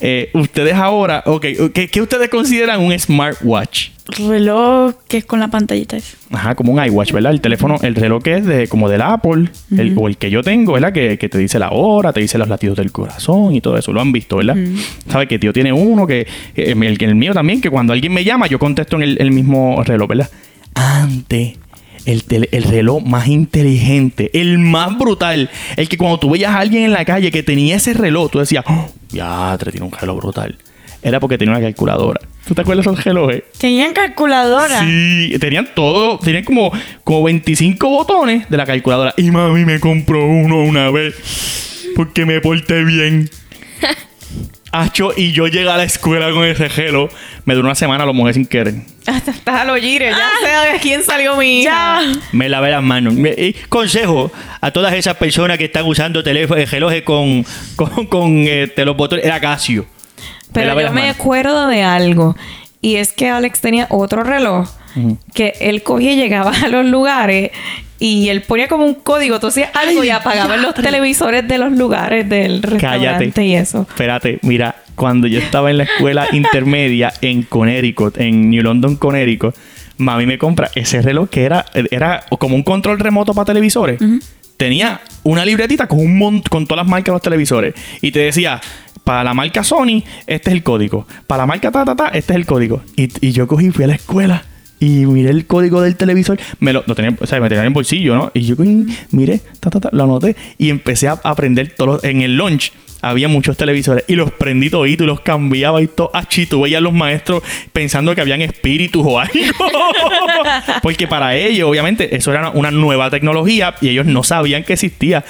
eh, 0.00 0.30
ustedes 0.34 0.74
ahora, 0.74 1.22
ok. 1.24 1.46
¿qué, 1.72 1.88
qué 1.88 2.02
ustedes 2.02 2.28
consideran 2.28 2.80
un 2.80 2.98
smartwatch? 2.98 3.90
Reloj 4.16 4.94
que 5.06 5.18
es 5.18 5.24
con 5.26 5.38
la 5.38 5.48
pantallita 5.48 5.96
esa. 5.98 6.16
Ajá, 6.32 6.54
como 6.54 6.72
un 6.72 6.82
iWatch, 6.84 7.12
¿verdad? 7.12 7.32
El 7.32 7.40
teléfono, 7.42 7.76
el 7.82 7.94
reloj 7.94 8.22
que 8.22 8.36
es 8.38 8.46
de, 8.46 8.66
como 8.66 8.88
del 8.88 9.02
Apple, 9.02 9.50
el- 9.76 9.94
o 9.98 10.08
el 10.08 10.16
que 10.16 10.30
yo 10.30 10.42
tengo, 10.42 10.72
¿verdad? 10.72 10.92
Que, 10.94 11.18
que 11.18 11.28
te 11.28 11.36
dice 11.36 11.58
la 11.58 11.70
hora, 11.72 12.12
te 12.12 12.20
dice 12.20 12.38
los 12.38 12.48
latidos 12.48 12.78
del 12.78 12.90
corazón 12.90 13.54
y 13.54 13.60
todo 13.60 13.76
eso. 13.76 13.92
Lo 13.92 14.00
han 14.00 14.10
visto, 14.12 14.36
¿verdad? 14.36 14.56
¿Sabe 15.10 15.28
que 15.28 15.38
tío 15.38 15.52
tiene 15.52 15.72
uno? 15.72 16.06
Que 16.06 16.26
que 16.54 16.72
el, 16.72 16.82
el 17.02 17.14
mío 17.16 17.34
también, 17.34 17.60
que 17.60 17.68
cuando 17.70 17.92
alguien 17.92 18.12
me 18.12 18.24
llama, 18.24 18.46
yo 18.46 18.58
contesto 18.58 18.96
en 18.96 19.02
el, 19.02 19.18
el 19.20 19.30
mismo 19.30 19.82
reloj, 19.84 20.08
¿verdad? 20.08 20.30
Antes, 20.74 21.58
el, 22.06 22.24
tele- 22.24 22.48
el 22.52 22.62
reloj 22.64 23.02
más 23.04 23.28
inteligente, 23.28 24.30
el 24.32 24.58
más 24.58 24.96
brutal, 24.96 25.50
el 25.76 25.88
que 25.88 25.98
cuando 25.98 26.18
tú 26.18 26.30
veías 26.30 26.52
a 26.54 26.60
alguien 26.60 26.84
en 26.84 26.92
la 26.92 27.04
calle 27.04 27.30
que 27.30 27.42
tenía 27.42 27.76
ese 27.76 27.92
reloj, 27.92 28.30
tú 28.30 28.38
decías, 28.38 28.64
"Oh, 28.66 28.88
ya, 29.10 29.56
te 29.62 29.70
tiene 29.70 29.86
un 29.86 29.92
reloj 29.92 30.16
brutal. 30.16 30.56
Era 31.02 31.20
porque 31.20 31.38
tenía 31.38 31.52
una 31.54 31.60
calculadora. 31.64 32.20
¿Tú 32.46 32.54
te 32.54 32.62
acuerdas 32.62 32.84
de 32.86 32.92
esos 32.92 33.04
relojes? 33.04 33.42
Tenían 33.58 33.92
calculadora. 33.92 34.80
Sí, 34.80 35.34
tenían 35.40 35.68
todo, 35.74 36.18
tenían 36.18 36.44
como, 36.44 36.72
como 37.04 37.22
25 37.24 37.88
botones 37.88 38.48
de 38.48 38.56
la 38.56 38.64
calculadora. 38.66 39.14
Y 39.16 39.30
mami 39.30 39.64
me 39.64 39.78
compró 39.80 40.24
uno 40.26 40.62
una 40.62 40.90
vez 40.90 41.84
porque 41.94 42.24
me 42.26 42.40
porté 42.40 42.84
bien. 42.84 43.28
Acho, 44.70 45.12
y 45.16 45.32
yo 45.32 45.46
llegué 45.46 45.68
a 45.70 45.78
la 45.78 45.84
escuela 45.84 46.30
con 46.30 46.44
ese 46.44 46.68
gelo. 46.68 47.08
Me 47.46 47.54
duró 47.54 47.66
una 47.68 47.74
semana, 47.74 48.04
lo 48.04 48.12
mojé 48.12 48.34
sin 48.34 48.44
querer. 48.44 48.74
Hasta 49.06 49.30
estás 49.30 49.62
a 49.62 49.64
los 49.64 49.78
gires. 49.78 50.14
Ya 50.14 50.28
sé 50.66 50.72
de 50.72 50.78
quién 50.80 51.02
salió 51.02 51.36
mi 51.36 51.62
hija. 51.62 52.00
Ya. 52.02 52.20
Me 52.32 52.50
lavé 52.50 52.70
las 52.70 52.82
manos. 52.82 53.14
Me- 53.14 53.30
y 53.30 53.54
consejo 53.70 54.30
a 54.60 54.70
todas 54.70 54.92
esas 54.92 55.14
personas 55.16 55.56
que 55.56 55.64
están 55.64 55.86
usando 55.86 56.22
teléfonos, 56.22 56.70
relojes 56.70 57.02
con, 57.02 57.46
con, 57.76 58.06
con 58.06 58.30
este, 58.46 58.84
los 58.84 58.94
botones. 58.96 59.24
Era 59.24 59.40
Casio. 59.40 59.86
Pero 60.52 60.70
yo 60.80 60.92
me 60.92 61.00
manos. 61.02 61.16
acuerdo 61.16 61.68
de 61.68 61.82
algo. 61.82 62.36
Y 62.80 62.96
es 62.96 63.12
que 63.12 63.28
Alex 63.28 63.60
tenía 63.60 63.86
otro 63.90 64.22
reloj 64.22 64.68
que 65.34 65.54
él 65.60 65.82
cogía 65.82 66.12
y 66.12 66.16
llegaba 66.16 66.52
a 66.64 66.68
los 66.68 66.84
lugares 66.84 67.50
y 68.00 68.28
él 68.28 68.42
ponía 68.42 68.68
como 68.68 68.84
un 68.84 68.94
código. 68.94 69.38
Tú 69.40 69.48
hacías 69.48 69.70
algo 69.74 70.02
y 70.04 70.10
apagaban 70.10 70.62
los 70.62 70.74
televisores 70.74 71.46
de 71.46 71.58
los 71.58 71.72
lugares 71.72 72.28
del 72.28 72.62
restaurante 72.62 73.24
Cállate. 73.26 73.44
y 73.44 73.54
eso. 73.54 73.86
Espérate, 73.88 74.38
mira, 74.42 74.76
cuando 74.94 75.26
yo 75.26 75.38
estaba 75.38 75.70
en 75.70 75.78
la 75.78 75.84
escuela 75.84 76.26
intermedia 76.32 77.12
en 77.20 77.42
Connecticut, 77.42 78.18
en 78.18 78.50
New 78.50 78.62
London, 78.62 78.96
Connecticut, 78.96 79.54
mami 79.98 80.26
me 80.26 80.38
compra 80.38 80.70
ese 80.74 81.02
reloj 81.02 81.28
que 81.28 81.44
era, 81.44 81.64
era 81.90 82.24
como 82.38 82.54
un 82.56 82.62
control 82.62 82.98
remoto 83.00 83.34
para 83.34 83.46
televisores. 83.46 84.00
Tenía 84.56 85.00
una 85.22 85.44
libretita 85.44 85.86
con 85.86 86.00
un 86.00 86.42
con 86.42 86.66
todas 86.66 86.84
las 86.84 86.90
marcas 86.90 87.06
de 87.06 87.12
los 87.12 87.22
televisores. 87.22 87.74
Y 88.00 88.10
te 88.10 88.20
decía, 88.20 88.60
para 89.08 89.24
la 89.24 89.32
marca 89.32 89.64
Sony, 89.64 90.04
este 90.26 90.50
es 90.50 90.56
el 90.56 90.62
código. 90.62 91.06
Para 91.26 91.44
la 91.44 91.46
marca 91.46 91.70
ta, 91.70 91.82
ta, 91.82 91.96
ta, 91.96 92.08
este 92.08 92.34
es 92.34 92.36
el 92.36 92.44
código. 92.44 92.82
Y, 92.94 93.08
y 93.26 93.32
yo 93.32 93.48
cogí, 93.48 93.70
fui 93.70 93.84
a 93.84 93.86
la 93.86 93.94
escuela. 93.94 94.44
Y 94.80 95.06
miré 95.06 95.30
el 95.30 95.46
código 95.46 95.80
del 95.80 95.96
televisor, 95.96 96.38
me 96.60 96.74
lo, 96.74 96.84
lo 96.86 96.94
tenía, 96.94 97.16
o 97.18 97.26
sea, 97.26 97.40
me 97.40 97.48
tenía 97.48 97.62
en 97.62 97.68
el 97.68 97.72
bolsillo, 97.72 98.16
¿no? 98.16 98.30
Y 98.34 98.42
yo 98.42 98.54
cogí, 98.54 98.84
miré, 99.10 99.40
ta, 99.60 99.70
ta, 99.70 99.80
ta, 99.80 99.88
lo 99.92 100.04
anoté 100.04 100.36
y 100.58 100.68
empecé 100.68 101.08
a 101.08 101.18
aprender 101.24 101.74
todos. 101.74 102.04
En 102.04 102.20
el 102.20 102.36
lunch 102.36 102.70
había 103.00 103.28
muchos 103.28 103.56
televisores 103.56 104.04
y 104.08 104.14
los 104.14 104.30
prendí 104.30 104.68
toditos 104.68 105.06
y 105.06 105.08
los 105.08 105.20
cambiaba 105.20 105.80
y 105.80 105.86
todo. 105.86 106.10
Achi, 106.12 106.44
tú 106.44 106.60
veías 106.60 106.76
a 106.76 106.82
los 106.82 106.92
maestros 106.92 107.42
pensando 107.72 108.14
que 108.14 108.20
habían 108.20 108.42
espíritus 108.42 109.06
o 109.06 109.18
algo. 109.18 109.32
Porque 110.82 111.08
para 111.08 111.34
ellos, 111.34 111.66
obviamente, 111.66 112.14
eso 112.14 112.30
era 112.30 112.50
una 112.50 112.70
nueva 112.70 113.08
tecnología 113.08 113.74
y 113.80 113.88
ellos 113.88 114.04
no 114.04 114.22
sabían 114.22 114.64
que 114.64 114.74
existía. 114.74 115.24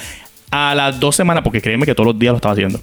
A 0.51 0.73
las 0.73 0.99
dos 0.99 1.15
semanas, 1.15 1.43
porque 1.43 1.61
créeme 1.61 1.85
que 1.85 1.93
todos 1.93 2.07
los 2.07 2.17
días 2.17 2.31
lo 2.31 2.37
estaba 2.37 2.53
haciendo 2.53 2.81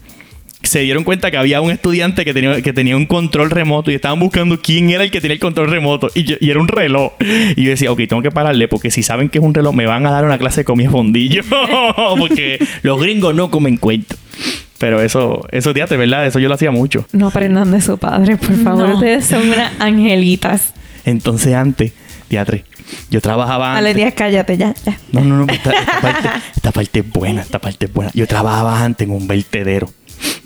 se 0.62 0.80
dieron 0.80 1.04
cuenta 1.04 1.30
que 1.30 1.36
había 1.36 1.60
un 1.60 1.70
estudiante 1.70 2.24
que 2.24 2.34
tenía, 2.34 2.60
que 2.60 2.72
tenía 2.72 2.96
un 2.96 3.06
control 3.06 3.50
remoto 3.50 3.90
y 3.90 3.94
estaban 3.94 4.18
buscando 4.18 4.60
quién 4.60 4.90
era 4.90 5.04
el 5.04 5.10
que 5.10 5.20
tenía 5.20 5.34
el 5.34 5.40
control 5.40 5.70
remoto 5.70 6.08
y, 6.14 6.24
yo- 6.24 6.36
y 6.40 6.50
era 6.50 6.60
un 6.60 6.66
reloj. 6.68 7.12
Y 7.56 7.62
yo 7.62 7.70
decía, 7.70 7.92
ok, 7.92 8.00
tengo 8.08 8.22
que 8.22 8.30
pararle 8.32 8.66
porque 8.66 8.90
si 8.90 9.02
saben 9.02 9.28
que 9.28 9.38
es 9.38 9.44
un 9.44 9.54
reloj 9.54 9.74
me 9.74 9.86
van 9.86 10.06
a 10.06 10.10
dar 10.10 10.24
una 10.24 10.38
clase 10.38 10.62
de 10.62 10.64
comida 10.64 10.90
fondillo 10.90 11.42
porque 12.18 12.58
los 12.82 13.00
gringos 13.00 13.34
no 13.34 13.50
comen 13.50 13.76
cuento. 13.76 14.16
Pero 14.78 15.00
eso, 15.00 15.46
eso, 15.52 15.72
de 15.72 15.84
verdad, 15.96 16.26
eso 16.26 16.38
yo 16.38 16.48
lo 16.48 16.54
hacía 16.54 16.70
mucho. 16.70 17.06
No 17.12 17.28
aprendan 17.28 17.70
de 17.70 17.80
su 17.80 17.96
padre, 17.96 18.36
por 18.36 18.54
favor. 18.56 18.88
No. 18.88 18.94
Ustedes 18.96 19.24
son 19.24 19.48
unas 19.48 19.72
angelitas. 19.80 20.74
Entonces 21.06 21.54
antes, 21.54 21.92
teatre, 22.28 22.64
yo 23.10 23.20
trabajaba 23.22 23.74
Ale 23.76 23.90
antes. 23.90 23.96
Díaz, 24.04 24.14
cállate 24.16 24.56
ya. 24.58 24.74
ya. 24.84 24.98
No, 25.12 25.22
no, 25.22 25.46
no, 25.46 25.52
esta, 25.52 25.70
esta 25.70 26.00
parte, 26.00 26.28
esta 26.56 26.72
parte 26.72 26.98
es 27.00 27.10
buena, 27.10 27.40
esta 27.42 27.58
parte 27.58 27.86
es 27.86 27.92
buena. 27.92 28.10
Yo 28.14 28.26
trabajaba 28.26 28.82
antes 28.84 29.06
en 29.08 29.14
un 29.14 29.26
vertedero, 29.26 29.88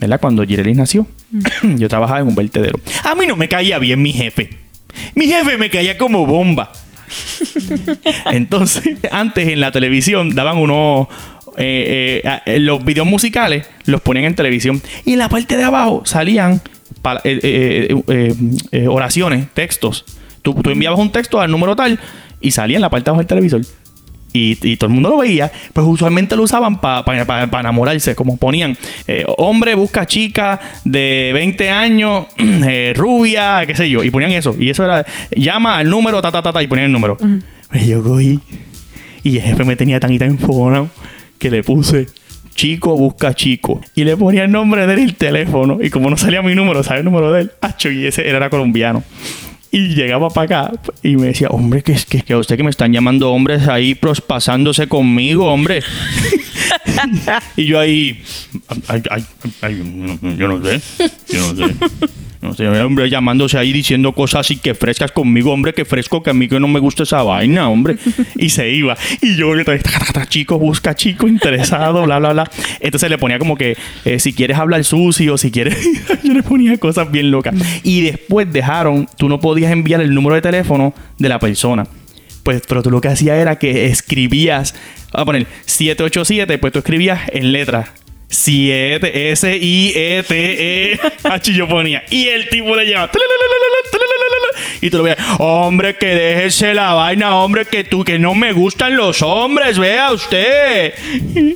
¿verdad? 0.00 0.20
Cuando 0.20 0.44
Girelis 0.44 0.76
nació, 0.76 1.06
yo 1.62 1.88
trabajaba 1.88 2.20
en 2.20 2.28
un 2.28 2.34
vertedero. 2.34 2.80
A 3.04 3.14
mí 3.14 3.26
no 3.26 3.36
me 3.36 3.48
caía 3.48 3.78
bien 3.78 4.00
mi 4.02 4.12
jefe. 4.12 4.50
Mi 5.14 5.26
jefe 5.26 5.56
me 5.58 5.70
caía 5.70 5.96
como 5.98 6.26
bomba. 6.26 6.72
Entonces, 8.32 8.98
antes 9.10 9.48
en 9.48 9.60
la 9.60 9.72
televisión 9.72 10.34
daban 10.34 10.58
unos... 10.58 11.08
eh, 11.56 12.22
eh, 12.24 12.40
eh, 12.46 12.58
los 12.60 12.84
videos 12.84 13.06
musicales 13.06 13.66
los 13.84 14.00
ponían 14.00 14.24
en 14.24 14.34
televisión 14.34 14.80
y 15.04 15.12
en 15.12 15.18
la 15.18 15.28
parte 15.28 15.56
de 15.56 15.64
abajo 15.64 16.02
salían 16.06 16.62
oraciones, 18.88 19.48
textos. 19.52 20.04
Tú, 20.42 20.54
tú 20.54 20.70
enviabas 20.70 20.98
un 20.98 21.12
texto 21.12 21.40
al 21.40 21.50
número 21.50 21.76
tal 21.76 22.00
y 22.40 22.50
salía 22.52 22.76
en 22.76 22.82
la 22.82 22.90
parte 22.90 23.04
de 23.04 23.10
abajo 23.10 23.20
del 23.20 23.26
televisor. 23.26 23.60
Y, 24.32 24.58
y 24.62 24.76
todo 24.76 24.88
el 24.88 24.94
mundo 24.94 25.10
lo 25.10 25.18
veía, 25.18 25.50
pues 25.72 25.86
usualmente 25.86 26.36
lo 26.36 26.42
usaban 26.42 26.80
para 26.80 27.60
enamorarse, 27.60 28.14
como 28.14 28.36
ponían, 28.36 28.76
eh, 29.06 29.24
hombre 29.38 29.74
busca 29.74 30.06
chica 30.06 30.60
de 30.84 31.30
20 31.34 31.70
años, 31.70 32.26
eh, 32.38 32.92
rubia, 32.96 33.64
qué 33.66 33.74
sé 33.74 33.88
yo, 33.88 34.02
y 34.04 34.10
ponían 34.10 34.32
eso, 34.32 34.54
y 34.58 34.70
eso 34.70 34.84
era, 34.84 35.04
llama 35.34 35.78
al 35.78 35.88
número, 35.88 36.20
ta, 36.22 36.30
ta, 36.30 36.42
ta, 36.42 36.52
ta 36.52 36.62
y 36.62 36.66
ponían 36.66 36.86
el 36.86 36.92
número. 36.92 37.16
Yo 37.86 38.02
cogí, 38.02 38.40
y 39.22 39.36
el 39.36 39.42
jefe 39.42 39.64
me 39.64 39.76
tenía 39.76 40.00
tan 40.00 40.12
y 40.12 40.18
tan 40.18 40.38
que 41.38 41.50
le 41.50 41.62
puse 41.62 42.06
chico 42.54 42.94
busca 42.94 43.32
chico. 43.32 43.80
Y 43.94 44.04
le 44.04 44.16
ponía 44.16 44.44
el 44.44 44.50
nombre 44.50 44.86
de 44.86 44.92
él 44.94 44.98
el 45.00 45.14
teléfono. 45.14 45.78
Y 45.80 45.88
como 45.88 46.10
no 46.10 46.16
salía 46.18 46.42
mi 46.42 46.54
número, 46.54 46.82
¿sabes 46.82 47.00
el 47.00 47.04
número 47.06 47.32
de 47.32 47.42
él? 47.42 47.52
Y 47.84 48.06
ese 48.06 48.28
era 48.28 48.50
colombiano. 48.50 49.02
Y 49.72 49.94
llegaba 49.94 50.30
para 50.30 50.66
acá 50.68 50.80
y 51.02 51.16
me 51.16 51.28
decía, 51.28 51.48
hombre, 51.48 51.83
que 51.83 51.92
es 51.92 52.04
que, 52.04 52.22
que 52.22 52.33
a 52.33 52.38
usted 52.38 52.56
que 52.56 52.64
me 52.64 52.70
están 52.70 52.92
llamando 52.92 53.30
hombres 53.30 53.68
ahí 53.68 53.94
prospasándose 53.94 54.88
conmigo, 54.88 55.46
hombre. 55.46 55.83
y 57.56 57.66
yo 57.66 57.78
ahí, 57.78 58.20
ay, 58.88 59.02
ay, 59.11 59.24
ay, 59.62 59.78
yo 60.37 60.48
no 60.48 60.64
sé, 60.64 60.80
yo 61.28 61.52
no 61.52 61.66
sé. 61.66 61.74
No 62.40 62.55
sé, 62.55 62.66
hombre, 62.68 63.11
llamándose 63.11 63.59
ahí 63.59 63.70
diciendo 63.70 64.12
cosas 64.12 64.40
así 64.40 64.57
que 64.57 64.74
frescas 64.74 65.12
conmigo, 65.12 65.53
hombre, 65.53 65.74
que 65.74 65.85
fresco, 65.85 66.22
que 66.22 66.31
a 66.31 66.33
mí 66.33 66.48
que 66.48 66.59
no 66.59 66.68
me 66.68 66.81
gusta 66.81 67.03
esa 67.03 67.22
vaina, 67.22 67.68
hombre. 67.68 67.96
Y 68.37 68.48
se 68.48 68.70
iba. 68.70 68.96
Y 69.20 69.37
yo, 69.37 69.53
chico, 70.29 70.59
busca 70.59 70.94
chico 70.94 71.29
interesado, 71.29 72.03
bla, 72.05 72.18
bla, 72.18 72.33
bla. 72.33 72.50
Entonces 72.81 73.11
le 73.11 73.18
ponía 73.18 73.38
como 73.38 73.57
que, 73.57 73.76
eh, 74.07 74.18
si 74.18 74.33
quieres 74.33 74.57
hablar 74.57 74.85
sucio, 74.85 75.37
si 75.37 75.50
quieres. 75.50 75.76
yo 76.22 76.33
le 76.33 76.42
ponía 76.42 76.79
cosas 76.79 77.11
bien 77.11 77.31
locas. 77.31 77.55
Y 77.83 78.00
después 78.03 78.50
dejaron, 78.50 79.07
tú 79.18 79.29
no 79.29 79.38
podías 79.38 79.70
enviar 79.70 80.00
el 80.00 80.14
número 80.14 80.35
de 80.35 80.40
teléfono 80.40 80.94
de 81.18 81.29
la 81.29 81.38
persona. 81.38 81.87
Pues, 82.42 82.62
pero 82.66 82.83
tú 82.83 82.90
lo 82.90 83.03
que 83.03 83.09
hacías 83.09 83.37
era 83.37 83.59
que 83.59 83.87
escribías, 83.87 84.74
a 85.12 85.26
poner 85.26 85.46
787, 85.66 86.57
pues 86.57 86.72
tú 86.72 86.79
escribías 86.79 87.20
en 87.33 87.53
letras 87.53 87.90
7 88.30 89.32
S-I-E-T-E 89.32 90.98
H 91.24 91.52
yo 91.54 91.68
ponía. 91.68 92.04
Y 92.10 92.28
el 92.28 92.48
tipo 92.48 92.74
le 92.76 92.86
lleva. 92.86 93.10
Y 94.80 94.88
tú 94.88 94.98
lo 94.98 95.02
veías. 95.02 95.18
Hombre, 95.38 95.96
que 95.96 96.06
déjese 96.06 96.72
la 96.74 96.94
vaina, 96.94 97.36
hombre, 97.36 97.66
que 97.66 97.84
tú, 97.84 98.04
que 98.04 98.18
no 98.18 98.34
me 98.34 98.52
gustan 98.52 98.96
los 98.96 99.20
hombres, 99.20 99.78
vea 99.78 100.12
usted. 100.12 100.94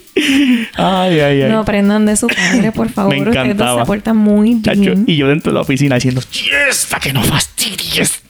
Ay, 0.76 1.20
ay, 1.20 1.42
ay. 1.42 1.50
No 1.50 1.60
aprendan 1.60 2.06
de 2.06 2.16
su 2.16 2.26
padre, 2.28 2.72
por 2.72 2.90
favor. 2.90 3.14
Me 3.14 3.20
encantaba. 3.20 3.72
Ustedes 3.72 3.86
se 3.86 3.86
portan 3.86 4.16
muy 4.16 4.54
bien. 4.54 5.04
y 5.06 5.16
yo 5.16 5.28
dentro 5.28 5.52
de 5.52 5.54
la 5.54 5.60
oficina 5.62 5.96
diciendo, 5.96 6.20
yes, 6.32 6.86
para 6.90 7.00
que 7.00 7.12
no 7.12 7.22
fastidies. 7.22 8.23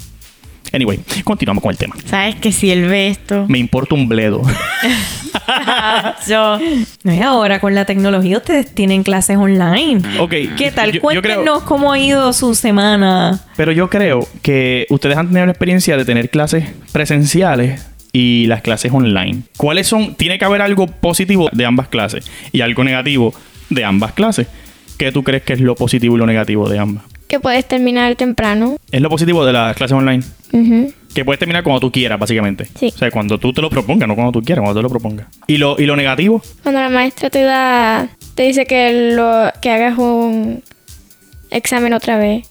Anyway, 0.74 0.98
continuamos 1.22 1.62
con 1.62 1.70
el 1.70 1.78
tema. 1.78 1.94
¿Sabes 2.06 2.34
que 2.34 2.50
si 2.52 2.70
él 2.70 2.88
ve 2.88 3.08
esto? 3.08 3.46
Me 3.48 3.58
importa 3.58 3.94
un 3.94 4.08
bledo. 4.08 4.42
Yo. 6.28 6.58
No, 7.02 7.14
y 7.14 7.20
ahora 7.20 7.60
con 7.60 7.74
la 7.74 7.84
tecnología 7.84 8.38
ustedes 8.38 8.74
tienen 8.74 9.02
clases 9.02 9.36
online. 9.36 10.00
Ok. 10.20 10.32
¿Qué 10.56 10.72
tal? 10.74 10.88
Yo- 10.90 10.94
yo 10.96 11.00
Cuéntenos 11.00 11.42
creo- 11.42 11.64
cómo 11.64 11.92
ha 11.92 11.98
ido 11.98 12.32
su 12.32 12.54
semana. 12.54 13.40
Pero 13.56 13.72
yo 13.72 13.88
creo 13.88 14.26
que 14.42 14.86
ustedes 14.90 15.16
han 15.16 15.28
tenido 15.28 15.46
la 15.46 15.52
experiencia 15.52 15.96
de 15.96 16.04
tener 16.04 16.30
clases 16.30 16.64
presenciales 16.92 17.86
y 18.12 18.46
las 18.46 18.62
clases 18.62 18.92
online. 18.92 19.42
¿Cuáles 19.56 19.86
son? 19.86 20.14
Tiene 20.14 20.38
que 20.38 20.44
haber 20.44 20.62
algo 20.62 20.86
positivo 20.86 21.48
de 21.52 21.66
ambas 21.66 21.88
clases 21.88 22.30
y 22.52 22.60
algo 22.60 22.84
negativo 22.84 23.34
de 23.70 23.84
ambas 23.84 24.12
clases. 24.12 24.46
¿Qué 24.98 25.10
tú 25.10 25.24
crees 25.24 25.42
que 25.42 25.52
es 25.54 25.60
lo 25.60 25.74
positivo 25.74 26.14
y 26.16 26.18
lo 26.18 26.26
negativo 26.26 26.68
de 26.68 26.78
ambas? 26.78 27.04
Que 27.34 27.40
puedes 27.40 27.66
terminar 27.66 28.14
temprano. 28.14 28.76
Es 28.92 29.00
lo 29.00 29.10
positivo 29.10 29.44
de 29.44 29.52
las 29.52 29.74
clases 29.74 29.96
online. 29.96 30.22
Que 31.12 31.24
puedes 31.24 31.40
terminar 31.40 31.64
cuando 31.64 31.80
tú 31.80 31.90
quieras, 31.90 32.16
básicamente. 32.16 32.68
Sí. 32.78 32.92
O 32.94 32.96
sea, 32.96 33.10
cuando 33.10 33.38
tú 33.38 33.52
te 33.52 33.60
lo 33.60 33.68
propongas, 33.70 34.06
no 34.06 34.14
cuando 34.14 34.30
tú 34.30 34.40
quieras, 34.40 34.62
cuando 34.62 34.74
tú 34.74 34.78
te 34.78 34.82
lo 34.84 34.88
propongas. 34.88 35.26
¿Y 35.48 35.56
lo, 35.56 35.74
y 35.76 35.84
lo 35.86 35.96
negativo? 35.96 36.40
Cuando 36.62 36.80
la 36.80 36.90
maestra 36.90 37.30
te 37.30 37.42
da, 37.42 38.06
te 38.36 38.44
dice 38.44 38.66
que 38.66 39.16
lo 39.16 39.50
que 39.60 39.68
hagas 39.68 39.98
un 39.98 40.62
examen 41.50 41.92
otra 41.92 42.18
vez. 42.18 42.48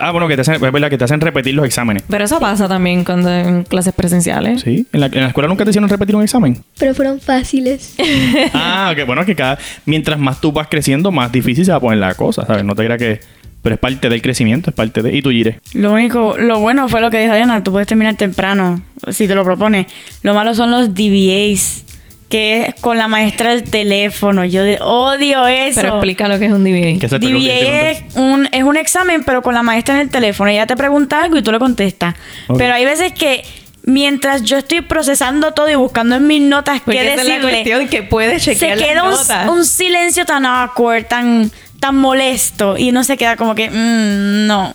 Ah, 0.00 0.10
bueno, 0.10 0.26
que 0.26 0.34
te 0.34 0.40
hacen, 0.40 0.54
es 0.54 0.60
verdad 0.60 0.90
que 0.90 0.98
te 0.98 1.04
hacen 1.04 1.20
repetir 1.20 1.54
los 1.54 1.64
exámenes. 1.64 2.02
Pero 2.08 2.24
eso 2.24 2.40
pasa 2.40 2.66
también 2.66 3.04
cuando 3.04 3.32
en 3.32 3.62
clases 3.62 3.94
presenciales. 3.94 4.62
Sí. 4.62 4.84
¿En 4.92 4.98
la, 4.98 5.06
en 5.06 5.20
la 5.20 5.28
escuela 5.28 5.46
nunca 5.48 5.62
te 5.62 5.70
hicieron 5.70 5.88
repetir 5.88 6.16
un 6.16 6.24
examen? 6.24 6.64
Pero 6.76 6.92
fueron 6.92 7.20
fáciles. 7.20 7.94
ah, 8.52 8.92
ok. 8.92 9.06
Bueno, 9.06 9.24
que 9.24 9.36
cada... 9.36 9.58
Mientras 9.86 10.18
más 10.18 10.40
tú 10.40 10.50
vas 10.50 10.66
creciendo, 10.66 11.12
más 11.12 11.30
difícil 11.30 11.64
se 11.64 11.70
va 11.70 11.76
a 11.76 11.80
poner 11.80 12.00
la 12.00 12.14
cosa, 12.14 12.44
¿sabes? 12.44 12.64
No 12.64 12.74
te 12.74 12.84
creas 12.84 12.98
que... 12.98 13.20
Pero 13.64 13.74
es 13.74 13.80
parte 13.80 14.08
del 14.08 14.22
crecimiento, 14.22 14.70
es 14.70 14.76
parte 14.76 15.02
de... 15.02 15.16
Y 15.16 15.22
tú, 15.22 15.30
Gire. 15.30 15.58
Lo 15.72 15.92
único, 15.92 16.36
lo 16.38 16.60
bueno 16.60 16.88
fue 16.88 17.00
lo 17.00 17.10
que 17.10 17.18
dijo 17.20 17.34
Diana, 17.34 17.64
tú 17.64 17.72
puedes 17.72 17.88
terminar 17.88 18.14
temprano, 18.14 18.80
si 19.10 19.26
te 19.26 19.34
lo 19.34 19.42
propones. 19.42 19.86
Lo 20.22 20.34
malo 20.34 20.54
son 20.54 20.70
los 20.70 20.94
DBAs, 20.94 21.82
que 22.28 22.66
es 22.66 22.74
con 22.80 22.98
la 22.98 23.08
maestra 23.08 23.50
del 23.50 23.64
teléfono. 23.64 24.44
Yo 24.44 24.62
de- 24.62 24.78
odio 24.82 25.46
eso. 25.46 25.80
Pero 25.80 25.94
explica 25.94 26.28
lo 26.28 26.38
que 26.38 26.44
es 26.46 26.52
un 26.52 26.62
DBA. 26.62 26.98
¿Qué 27.00 27.06
es 27.06 27.10
DBA 27.10 27.90
es 27.90 28.04
un, 28.16 28.48
es 28.52 28.62
un 28.64 28.76
examen, 28.76 29.24
pero 29.24 29.40
con 29.42 29.54
la 29.54 29.62
maestra 29.62 29.94
en 29.94 30.02
el 30.02 30.10
teléfono. 30.10 30.50
Ella 30.50 30.66
te 30.66 30.76
pregunta 30.76 31.22
algo 31.22 31.36
y 31.38 31.42
tú 31.42 31.50
le 31.50 31.58
contestas. 31.58 32.14
Pero 32.58 32.74
hay 32.74 32.84
veces 32.84 33.12
que 33.12 33.44
mientras 33.86 34.42
yo 34.42 34.56
estoy 34.58 34.80
procesando 34.80 35.52
todo 35.52 35.68
y 35.70 35.74
buscando 35.74 36.16
en 36.16 36.26
mis 36.26 36.40
notas 36.40 36.80
Porque 36.84 37.00
qué 37.00 37.12
esa 37.12 37.22
es 37.22 37.28
la 37.28 37.34
decirle, 37.34 37.50
cuestión 37.50 37.88
que 37.88 38.02
puede 38.02 38.38
se 38.40 38.52
chequear 38.54 38.78
las 38.78 38.88
queda 38.88 39.02
notas. 39.04 39.48
un, 39.50 39.58
un 39.58 39.64
silencio 39.66 40.24
tan 40.24 40.46
awkward, 40.46 41.04
tan, 41.06 41.50
tan 41.84 41.96
molesto. 41.96 42.78
Y 42.78 42.88
uno 42.90 43.04
se 43.04 43.18
queda 43.18 43.36
como 43.36 43.54
que, 43.54 43.68
mm, 43.68 44.46
no. 44.46 44.74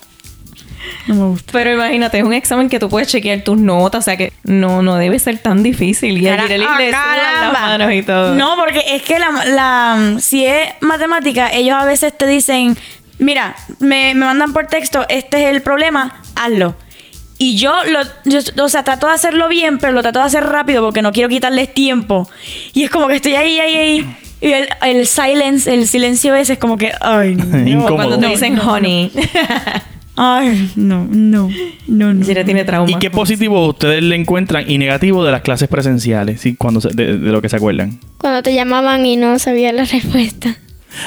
No 1.07 1.15
me 1.15 1.23
gusta. 1.25 1.51
Pero 1.51 1.73
imagínate, 1.73 2.19
es 2.19 2.23
un 2.23 2.33
examen 2.33 2.69
que 2.69 2.79
tú 2.79 2.87
puedes 2.87 3.07
chequear 3.09 3.41
tus 3.43 3.57
notas, 3.57 3.99
o 3.99 4.05
sea 4.05 4.15
que 4.15 4.31
no, 4.43 4.83
no 4.83 4.95
debe 4.97 5.17
ser 5.17 5.39
tan 5.39 5.63
difícil. 5.63 6.17
Y 6.19 6.23
Cara- 6.25 6.43
ah, 6.69 6.77
las 7.51 7.51
manos 7.53 7.93
y 7.93 8.03
todo. 8.03 8.35
No, 8.35 8.55
porque 8.57 8.83
es 8.89 9.01
que 9.01 9.17
la, 9.17 9.29
la- 9.45 10.19
si 10.19 10.45
es 10.45 10.69
matemática, 10.81 11.49
ellos 11.51 11.75
a 11.79 11.85
veces 11.85 12.15
te 12.15 12.27
dicen, 12.27 12.77
mira, 13.17 13.55
me, 13.79 14.13
me 14.13 14.25
mandan 14.25 14.53
por 14.53 14.67
texto, 14.67 15.05
este 15.09 15.43
es 15.45 15.49
el 15.55 15.61
problema, 15.63 16.21
hazlo. 16.35 16.75
Y 17.39 17.57
yo, 17.57 17.73
lo, 17.85 18.01
yo, 18.25 18.39
o 18.63 18.69
sea, 18.69 18.83
trato 18.83 19.07
de 19.07 19.13
hacerlo 19.13 19.47
bien, 19.47 19.79
pero 19.79 19.93
lo 19.93 20.01
trato 20.03 20.19
de 20.19 20.25
hacer 20.25 20.43
rápido 20.45 20.83
porque 20.83 21.01
no 21.01 21.11
quiero 21.11 21.27
quitarles 21.29 21.73
tiempo. 21.73 22.29
Y 22.73 22.83
es 22.83 22.89
como 22.91 23.07
que 23.07 23.15
estoy 23.15 23.33
ahí, 23.35 23.59
ahí, 23.59 23.75
ahí. 23.75 24.17
Y 24.41 24.47
el, 24.53 24.67
el 24.83 25.05
silence, 25.05 25.73
el 25.73 25.87
silencio 25.87 26.33
ese 26.35 26.53
es 26.53 26.59
como 26.59 26.77
que, 26.77 26.91
ay, 27.01 27.35
no. 27.35 27.59
Incómodo. 27.67 27.95
Cuando 27.95 28.19
te 28.19 28.27
dicen 28.27 28.57
honey. 28.59 29.11
Ay, 30.21 30.69
no, 30.75 31.07
no, 31.09 31.49
no, 31.87 32.13
no. 32.13 32.25
Tiene 32.25 32.65
trauma. 32.65 32.91
¿Y 32.91 32.95
qué 32.95 33.09
positivo 33.09 33.65
ustedes 33.69 34.03
le 34.03 34.17
encuentran 34.17 34.69
y 34.69 34.77
negativo 34.77 35.23
de 35.23 35.31
las 35.31 35.43
clases 35.43 35.69
presenciales? 35.69 36.41
¿sí? 36.41 36.55
Cuando 36.57 36.81
se- 36.81 36.89
de, 36.89 37.17
de 37.17 37.31
lo 37.31 37.41
que 37.41 37.47
se 37.47 37.55
acuerdan. 37.55 38.01
Cuando 38.17 38.43
te 38.43 38.53
llamaban 38.53 39.05
y 39.05 39.15
no 39.15 39.39
sabías 39.39 39.73
la 39.73 39.85
respuesta. 39.85 40.57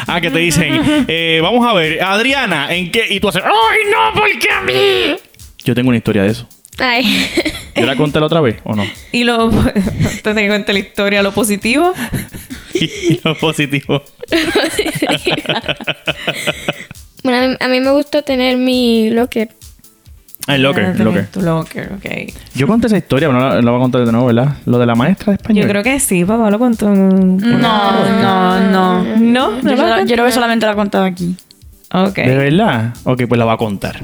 Ah, 0.07 0.19
que 0.23 0.31
te 0.31 0.39
dicen, 0.39 0.81
eh, 1.09 1.41
vamos 1.43 1.67
a 1.69 1.75
ver, 1.75 2.03
Adriana, 2.03 2.73
¿en 2.75 2.91
qué? 2.91 3.05
Y 3.11 3.21
tú 3.21 3.29
haces, 3.29 3.43
¡ay, 3.45 3.81
no, 3.93 4.19
porque 4.19 4.49
a 4.51 4.63
mí! 4.63 5.19
Yo 5.63 5.75
tengo 5.75 5.89
una 5.91 5.99
historia 5.99 6.23
de 6.23 6.31
eso. 6.31 6.49
Ay. 6.79 7.27
¿Yo 7.77 7.87
la 7.87 7.97
conté 7.97 8.19
la 8.21 8.27
otra 8.27 8.41
vez 8.41 8.57
o 8.65 8.75
no? 8.75 8.85
Y 9.13 9.25
lo. 9.25 9.51
te 10.23 10.35
tengo 10.35 10.49
cuenta 10.49 10.73
la 10.73 10.79
historia, 10.79 11.23
lo 11.23 11.33
positivo. 11.33 11.93
Y, 12.75 13.21
lo 13.23 13.37
positivo. 13.37 14.03
bueno, 17.23 17.39
a 17.39 17.49
mí, 17.49 17.57
a 17.61 17.69
mí 17.69 17.81
me 17.81 17.91
gustó 17.93 18.23
tener 18.23 18.57
mi 18.57 19.11
locker. 19.11 19.51
Ah, 20.49 20.57
El 20.57 20.63
locker, 20.63 20.87
Ah, 20.87 20.93
el 20.99 21.05
locker. 21.05 21.27
Tu 21.29 21.41
locker, 21.43 21.93
ok. 21.93 22.33
Yo 22.55 22.67
conté 22.67 22.89
esa 22.89 22.97
historia, 22.97 23.29
pero 23.29 23.39
no 23.39 23.49
la, 23.51 23.63
la 23.63 23.71
voy 23.71 23.79
a 23.79 23.83
contar 23.83 24.05
de 24.05 24.11
nuevo, 24.11 24.27
¿verdad? 24.27 24.57
Lo 24.65 24.79
de 24.79 24.87
la 24.87 24.95
maestra 24.97 25.27
de 25.33 25.37
español. 25.37 25.63
Yo 25.65 25.69
creo 25.71 25.83
que 25.85 26.01
sí, 26.01 26.25
papá 26.25 26.51
lo 26.51 26.59
contó. 26.59 26.93
en- 26.93 27.37
No, 27.37 27.59
no, 27.61 28.61
no. 28.71 29.05
No, 29.19 29.51
Yo, 29.59 29.63
no 29.63 29.71
lo 29.71 29.77
solo- 29.77 29.89
contó. 29.97 30.07
yo 30.07 30.15
creo 30.15 30.27
que 30.27 30.33
solamente 30.33 30.67
lo 30.67 30.73
he 30.73 30.75
contado 30.77 31.05
aquí. 31.05 31.37
Ok. 31.93 32.17
¿De 32.17 32.37
verdad? 32.37 32.95
Ok, 33.05 33.23
pues 33.29 33.39
la 33.39 33.45
voy 33.45 33.55
a 33.55 33.57
contar. 33.59 34.01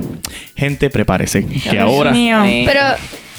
Gente, 0.55 0.90
prepárese. 0.90 1.46
Que 1.46 1.79
ahora... 1.79 2.11
Mío. 2.11 2.42
Pero 2.66 2.81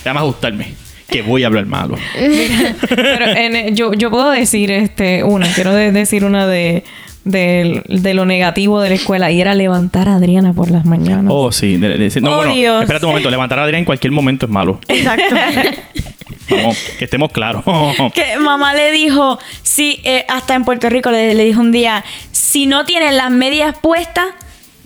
Déjame 0.04 0.20
ajustarme. 0.20 0.74
Que 1.08 1.22
voy 1.22 1.44
a 1.44 1.48
hablar 1.48 1.66
malo. 1.66 1.96
Pero 2.90 3.26
en- 3.28 3.76
yo, 3.76 3.94
yo 3.94 4.10
puedo 4.12 4.30
decir 4.32 4.70
este 4.72 5.24
una, 5.24 5.48
quiero 5.54 5.74
de- 5.74 5.92
decir 5.92 6.24
una 6.24 6.46
de, 6.48 6.84
de, 7.26 7.82
de 7.88 8.14
lo 8.14 8.26
negativo 8.26 8.80
de 8.82 8.90
la 8.90 8.96
escuela 8.96 9.32
y 9.32 9.42
era 9.42 9.56
levantar 9.56 10.08
a 10.08 10.16
Adriana 10.16 10.54
por 10.54 10.70
las 10.72 10.86
mañanas. 10.86 11.26
Oh, 11.36 11.52
sí. 11.52 11.78
de- 11.78 11.98
de- 11.98 12.22
no, 12.22 12.32
Oh, 12.34 12.38
bueno, 12.38 12.54
Dios. 12.54 12.82
espérate 12.84 13.06
un 13.06 13.12
momento. 13.12 13.30
Levantar 13.32 13.58
a 13.60 13.64
Adrián 13.64 13.80
en 13.80 13.86
cualquier 13.86 14.12
momento 14.14 14.46
es 14.46 14.52
malo. 14.52 14.80
Exacto. 14.88 15.36
Vamos, 16.50 16.78
que 16.98 17.06
estemos 17.06 17.32
claros. 17.32 17.64
que 18.14 18.38
mamá 18.38 18.74
le 18.74 18.92
dijo, 18.92 19.40
sí, 19.64 20.02
eh, 20.04 20.26
hasta 20.28 20.56
en 20.56 20.66
Puerto 20.66 20.90
Rico 20.90 21.12
le, 21.12 21.34
le 21.34 21.46
dijo 21.46 21.62
un 21.62 21.72
día, 21.72 22.04
si 22.32 22.66
no 22.66 22.86
tienes 22.86 23.14
las 23.14 23.32
medias 23.32 23.78
puestas, 23.78 24.26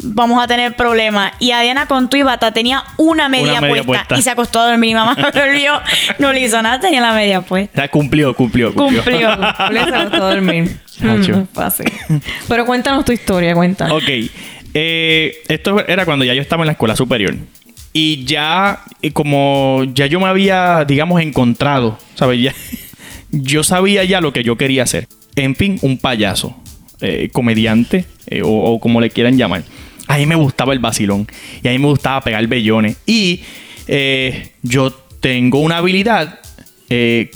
vamos 0.03 0.43
a 0.43 0.47
tener 0.47 0.75
problemas. 0.75 1.33
Y 1.39 1.51
Adriana 1.51 1.87
con 1.87 2.09
tu 2.09 2.17
y 2.17 2.23
bata 2.23 2.51
tenía 2.51 2.83
una 2.97 3.29
media, 3.29 3.61
media 3.61 3.83
puesta, 3.83 3.85
puesta. 3.85 4.17
y 4.17 4.21
se 4.21 4.29
acostó 4.29 4.59
a 4.59 4.69
dormir. 4.69 4.91
Y 4.91 4.95
mamá 4.95 5.15
no 6.19 6.33
le 6.33 6.39
hizo 6.41 6.61
nada, 6.61 6.79
tenía 6.79 7.01
la 7.01 7.13
media 7.13 7.41
puesta. 7.41 7.87
Cumplió, 7.87 8.35
cumplió, 8.35 8.73
cumplió. 8.73 9.01
Cumplió. 9.01 9.29
Se 9.85 9.95
acostó 9.95 10.25
a 10.25 10.33
dormir. 10.33 10.79
Mm, 10.99 11.45
fácil. 11.53 11.91
Pero 12.47 12.65
cuéntanos 12.67 13.03
tu 13.03 13.11
historia, 13.11 13.55
cuéntanos. 13.55 14.01
Ok. 14.01 14.09
Eh, 14.75 15.41
esto 15.47 15.85
era 15.87 16.05
cuando 16.05 16.23
ya 16.23 16.35
yo 16.35 16.41
estaba 16.41 16.61
en 16.61 16.67
la 16.67 16.73
escuela 16.73 16.95
superior. 16.95 17.35
Y 17.93 18.25
ya, 18.25 18.81
eh, 19.01 19.11
como 19.11 19.83
ya 19.93 20.07
yo 20.07 20.19
me 20.19 20.25
había, 20.27 20.83
digamos, 20.85 21.21
encontrado, 21.21 21.97
¿sabes? 22.15 22.41
Ya, 22.41 22.53
yo 23.31 23.63
sabía 23.63 24.03
ya 24.03 24.19
lo 24.19 24.33
que 24.33 24.43
yo 24.43 24.57
quería 24.57 24.83
hacer. 24.83 25.07
En 25.35 25.55
fin, 25.55 25.77
un 25.81 25.97
payaso, 25.97 26.55
eh, 27.01 27.29
comediante 27.31 28.05
eh, 28.27 28.41
o, 28.43 28.79
como 28.79 28.99
le 28.99 29.09
quieran 29.09 29.37
llamar. 29.37 29.63
A 30.07 30.17
mí 30.17 30.25
me 30.25 30.35
gustaba 30.35 30.73
el 30.73 30.79
vacilón 30.79 31.27
y 31.63 31.67
a 31.67 31.71
mí 31.71 31.77
me 31.79 31.87
gustaba 31.87 32.21
pegar 32.21 32.45
bellones. 32.47 32.97
Y 33.05 33.41
eh, 33.87 34.51
yo 34.63 34.91
tengo 35.19 35.59
una 35.59 35.77
habilidad 35.77 36.39
que, 36.89 37.29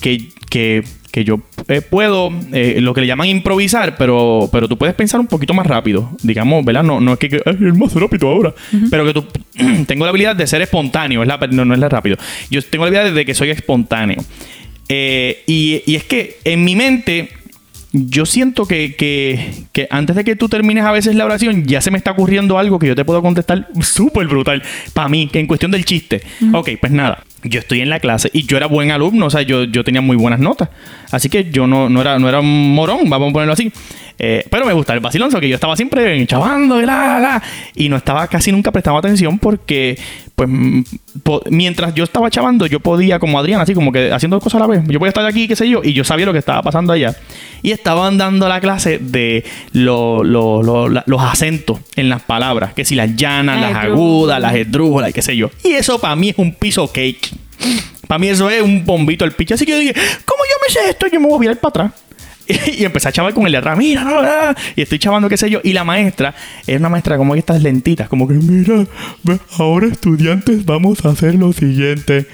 que- 0.49 0.83
que 1.17 1.23
yo 1.23 1.39
eh, 1.67 1.81
puedo, 1.81 2.31
eh, 2.53 2.77
lo 2.79 2.93
que 2.93 3.01
le 3.01 3.07
llaman 3.07 3.27
improvisar, 3.27 3.97
pero, 3.97 4.49
pero 4.51 4.67
tú 4.67 4.77
puedes 4.77 4.93
pensar 4.93 5.19
un 5.19 5.25
poquito 5.25 5.53
más 5.55 5.65
rápido. 5.65 6.11
Digamos, 6.21 6.63
¿verdad? 6.63 6.83
No, 6.83 6.99
no 7.01 7.13
es 7.13 7.19
que, 7.19 7.29
que 7.29 7.41
"Ay, 7.43 7.57
es 7.59 7.75
más 7.75 7.93
rápido 7.95 8.29
ahora. 8.29 8.53
Pero 8.91 9.03
que 9.05 9.13
tú 9.13 9.25
tengo 9.87 10.05
la 10.05 10.09
habilidad 10.09 10.35
de 10.35 10.45
ser 10.45 10.61
espontáneo. 10.61 11.23
Es 11.23 11.27
la, 11.27 11.37
no, 11.49 11.65
no 11.65 11.73
es 11.73 11.79
la 11.79 11.89
rápido. 11.89 12.17
Yo 12.51 12.61
tengo 12.61 12.85
la 12.85 12.89
habilidad 12.89 13.15
de 13.15 13.25
que 13.25 13.33
soy 13.33 13.49
espontáneo. 13.49 14.23
Eh, 14.89 15.43
y, 15.47 15.81
y 15.85 15.95
es 15.95 16.03
que 16.03 16.37
en 16.43 16.63
mi 16.63 16.75
mente 16.75 17.29
yo 18.05 18.25
siento 18.25 18.65
que, 18.65 18.95
que- 18.95 19.51
que 19.71 19.87
antes 19.89 20.15
de 20.15 20.23
que 20.23 20.35
tú 20.35 20.49
termines 20.49 20.83
a 20.85 20.91
veces 20.91 21.15
la 21.15 21.25
oración, 21.25 21.65
ya 21.65 21.81
se 21.81 21.91
me 21.91 21.97
está 21.97 22.11
ocurriendo 22.11 22.57
algo 22.57 22.79
que 22.79 22.87
yo 22.87 22.95
te 22.95 23.05
puedo 23.05 23.21
contestar 23.21 23.67
súper 23.81 24.27
brutal. 24.27 24.61
Para 24.93 25.09
mí, 25.09 25.27
que 25.27 25.39
en 25.39 25.47
cuestión 25.47 25.71
del 25.71 25.85
chiste. 25.85 26.21
Ok, 26.53 26.69
pues 26.79 26.91
nada. 26.91 27.23
Yo 27.43 27.59
estoy 27.59 27.81
en 27.81 27.89
la 27.89 27.99
clase 27.99 28.29
y 28.33 28.43
yo 28.45 28.57
era 28.57 28.65
buen 28.65 28.91
alumno, 28.91 29.27
o 29.27 29.29
sea, 29.29 29.41
yo, 29.43 29.63
yo 29.63 29.83
tenía 29.83 30.01
muy 30.01 30.17
buenas 30.17 30.39
notas. 30.39 30.69
Así 31.11 31.29
que 31.29 31.49
yo 31.51 31.67
no, 31.67 31.87
no, 31.87 32.01
era, 32.01 32.17
no 32.19 32.27
era 32.27 32.39
un 32.39 32.73
morón, 32.73 33.09
vamos 33.09 33.29
a 33.29 33.33
ponerlo 33.33 33.53
así. 33.53 33.71
Eh, 34.19 34.43
pero 34.49 34.65
me 34.65 34.73
gusta 34.73 34.93
el 34.93 34.99
vacilón, 34.99 35.29
que 35.39 35.47
yo 35.47 35.53
estaba 35.55 35.75
siempre 35.75 36.25
chavando 36.25 36.81
y 36.81 36.85
la, 36.85 37.41
y 37.75 37.87
no 37.89 37.97
estaba 37.97 38.27
casi 38.27 38.51
nunca 38.51 38.71
prestando 38.71 38.97
atención 38.97 39.37
porque, 39.37 39.97
pues, 40.37 40.49
mm, 40.51 40.81
mientras 41.49 41.95
yo 41.95 42.03
estaba 42.03 42.29
chavando, 42.29 42.67
yo 42.67 42.79
podía, 42.79 43.17
como 43.17 43.39
Adrián, 43.39 43.59
así 43.59 43.73
como 43.73 43.91
que 43.91 44.11
haciendo 44.11 44.39
cosas 44.39 44.61
a 44.61 44.67
la 44.67 44.67
vez. 44.67 44.83
Yo 44.87 44.99
podía 44.99 45.09
estar 45.09 45.25
aquí, 45.25 45.47
qué 45.47 45.55
sé 45.55 45.67
yo, 45.67 45.81
y 45.83 45.93
yo 45.93 46.03
sabía 46.03 46.27
lo 46.27 46.31
que 46.31 46.37
estaba 46.37 46.61
pasando 46.61 46.93
allá. 46.93 47.15
Y 47.63 47.71
estaban 47.71 48.19
dando 48.19 48.47
la 48.47 48.61
clase 48.61 48.99
de 48.99 49.43
lo- 49.71 50.23
lo- 50.23 50.61
lo- 50.61 50.89
la- 50.89 51.03
los 51.07 51.19
acentos 51.23 51.79
en 51.95 52.09
las 52.09 52.21
palabras, 52.21 52.75
que 52.75 52.85
si 52.85 52.93
las 52.93 53.15
llanas, 53.15 53.59
las 53.61 53.71
agudas, 53.93 54.39
las 54.39 54.53
esdrújulas, 54.53 55.11
qué 55.11 55.23
sé 55.23 55.35
yo. 55.35 55.49
Y 55.63 55.69
eso 55.69 55.97
para 55.99 56.15
mí 56.15 56.29
es 56.29 56.37
un 56.37 56.53
piso 56.53 56.87
cake. 56.87 57.31
Para 58.07 58.19
mí 58.19 58.27
eso 58.27 58.47
es 58.51 58.61
un 58.61 58.85
bombito 58.85 59.25
al 59.25 59.31
picho. 59.31 59.55
Así 59.55 59.65
que 59.65 59.71
yo 59.71 59.79
dije, 59.79 59.93
¿cómo 60.23 60.43
yo 60.45 60.55
me 60.67 60.71
sé 60.71 60.89
esto? 60.91 61.07
Yo 61.07 61.19
me 61.19 61.25
voy 61.27 61.37
a 61.37 61.39
virar 61.39 61.57
para 61.57 61.69
atrás. 61.87 61.91
Y 62.77 62.85
empecé 62.85 63.09
a 63.09 63.11
chavar 63.11 63.33
con 63.33 63.45
el 63.45 63.51
de 63.51 63.57
atrás, 63.57 63.77
mira, 63.77 64.55
y 64.75 64.81
estoy 64.81 64.99
chavando, 64.99 65.29
qué 65.29 65.37
sé 65.37 65.49
yo. 65.49 65.59
Y 65.63 65.73
la 65.73 65.83
maestra 65.83 66.33
era 66.65 66.79
una 66.79 66.89
maestra 66.89 67.17
como 67.17 67.33
que 67.33 67.39
estas 67.39 67.61
lentitas, 67.61 68.07
como 68.07 68.27
que, 68.27 68.35
mira, 68.35 68.85
ahora 69.57 69.87
estudiantes, 69.87 70.65
vamos 70.65 71.05
a 71.05 71.09
hacer 71.09 71.35
lo 71.35 71.53
siguiente. 71.53 72.27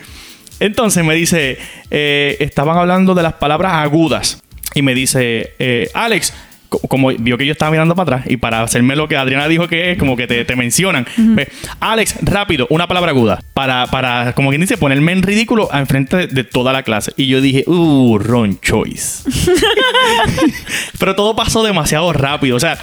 Entonces 0.60 1.04
me 1.04 1.16
dice, 1.16 1.58
eh, 1.92 2.38
estaban 2.40 2.78
hablando 2.78 3.16
de 3.16 3.24
las 3.24 3.34
palabras 3.34 3.74
agudas. 3.74 4.42
Y 4.76 4.82
me 4.82 4.96
dice, 4.96 5.54
eh, 5.60 5.90
Alex, 5.94 6.34
como 6.80 7.10
vio 7.10 7.38
que 7.38 7.46
yo 7.46 7.52
estaba 7.52 7.72
mirando 7.72 7.96
para 7.96 8.18
atrás 8.18 8.32
y 8.32 8.38
para 8.38 8.62
hacerme 8.62 8.96
lo 8.96 9.08
que 9.08 9.18
Adriana 9.18 9.48
dijo 9.48 9.68
que 9.68 9.92
es, 9.92 9.98
como 9.98 10.16
que 10.16 10.28
te, 10.28 10.44
te 10.46 10.56
mencionan. 10.56 11.06
Ve, 11.18 11.50
Alex, 11.80 12.16
rápido, 12.22 12.68
una 12.70 12.88
palabra 12.88 13.12
aguda. 13.12 13.42
Para, 13.54 13.88
para, 13.88 14.34
como 14.34 14.50
quien 14.50 14.62
dice, 14.62 14.78
ponerme 14.78 15.12
en 15.12 15.24
ridículo 15.24 15.70
al 15.72 15.88
frente 15.88 16.18
de, 16.18 16.28
de 16.28 16.44
toda 16.44 16.74
la 16.74 16.84
clase. 16.84 17.14
Y 17.18 17.28
yo 17.28 17.42
dije, 17.42 17.64
uh, 17.68 18.18
wrong 18.18 18.60
choice. 18.62 19.30
Pero 21.00 21.16
todo 21.16 21.36
pasó 21.36 21.64
demasiado 21.64 22.12
rápido. 22.14 22.56
O 22.56 22.60
sea, 22.60 22.78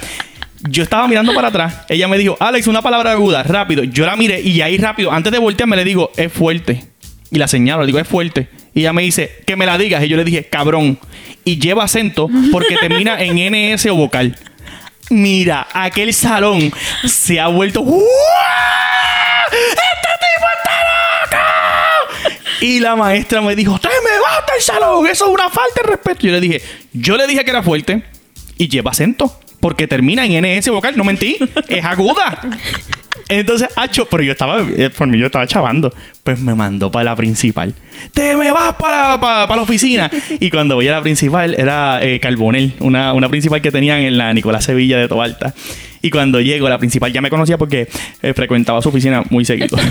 yo 0.69 0.83
estaba 0.83 1.07
mirando 1.07 1.33
para 1.33 1.47
atrás. 1.49 1.85
Ella 1.89 2.07
me 2.07 2.17
dijo, 2.17 2.37
Alex, 2.39 2.67
una 2.67 2.81
palabra 2.81 3.11
aguda, 3.11 3.43
rápido. 3.43 3.83
Yo 3.83 4.05
la 4.05 4.15
miré 4.15 4.41
y 4.41 4.61
ahí 4.61 4.77
rápido, 4.77 5.11
antes 5.11 5.31
de 5.31 5.39
voltearme, 5.39 5.75
le 5.75 5.83
digo, 5.83 6.11
es 6.17 6.31
fuerte. 6.31 6.85
Y 7.31 7.37
la 7.37 7.47
señalo, 7.47 7.81
le 7.81 7.87
digo, 7.87 7.99
es 7.99 8.07
fuerte. 8.07 8.47
Y 8.73 8.81
ella 8.81 8.93
me 8.93 9.01
dice, 9.01 9.43
que 9.45 9.55
me 9.55 9.65
la 9.65 9.77
digas. 9.77 10.03
Y 10.03 10.07
yo 10.07 10.17
le 10.17 10.23
dije, 10.23 10.45
cabrón. 10.45 10.99
Y 11.43 11.59
lleva 11.59 11.83
acento 11.83 12.29
porque 12.51 12.77
termina 12.77 13.21
en 13.21 13.35
NS 13.35 13.87
o 13.87 13.95
vocal. 13.95 14.37
Mira, 15.09 15.67
aquel 15.73 16.13
salón 16.13 16.71
se 17.05 17.39
ha 17.39 17.47
vuelto. 17.47 17.81
¡Uah! 17.81 18.01
¡Este 19.51 19.81
tipo 20.19 20.47
está 20.57 22.29
loco! 22.29 22.41
Y 22.61 22.79
la 22.79 22.95
maestra 22.95 23.41
me 23.41 23.55
dijo, 23.55 23.77
¡te 23.79 23.89
me 23.89 24.19
vas 24.21 24.45
del 24.53 24.61
salón! 24.61 25.07
Eso 25.07 25.25
es 25.25 25.31
una 25.33 25.49
falta 25.49 25.81
de 25.83 25.89
respeto. 25.89 26.21
Yo 26.21 26.31
le 26.31 26.39
dije, 26.39 26.61
yo 26.93 27.17
le 27.17 27.27
dije 27.27 27.43
que 27.43 27.51
era 27.51 27.63
fuerte 27.63 28.03
y 28.57 28.69
lleva 28.69 28.91
acento. 28.91 29.37
Porque 29.61 29.87
termina 29.87 30.25
en 30.25 30.43
NS 30.43 30.69
vocal, 30.69 30.97
no 30.97 31.03
mentí, 31.05 31.37
es 31.69 31.85
aguda. 31.85 32.39
Entonces, 33.29 33.69
Hacho, 33.77 34.05
pero 34.09 34.23
yo 34.23 34.33
estaba, 34.33 34.59
eh, 34.75 34.89
por 34.89 35.07
mí 35.07 35.17
yo 35.17 35.27
estaba 35.27 35.47
chavando. 35.47 35.93
Pues 36.23 36.39
me 36.39 36.53
mandó 36.53 36.91
para 36.91 37.05
la 37.05 37.15
principal. 37.15 37.73
Te 38.13 38.35
me 38.35 38.51
vas 38.51 38.73
para, 38.75 39.19
para, 39.19 39.47
para 39.47 39.55
la 39.55 39.61
oficina. 39.61 40.11
Y 40.39 40.49
cuando 40.49 40.75
voy 40.75 40.87
a 40.87 40.91
la 40.91 41.01
principal, 41.01 41.55
era 41.57 41.99
eh, 42.03 42.19
Carbonel, 42.19 42.73
una, 42.79 43.13
una 43.13 43.29
principal 43.29 43.61
que 43.61 43.71
tenían 43.71 43.99
en 44.01 44.17
la 44.17 44.33
Nicolás 44.33 44.65
Sevilla 44.65 44.97
de 44.97 45.07
Tobalta. 45.07 45.53
Y 46.03 46.09
cuando 46.09 46.41
llego, 46.41 46.67
la 46.67 46.79
principal 46.79 47.13
ya 47.13 47.21
me 47.21 47.29
conocía 47.29 47.57
porque 47.59 47.87
eh, 48.23 48.33
frecuentaba 48.33 48.81
su 48.81 48.89
oficina 48.89 49.23
muy 49.29 49.45
seguido. 49.45 49.77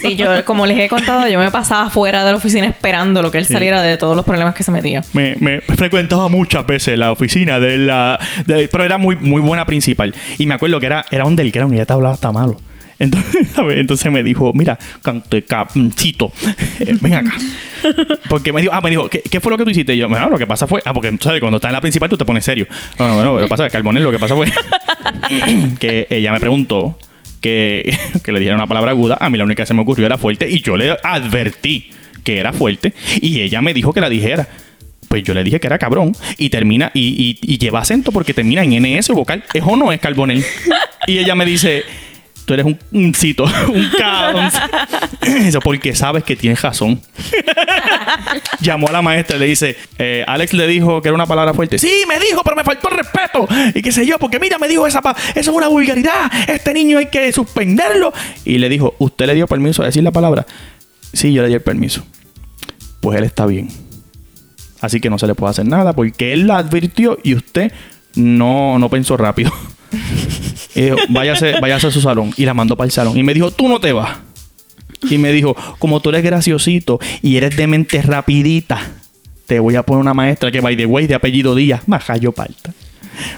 Sí, 0.00 0.16
yo, 0.16 0.44
como 0.44 0.66
les 0.66 0.78
he 0.78 0.88
contado, 0.88 1.28
yo 1.28 1.38
me 1.38 1.50
pasaba 1.50 1.90
fuera 1.90 2.24
de 2.24 2.30
la 2.32 2.36
oficina 2.38 2.66
esperando 2.66 3.20
lo 3.22 3.30
que 3.30 3.38
él 3.38 3.46
saliera 3.46 3.82
de 3.82 3.96
todos 3.98 4.16
los 4.16 4.24
problemas 4.24 4.54
que 4.54 4.62
se 4.62 4.70
metía. 4.70 5.02
me, 5.12 5.36
me 5.38 5.60
frecuentaba 5.60 6.28
muchas 6.28 6.66
veces 6.66 6.98
la 6.98 7.12
oficina 7.12 7.60
de 7.60 7.78
la. 7.78 8.18
de- 8.46 8.61
pero 8.68 8.84
era 8.84 8.98
muy, 8.98 9.16
muy 9.16 9.40
buena 9.40 9.66
principal. 9.66 10.14
Y 10.38 10.46
me 10.46 10.54
acuerdo 10.54 10.80
que 10.80 10.86
era, 10.86 11.04
era 11.10 11.24
un 11.24 11.36
del 11.36 11.52
que 11.52 11.58
era 11.58 11.66
un 11.66 11.72
y 11.72 11.76
ella 11.76 11.86
te 11.86 11.92
hablaba 11.92 12.14
hasta 12.14 12.32
malo. 12.32 12.56
Entonces, 12.98 13.48
entonces 13.76 14.12
me 14.12 14.22
dijo, 14.22 14.52
mira, 14.54 14.78
cantecapcito, 15.02 16.32
eh, 16.80 16.96
ven 17.00 17.14
acá. 17.14 17.32
Porque 18.28 18.52
me 18.52 18.60
dijo, 18.60 18.72
ah, 18.72 18.80
me 18.80 18.90
dijo, 18.90 19.08
¿qué, 19.08 19.22
qué 19.22 19.40
fue 19.40 19.50
lo 19.50 19.58
que 19.58 19.64
tú 19.64 19.70
hiciste? 19.70 19.94
Y 19.94 19.98
yo, 19.98 20.08
bueno, 20.08 20.30
lo 20.30 20.38
que 20.38 20.46
pasa 20.46 20.66
fue, 20.66 20.80
ah, 20.84 20.94
porque 20.94 21.16
sabes, 21.20 21.40
cuando 21.40 21.56
estás 21.56 21.70
en 21.70 21.74
la 21.74 21.80
principal 21.80 22.08
tú 22.08 22.16
te 22.16 22.24
pones 22.24 22.44
serio. 22.44 22.66
No, 22.98 23.08
no, 23.08 23.24
no, 23.24 23.40
lo 23.40 23.48
pasa 23.48 23.66
es 23.66 23.72
que 23.72 23.78
lo 23.80 24.10
que 24.10 24.18
pasa 24.18 24.36
fue 24.36 24.46
que 25.80 26.06
ella 26.10 26.32
me 26.32 26.38
preguntó 26.38 26.96
que, 27.40 27.96
que 28.22 28.32
le 28.32 28.38
dijera 28.38 28.56
una 28.56 28.68
palabra 28.68 28.92
aguda. 28.92 29.18
A 29.20 29.28
mí 29.28 29.36
la 29.36 29.44
única 29.44 29.64
que 29.64 29.66
se 29.66 29.74
me 29.74 29.82
ocurrió 29.82 30.06
era 30.06 30.16
fuerte 30.16 30.48
y 30.48 30.62
yo 30.62 30.76
le 30.76 30.96
advertí 31.02 31.90
que 32.22 32.38
era 32.38 32.52
fuerte 32.52 32.94
y 33.20 33.40
ella 33.40 33.60
me 33.62 33.74
dijo 33.74 33.92
que 33.92 34.00
la 34.00 34.08
dijera. 34.08 34.48
Pues 35.12 35.24
yo 35.24 35.34
le 35.34 35.44
dije 35.44 35.60
que 35.60 35.66
era 35.66 35.76
cabrón 35.76 36.16
y 36.38 36.48
termina 36.48 36.90
y, 36.94 37.38
y- 37.42 37.52
y 37.52 37.58
lleva 37.58 37.80
acento 37.80 38.12
porque 38.12 38.32
termina 38.32 38.62
en 38.64 38.72
NS 38.82 39.08
vocal. 39.10 39.44
¿Es 39.52 39.62
o 39.62 39.76
no 39.76 39.92
es 39.92 40.00
Carbonel? 40.00 40.42
Y 41.06 41.18
ella 41.18 41.34
me 41.34 41.44
dice, 41.44 41.82
tú 42.46 42.54
eres 42.54 42.64
un, 42.64 42.78
un 42.92 43.12
cito, 43.12 43.44
un 43.68 43.90
cabrón. 43.98 44.48
Eso 45.20 45.60
porque 45.60 45.94
sabes 45.94 46.24
que 46.24 46.34
tienes 46.34 46.62
razón. 46.62 46.98
Llamó 48.60 48.88
a 48.88 48.92
la 48.92 49.02
maestra 49.02 49.36
y 49.36 49.40
le 49.40 49.46
dice, 49.46 49.76
eh, 49.98 50.24
Alex 50.26 50.54
le 50.54 50.66
dijo 50.66 51.02
que 51.02 51.08
era 51.08 51.14
una 51.14 51.26
palabra 51.26 51.52
fuerte. 51.52 51.78
Sí, 51.78 52.04
me 52.08 52.18
dijo, 52.18 52.40
pero 52.42 52.56
me 52.56 52.64
faltó 52.64 52.88
el 52.90 52.96
respeto. 52.98 53.46
Y 53.74 53.82
qué 53.82 53.92
sé 53.92 54.06
yo, 54.06 54.18
porque 54.18 54.38
mira, 54.38 54.56
me 54.58 54.66
dijo 54.68 54.86
esa 54.86 55.02
pa- 55.02 55.14
eso 55.34 55.50
es 55.50 55.56
una 55.56 55.68
vulgaridad. 55.68 56.30
Este 56.48 56.72
niño 56.72 56.96
hay 56.98 57.06
que 57.10 57.30
suspenderlo. 57.32 58.14
Y 58.46 58.56
le 58.56 58.70
dijo, 58.70 58.94
¿usted 58.98 59.26
le 59.26 59.34
dio 59.34 59.46
permiso 59.46 59.82
a 59.82 59.86
decir 59.86 60.02
la 60.02 60.10
palabra? 60.12 60.46
Sí, 61.12 61.34
yo 61.34 61.42
le 61.42 61.48
di 61.48 61.54
el 61.54 61.60
permiso. 61.62 62.02
Pues 63.00 63.18
él 63.18 63.24
está 63.24 63.44
bien. 63.44 63.68
Así 64.82 65.00
que 65.00 65.08
no 65.08 65.18
se 65.18 65.26
le 65.26 65.34
puede 65.34 65.52
hacer 65.52 65.66
nada 65.66 65.94
porque 65.94 66.32
él 66.32 66.48
la 66.48 66.58
advirtió 66.58 67.16
y 67.22 67.34
usted 67.34 67.72
no, 68.16 68.78
no 68.78 68.90
pensó 68.90 69.16
rápido. 69.16 69.50
Y 70.74 70.80
dijo, 70.82 70.96
váyase, 71.08 71.60
váyase 71.60 71.86
a 71.86 71.90
su 71.90 72.00
salón. 72.00 72.32
Y 72.36 72.44
la 72.44 72.52
mandó 72.52 72.76
para 72.76 72.86
el 72.86 72.90
salón. 72.90 73.16
Y 73.16 73.22
me 73.22 73.32
dijo, 73.32 73.52
tú 73.52 73.68
no 73.68 73.80
te 73.80 73.92
vas. 73.92 74.18
Y 75.08 75.18
me 75.18 75.32
dijo, 75.32 75.56
como 75.78 76.00
tú 76.00 76.10
eres 76.10 76.22
graciosito 76.22 76.98
y 77.22 77.36
eres 77.36 77.56
de 77.56 77.66
mente 77.66 78.02
rapidita, 78.02 78.80
te 79.46 79.60
voy 79.60 79.76
a 79.76 79.84
poner 79.84 80.00
una 80.00 80.14
maestra 80.14 80.50
que, 80.50 80.60
by 80.60 80.76
the 80.76 80.86
way, 80.86 81.06
de 81.06 81.14
apellido 81.14 81.54
Díaz, 81.54 81.86
Majayo 81.86 82.32
Palta. 82.32 82.72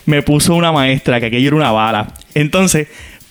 Me 0.07 0.23
puso 0.23 0.55
una 0.55 0.73
maestra 0.73 1.21
que 1.21 1.27
aquello 1.27 1.49
era 1.49 1.57
una 1.57 1.73
bala. 1.73 2.15
Entonces, 2.35 2.89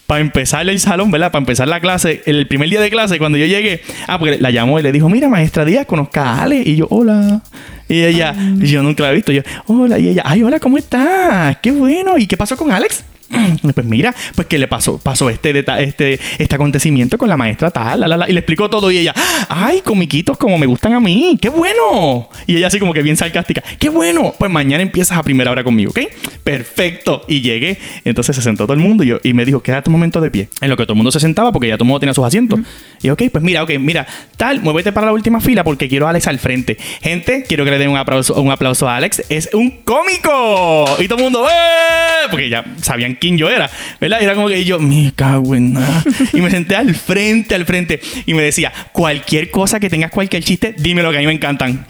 para 0.08 0.22
empezar 0.22 0.68
el 0.68 0.80
salón, 0.80 1.12
¿verdad? 1.12 1.32
Para 1.32 1.42
empezar 1.42 1.68
la 1.68 1.80
clase, 1.80 2.22
el 2.26 2.48
primer 2.48 2.70
día 2.70 2.82
de 2.82 2.90
clase, 2.90 3.18
cuando 3.18 3.38
yo 3.38 3.46
llegué, 3.46 3.82
ah, 4.08 4.20
porque 4.20 4.38
la 4.40 4.52
llamó 4.52 4.80
y 4.80 4.84
le 4.84 4.92
dijo, 4.92 5.10
mira, 5.10 5.30
maestra 5.30 5.66
Díaz, 5.66 5.86
conozca 5.86 6.24
a 6.24 6.44
Ale. 6.44 6.62
Y 6.66 6.76
yo, 6.76 6.88
hola. 6.90 7.42
Y 7.88 8.04
ella, 8.04 8.36
y 8.60 8.68
yo 8.68 8.84
nunca 8.84 9.04
la 9.04 9.12
he 9.12 9.16
visto. 9.16 9.32
Yo, 9.32 9.42
hola. 9.68 10.00
Y 10.00 10.10
ella, 10.10 10.24
ay, 10.26 10.44
hola, 10.44 10.60
¿cómo 10.60 10.78
estás? 10.78 11.58
Qué 11.62 11.72
bueno. 11.72 12.18
¿Y 12.18 12.28
qué 12.28 12.38
pasó 12.38 12.58
con 12.58 12.72
Alex? 12.72 13.04
Pues 13.74 13.86
mira, 13.86 14.14
pues 14.36 14.48
que 14.48 14.60
le 14.60 14.68
pasó, 14.68 15.00
pasó 15.00 15.30
este, 15.30 15.64
este, 15.80 16.20
este 16.38 16.56
acontecimiento 16.56 17.18
con 17.18 17.30
la 17.30 17.38
maestra 17.38 17.72
tal, 17.72 18.00
la, 18.00 18.08
la, 18.08 18.18
la, 18.18 18.30
y 18.30 18.34
le 18.34 18.40
explicó 18.40 18.70
todo 18.70 18.92
y 18.92 18.98
ella, 18.98 19.14
ay, 19.50 19.82
comiquitos 19.82 20.38
como 20.38 20.58
me 20.58 20.66
gustan 20.66 20.94
a 20.94 21.00
mí, 21.00 21.38
qué 21.42 21.50
bueno. 21.50 22.30
Y 22.46 22.58
ella 22.58 22.68
así 22.68 22.80
como 22.80 22.94
que 22.94 23.02
bien 23.02 23.18
sarcástica, 23.18 23.64
qué 23.80 23.90
bueno, 23.90 24.34
pues 24.38 24.52
mañana 24.52 24.84
empiezas 24.84 25.18
a 25.18 25.24
primera 25.24 25.52
hora 25.52 25.64
conmigo, 25.64 25.92
¿ok? 25.92 26.00
Perfecto. 26.44 27.24
Y 27.28 27.42
llegué, 27.42 27.78
entonces 28.06 28.36
se 28.36 28.42
sentó 28.42 28.66
todo 28.66 28.74
el 28.74 28.80
mundo 28.80 29.04
y, 29.04 29.08
yo, 29.08 29.20
y 29.24 29.34
me 29.34 29.46
dijo, 29.46 29.62
quédate 29.62 29.90
un 29.90 29.94
momento 29.94 30.22
de 30.22 30.30
pie. 30.30 30.50
En 30.62 30.70
lo 30.70 30.78
que 30.78 30.84
todo 30.84 30.94
el 30.94 30.98
mundo 30.98 31.12
se 31.12 31.20
sentaba 31.20 31.52
porque 31.52 31.68
ya 31.68 31.76
todo 31.76 31.86
el 31.86 31.88
mundo 31.88 32.00
tenía 32.00 32.14
sus 32.14 32.26
asientos. 32.26 32.60
Y 33.02 33.10
ok, 33.10 33.24
pues 33.32 33.44
mira, 33.44 33.64
ok, 33.64 33.72
mira, 33.80 34.06
tal, 34.38 34.62
muévete 34.62 34.92
para 34.92 35.08
la 35.08 35.14
última 35.14 35.40
fila 35.42 35.64
porque 35.64 35.88
quiero 35.90 36.08
a 36.08 36.12
Alex 36.12 36.28
al 36.28 36.40
frente. 36.40 36.78
Gente, 37.02 37.44
quiero 37.48 37.66
que 37.66 37.72
le 37.72 37.78
den 37.78 37.90
un 37.90 37.98
aplauso, 37.98 38.40
un 38.42 38.52
aplauso 38.52 38.88
a 38.88 38.98
Alex, 38.98 39.24
es 39.30 39.50
un 39.54 39.82
cómico. 39.84 40.86
Y 41.00 41.08
todo 41.08 41.18
el 41.20 41.24
mundo, 41.24 41.48
¡eh! 41.48 42.13
Porque 42.34 42.50
ya 42.50 42.64
sabían 42.82 43.16
quién 43.16 43.38
yo 43.38 43.50
era, 43.50 43.70
¿verdad? 44.00 44.22
Era 44.22 44.36
como 44.36 44.48
que 44.48 44.64
yo, 44.66 44.80
me 44.80 45.12
cago 45.16 45.56
en 45.56 45.74
nada. 45.74 46.04
Y 46.34 46.42
me 46.42 46.50
senté 46.52 46.76
al 46.76 46.94
frente, 46.96 47.56
al 47.56 47.66
frente. 47.66 48.00
Y 48.26 48.34
me 48.34 48.42
decía, 48.44 48.72
cualquier 48.92 49.50
cosa 49.52 49.80
que 49.80 49.90
tengas, 49.90 50.12
cualquier 50.12 50.44
chiste, 50.44 50.74
dímelo 50.78 51.12
que 51.12 51.18
a 51.18 51.20
mí 51.22 51.28
me 51.28 51.34
encantan. 51.34 51.86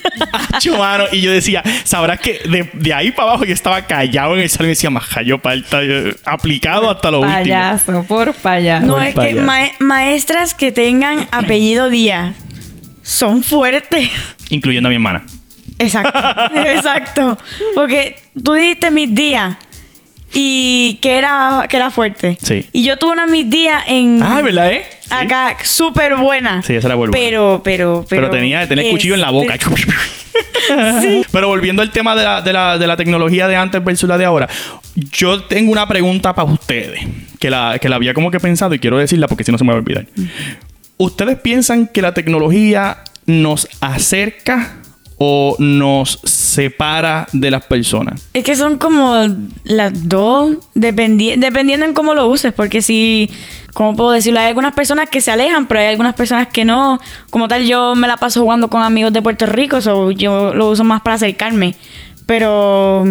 Acho, 0.52 0.76
mano. 0.78 1.04
Y 1.12 1.20
yo 1.20 1.30
decía, 1.32 1.62
sabrás 1.84 2.20
que 2.20 2.40
de, 2.48 2.70
de 2.74 2.94
ahí 2.94 3.10
para 3.12 3.30
abajo 3.30 3.44
yo 3.44 3.54
estaba 3.54 3.82
callado 3.86 4.34
en 4.34 4.40
el 4.42 4.48
salón 4.50 4.66
y 4.66 4.68
me 4.68 4.70
decía, 4.70 4.90
maja, 4.90 5.22
yo 5.22 5.38
palta, 5.38 5.80
aplicado 6.24 6.90
hasta 6.90 7.10
lo 7.10 7.20
último. 7.20 7.34
Payaso, 7.38 8.04
por 8.04 8.32
payaso. 8.34 8.86
No, 8.86 8.94
Por 8.94 9.02
es 9.04 9.08
que 9.14 9.20
payaso. 9.20 9.42
ma- 9.42 9.70
maestras 9.80 10.54
que 10.54 10.72
tengan 10.72 11.26
apellido 11.32 11.90
Díaz 11.90 12.34
son 13.02 13.42
fuertes. 13.42 14.08
Incluyendo 14.50 14.88
a 14.88 14.90
mi 14.90 14.96
hermana. 14.96 15.24
Exacto. 15.78 16.18
Exacto. 16.54 17.38
Porque 17.74 18.16
tú 18.42 18.52
dijiste 18.54 18.90
mis 18.90 19.14
días 19.14 19.56
y 20.34 20.98
que 21.00 21.16
era, 21.16 21.66
que 21.68 21.76
era 21.76 21.90
fuerte. 21.90 22.36
Sí. 22.42 22.66
Y 22.72 22.84
yo 22.84 22.98
tuve 22.98 23.12
una 23.12 23.26
mis 23.26 23.48
días 23.48 23.82
en. 23.86 24.22
Ah, 24.22 24.42
¿verdad, 24.42 24.72
eh? 24.72 24.84
Sí. 25.00 25.08
Acá, 25.10 25.56
súper 25.62 26.16
buena. 26.16 26.62
Sí, 26.62 26.74
esa 26.74 26.88
era 26.88 26.96
buena. 26.96 27.12
Pero, 27.12 27.60
pero, 27.64 28.04
pero. 28.08 28.22
Pero, 28.22 28.30
tenía, 28.30 28.66
tenía 28.68 28.84
el 28.84 28.90
cuchillo 28.90 29.14
en 29.14 29.20
la 29.20 29.30
boca. 29.30 29.54
este- 29.54 29.70
Pero 31.30 31.48
volviendo 31.48 31.82
al 31.82 31.90
tema 31.90 32.16
de 32.16 32.24
la, 32.24 32.42
de, 32.42 32.52
la, 32.52 32.78
de 32.78 32.86
la 32.86 32.96
tecnología 32.96 33.46
de 33.46 33.54
antes 33.56 33.84
versus 33.84 34.08
la 34.08 34.18
de 34.18 34.24
ahora, 34.24 34.48
yo 35.12 35.42
tengo 35.44 35.70
una 35.70 35.86
pregunta 35.86 36.34
para 36.34 36.50
ustedes, 36.50 37.00
que 37.38 37.50
la, 37.50 37.78
que 37.80 37.88
la 37.88 37.96
había 37.96 38.14
como 38.14 38.30
que 38.30 38.40
pensado 38.40 38.74
y 38.74 38.78
quiero 38.78 38.98
decirla 38.98 39.28
porque 39.28 39.44
si 39.44 39.52
no 39.52 39.58
se 39.58 39.64
me 39.64 39.70
va 39.70 39.76
a 39.76 39.80
olvidar. 39.80 40.06
¿Ustedes 40.96 41.38
piensan 41.38 41.86
que 41.86 42.02
la 42.02 42.14
tecnología 42.14 42.98
nos 43.26 43.68
acerca 43.80 44.76
o 45.18 45.56
nos 45.58 46.20
separa 46.24 47.26
de 47.32 47.50
las 47.50 47.64
personas? 47.64 48.28
Es 48.32 48.44
que 48.44 48.56
son 48.56 48.78
como 48.78 49.14
las 49.64 50.08
dos, 50.08 50.56
dependi- 50.74 51.36
dependiendo 51.36 51.86
en 51.86 51.94
cómo 51.94 52.14
lo 52.14 52.26
uses, 52.28 52.52
porque 52.52 52.82
si, 52.82 53.30
¿cómo 53.74 53.94
puedo 53.96 54.10
decirlo? 54.10 54.40
Hay 54.40 54.46
algunas 54.48 54.74
personas 54.74 55.08
que 55.08 55.20
se 55.20 55.30
alejan, 55.30 55.66
pero 55.66 55.80
hay 55.80 55.86
algunas 55.86 56.14
personas 56.14 56.48
que 56.48 56.64
no. 56.64 56.98
Como 57.30 57.48
tal, 57.48 57.66
yo 57.66 57.94
me 57.94 58.08
la 58.08 58.16
paso 58.16 58.40
jugando 58.42 58.68
con 58.68 58.82
amigos 58.82 59.12
de 59.12 59.22
Puerto 59.22 59.46
Rico, 59.46 59.80
so 59.80 60.10
yo 60.10 60.52
lo 60.54 60.68
uso 60.70 60.84
más 60.84 61.00
para 61.02 61.14
acercarme. 61.14 61.74
Pero 62.26 63.04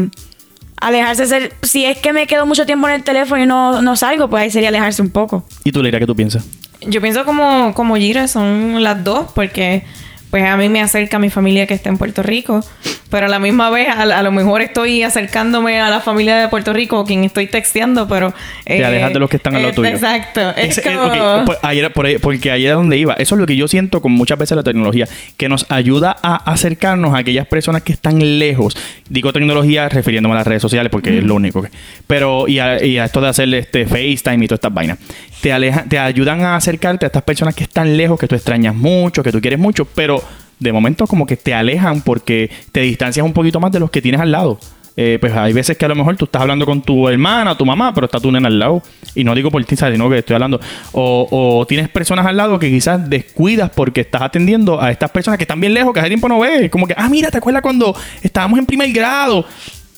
alejarse, 0.82 1.28
ser, 1.28 1.54
si 1.62 1.86
es 1.86 1.97
que 1.99 2.12
me 2.14 2.28
quedo 2.28 2.45
mucho 2.45 2.66
tiempo 2.66 2.88
en 2.89 2.95
el 2.95 3.04
teléfono 3.04 3.41
y 3.41 3.45
no, 3.45 3.82
no 3.82 3.95
salgo, 3.95 4.30
pues 4.30 4.43
ahí 4.43 4.51
sería 4.51 4.70
alejarse 4.70 5.01
un 5.01 5.10
poco. 5.12 5.45
¿Y 5.64 5.72
tú, 5.72 5.82
Leira, 5.82 5.99
qué 5.99 6.06
tú 6.06 6.16
piensas? 6.16 6.43
Yo 6.82 6.99
pienso 6.99 7.24
como, 7.24 7.74
como 7.74 7.95
Gira, 7.95 8.28
son 8.28 8.84
las 8.84 9.01
dos, 9.04 9.28
porque 9.34 9.86
pues 10.34 10.44
a 10.46 10.58
mí 10.58 10.68
me 10.68 10.82
acerca 10.82 11.18
a 11.18 11.20
mi 11.20 11.30
familia 11.30 11.68
que 11.68 11.76
está 11.76 11.90
en 11.90 12.00
Puerto 12.00 12.24
Rico, 12.24 12.66
pero 13.12 13.28
a 13.28 13.30
la 13.30 13.38
misma 13.38 13.70
vez 13.70 13.88
a, 13.88 14.02
a 14.02 14.24
lo 14.24 14.32
mejor 14.32 14.64
estoy 14.64 15.04
acercándome 15.04 15.80
a 15.80 15.92
la 15.92 16.00
familia 16.00 16.38
de 16.38 16.48
Puerto 16.48 16.74
Rico, 16.74 16.96
con 16.96 17.06
quien 17.06 17.24
estoy 17.24 17.46
texteando, 17.46 18.08
pero... 18.08 18.34
eh, 18.66 18.80
Te 18.80 18.84
alejas 18.86 19.14
de 19.14 19.20
los 19.20 19.30
que 19.30 19.38
están 19.38 19.54
al 19.56 19.62
lado 19.62 19.74
eh, 19.74 19.76
tuyo. 19.76 19.90
Exacto. 19.90 20.56
Es 20.56 20.80
eh, 20.80 20.82
como... 20.84 21.46
pues, 21.46 21.60
ahí 21.62 21.78
era 21.78 21.92
por 21.92 22.08
ahí- 22.08 22.18
porque 22.18 22.50
ahí 22.50 22.66
es 22.66 22.74
donde 22.74 22.98
iba. 22.98 23.14
Eso 23.14 23.36
es 23.36 23.42
lo 23.42 23.46
que 23.46 23.56
yo 23.56 23.68
siento 23.68 24.02
con 24.02 24.12
muchas 24.14 24.40
veces 24.40 24.56
la 24.56 24.64
tecnología, 24.64 25.08
que 25.38 25.48
nos 25.50 25.70
ayuda 25.70 26.16
a 26.24 26.52
acercarnos 26.52 27.14
a 27.14 27.20
aquellas 27.20 27.46
personas 27.46 27.84
que 27.84 27.94
están 27.94 28.40
lejos. 28.40 28.76
Digo 29.10 29.32
tecnología 29.34 29.88
refiriéndome 29.88 30.34
a 30.34 30.38
las 30.40 30.48
redes 30.48 30.64
sociales 30.64 30.90
porque 30.90 31.20
es 31.20 31.24
lo 31.24 31.36
único 31.36 31.62
que. 31.62 31.70
Pero, 32.08 32.48
y 32.48 32.58
a, 32.58 32.84
y 32.84 32.98
a 32.98 33.06
esto 33.06 33.22
de 33.22 33.28
hacer 33.28 33.54
este 33.54 33.86
FaceTime 33.86 34.46
y 34.46 34.48
todas 34.48 34.58
estas 34.58 34.74
vainas. 34.74 34.98
Te, 35.42 35.52
aleja, 35.54 35.84
te 35.88 36.00
ayudan 36.00 36.42
a 36.42 36.56
acercarte 36.56 37.06
a 37.06 37.08
estas 37.08 37.22
personas 37.22 37.54
que 37.54 37.66
están 37.66 37.98
lejos, 37.98 38.18
que 38.18 38.28
tú 38.28 38.34
extrañas 38.34 38.74
mucho, 38.74 39.22
que 39.22 39.32
tú 39.32 39.42
quieres 39.42 39.60
mucho, 39.60 39.86
pero 39.86 40.23
de 40.60 40.72
momento 40.72 41.08
como 41.08 41.26
que 41.26 41.38
te 41.38 41.54
alejan 41.54 42.01
porque 42.01 42.49
te 42.72 42.82
distancias 42.82 43.26
un 43.26 43.34
poquito 43.34 43.60
más 43.60 43.72
de 43.72 43.80
los 43.80 43.91
que 43.91 44.01
tienes 44.01 44.22
al 44.22 44.32
lado. 44.32 44.60
Eh, 44.95 45.18
pues 45.20 45.34
hay 45.34 45.54
veces 45.54 45.76
que 45.76 45.86
a 45.86 45.88
lo 45.88 45.95
mejor 45.95 46.16
tú 46.18 46.26
estás 46.26 46.41
hablando 46.41 46.66
con 46.66 46.82
tu 46.82 47.10
hermana, 47.10 47.58
tu 47.58 47.66
mamá, 47.66 47.93
pero 47.93 48.06
está 48.06 48.20
tu 48.20 48.32
nena 48.32 48.47
al 48.47 48.60
lado. 48.60 48.84
Y 49.16 49.24
no 49.24 49.34
digo 49.34 49.49
por 49.49 49.64
ti, 49.66 49.76
sino 49.76 50.10
que 50.10 50.20
estoy 50.20 50.36
hablando. 50.36 50.60
O, 50.91 51.28
o 51.32 51.66
tienes 51.66 51.89
personas 51.89 52.26
al 52.26 52.38
lado 52.38 52.60
que 52.60 52.70
quizás 52.70 53.10
descuidas 53.10 53.72
porque 53.72 54.01
estás 54.01 54.22
atendiendo 54.22 54.82
a 54.82 54.91
estas 54.91 55.10
personas 55.12 55.38
que 55.38 55.43
están 55.43 55.60
bien 55.60 55.74
lejos, 55.74 55.93
que 55.93 55.99
hace 55.99 56.10
tiempo 56.10 56.30
no 56.30 56.39
ves. 56.39 56.70
Como 56.70 56.88
que, 56.88 56.93
ah, 56.95 57.10
mira, 57.10 57.32
¿te 57.32 57.38
acuerdas 57.38 57.64
cuando 57.64 57.95
estábamos 58.22 58.60
en 58.60 58.66
primer 58.66 58.91
grado? 58.91 59.45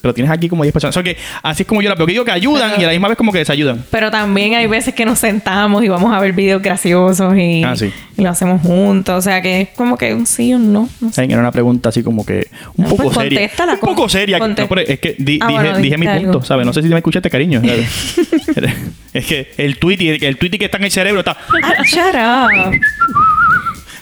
Pero 0.06 0.14
tienes 0.14 0.32
aquí 0.32 0.48
como 0.48 0.62
10 0.62 0.72
personas. 0.72 0.96
O 0.96 1.02
sea 1.02 1.04
que 1.04 1.18
así 1.42 1.64
es 1.64 1.68
como 1.68 1.82
yo 1.82 1.90
la 1.90 1.96
veo. 1.96 2.06
Que 2.06 2.12
digo 2.12 2.24
que 2.26 2.30
ayudan 2.32 2.80
y 2.80 2.84
a 2.84 2.86
la 2.86 2.92
misma 2.92 3.08
vez 3.08 3.18
como 3.18 3.32
que 3.32 3.40
desayudan. 3.40 3.84
Pero 3.90 4.12
también 4.12 4.54
hay 4.54 4.68
veces 4.68 4.94
que 4.94 5.04
nos 5.04 5.18
sentamos 5.18 5.84
y 5.84 5.88
vamos 5.88 6.14
a 6.14 6.20
ver 6.20 6.32
videos 6.34 6.62
graciosos 6.62 7.36
y, 7.36 7.64
Ah, 7.64 7.76
sí. 7.76 7.92
y 8.16 8.22
lo 8.22 8.30
hacemos 8.30 8.62
juntos. 8.62 9.18
O 9.18 9.22
sea 9.24 9.42
que 9.42 9.62
es 9.62 9.70
como 9.70 9.98
que 9.98 10.14
un 10.14 10.28
sí 10.28 10.54
o 10.54 10.58
un 10.58 10.72
no. 10.72 10.88
no 11.02 11.12
sé. 11.12 11.24
Era 11.24 11.40
una 11.40 11.52
pregunta 11.52 11.90
así 11.90 12.04
como 12.04 12.24
que 12.24 12.48
un 12.76 12.86
Ah, 12.86 12.90
poco 12.90 13.04
pues 13.06 13.16
seria. 13.18 13.50
Un 13.74 13.80
poco 13.80 14.08
seria. 14.08 14.38
No, 14.38 14.54
pero 14.56 14.82
es 14.82 15.00
que 15.00 15.16
di- 15.18 15.40
Ah, 15.42 15.48
dije, 15.48 15.60
bueno, 15.64 15.78
dije 15.80 15.98
mi 15.98 16.08
punto. 16.08 16.44
¿sabes? 16.44 16.68
No 16.68 16.72
sé 16.74 16.84
si 16.84 16.88
me 16.90 16.98
escuchaste, 16.98 17.28
cariño. 17.32 17.64
es 19.14 19.26
que 19.26 19.52
el 19.58 19.78
tweet, 19.80 19.98
y, 20.02 20.24
el 20.26 20.38
tweet 20.38 20.52
que 20.52 20.66
está 20.66 20.78
en 20.78 20.84
el 20.84 20.92
cerebro 20.92 21.22
está... 21.22 21.36
Ah, 21.64 21.84
shut 21.84 22.14
up. 22.14 22.80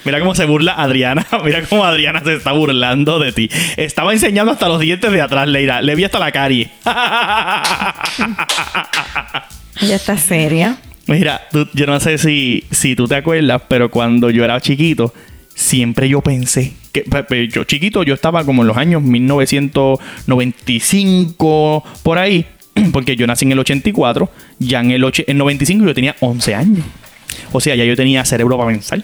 Mira 0.06 0.20
cómo 0.20 0.36
se 0.36 0.46
burla 0.46 0.74
Adriana. 0.74 1.26
Mira 1.46 1.64
cómo 1.64 1.84
Adriana 1.86 2.22
se 2.24 2.36
está 2.36 2.52
burlando 2.52 3.20
de 3.20 3.32
ti. 3.32 3.50
Estaba 3.78 4.14
enseñando 4.14 4.52
hasta 4.52 4.68
los 4.68 4.80
dientes 4.80 5.12
de 5.12 5.22
atrás, 5.22 5.48
Leira. 5.48 5.82
Le 5.82 5.96
vi 5.96 6.04
hasta 6.04 6.20
la 6.20 6.32
carie. 6.32 6.70
Ella 9.82 9.96
está 9.96 10.18
seria. 10.18 10.78
Mira, 11.08 11.42
tú- 11.52 11.68
yo 11.74 11.86
no 11.86 12.00
sé 12.00 12.18
si, 12.18 12.64
si 12.72 12.96
tú 12.96 13.08
te 13.08 13.16
acuerdas, 13.16 13.62
pero 13.68 13.90
cuando 13.92 14.30
yo 14.30 14.44
era 14.46 14.60
chiquito, 14.62 15.14
siempre 15.54 16.08
yo 16.10 16.22
pensé 16.22 16.74
que 16.94 17.04
yo 17.52 17.64
chiquito, 17.66 18.04
yo 18.04 18.14
estaba 18.14 18.46
como 18.46 18.62
en 18.62 18.68
los 18.68 18.78
años 18.78 19.02
1995, 19.02 21.84
por 22.04 22.18
ahí, 22.20 22.46
porque 22.94 23.16
yo 23.16 23.26
nací 23.28 23.46
en 23.46 23.52
el 23.54 23.60
84, 23.60 24.30
ya 24.60 24.80
en 24.80 24.92
el, 24.92 25.04
och- 25.04 25.24
en 25.28 25.38
95 25.38 25.86
yo 25.86 25.94
tenía 25.94 26.16
11 26.20 26.56
años. 26.56 26.86
O 27.52 27.60
sea, 27.60 27.76
ya 27.76 27.84
yo 27.84 27.96
tenía 27.96 28.24
cerebro 28.26 28.58
para 28.58 28.70
pensar. 28.72 29.02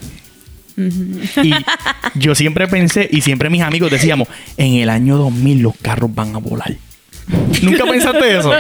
Y 1.44 1.52
yo 2.20 2.36
siempre 2.36 2.68
pensé, 2.68 3.08
y 3.12 3.22
siempre 3.22 3.50
mis 3.50 3.62
amigos 3.62 3.92
decíamos, 3.92 4.28
en 4.58 4.76
el 4.76 4.90
año 4.90 5.18
2000 5.18 5.60
los 5.62 5.76
carros 5.82 6.14
van 6.14 6.36
a 6.36 6.40
volar. 6.40 6.74
¿Nunca 7.62 7.86
pensaste 7.86 8.38
eso? 8.40 8.52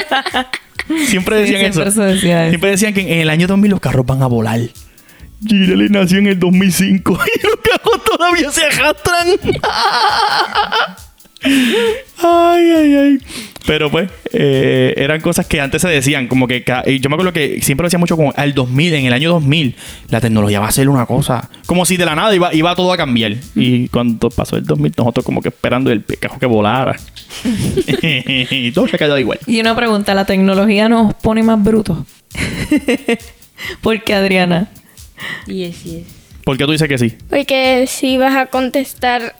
Siempre 1.07 1.45
Sí, 1.45 1.51
decían 1.53 1.73
siempre 1.73 1.89
eso. 1.91 2.01
decía 2.03 2.43
eso. 2.43 2.49
Siempre 2.51 2.69
decían 2.71 2.93
que 2.93 3.01
en 3.01 3.19
el 3.21 3.29
año 3.29 3.47
2000 3.47 3.71
los 3.71 3.79
carros 3.79 4.05
van 4.05 4.21
a 4.21 4.27
volar. 4.27 4.59
Girele 5.45 5.87
nació 5.89 6.17
en 6.19 6.27
el 6.27 6.39
2005 6.39 7.13
y 7.35 7.47
los 7.47 7.55
carros 7.63 8.03
todavía 8.03 8.51
se 8.51 8.63
arrastran. 8.65 9.27
Ay, 12.21 12.71
ay, 12.71 12.95
ay. 12.95 13.17
Pero 13.69 13.91
pues, 13.91 14.09
eh, 14.33 14.95
eran 14.97 15.21
cosas 15.21 15.45
que 15.45 15.61
antes 15.61 15.83
se 15.83 15.89
decían, 15.89 16.27
como 16.27 16.47
que 16.47 16.63
yo 16.99 17.07
me 17.07 17.13
acuerdo 17.13 17.31
que 17.31 17.61
siempre 17.61 17.83
lo 17.83 17.85
decía 17.85 17.99
mucho 17.99 18.17
como 18.17 18.33
al 18.35 18.55
2000, 18.55 18.95
en 18.95 19.05
el 19.05 19.13
año 19.13 19.29
2000, 19.29 19.75
la 20.09 20.19
tecnología 20.19 20.59
va 20.59 20.69
a 20.69 20.71
ser 20.71 20.89
una 20.89 21.05
cosa, 21.05 21.51
como 21.67 21.85
si 21.85 21.95
de 21.95 22.03
la 22.03 22.15
nada 22.15 22.33
iba, 22.33 22.51
iba 22.51 22.73
todo 22.73 22.91
a 22.91 22.97
cambiar. 22.97 23.35
Y 23.53 23.87
cuando 23.89 24.31
pasó 24.31 24.57
el 24.57 24.65
2000, 24.65 24.93
nosotros 24.97 25.23
como 25.23 25.43
que 25.43 25.49
esperando 25.49 25.91
el 25.91 26.03
carro 26.19 26.39
que 26.39 26.47
volara. 26.47 26.95
y 28.01 28.71
todo 28.73 28.87
se 28.87 28.95
ha 28.95 28.97
quedado 28.97 29.19
igual. 29.19 29.37
Y 29.45 29.59
una 29.61 29.75
pregunta, 29.75 30.15
¿la 30.15 30.25
tecnología 30.25 30.89
nos 30.89 31.13
pone 31.13 31.43
más 31.43 31.63
brutos? 31.63 31.99
¿Por 33.81 34.03
qué, 34.03 34.15
Adriana? 34.15 34.67
Yes, 35.45 35.83
yes. 35.83 36.07
¿Por 36.43 36.57
qué 36.57 36.65
tú 36.65 36.71
dices 36.71 36.87
que 36.87 36.97
sí? 36.97 37.13
Porque 37.29 37.85
si 37.87 38.17
vas 38.17 38.35
a 38.35 38.47
contestar 38.47 39.35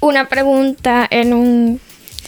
una 0.00 0.28
pregunta 0.28 1.08
en 1.10 1.32
un... 1.32 1.80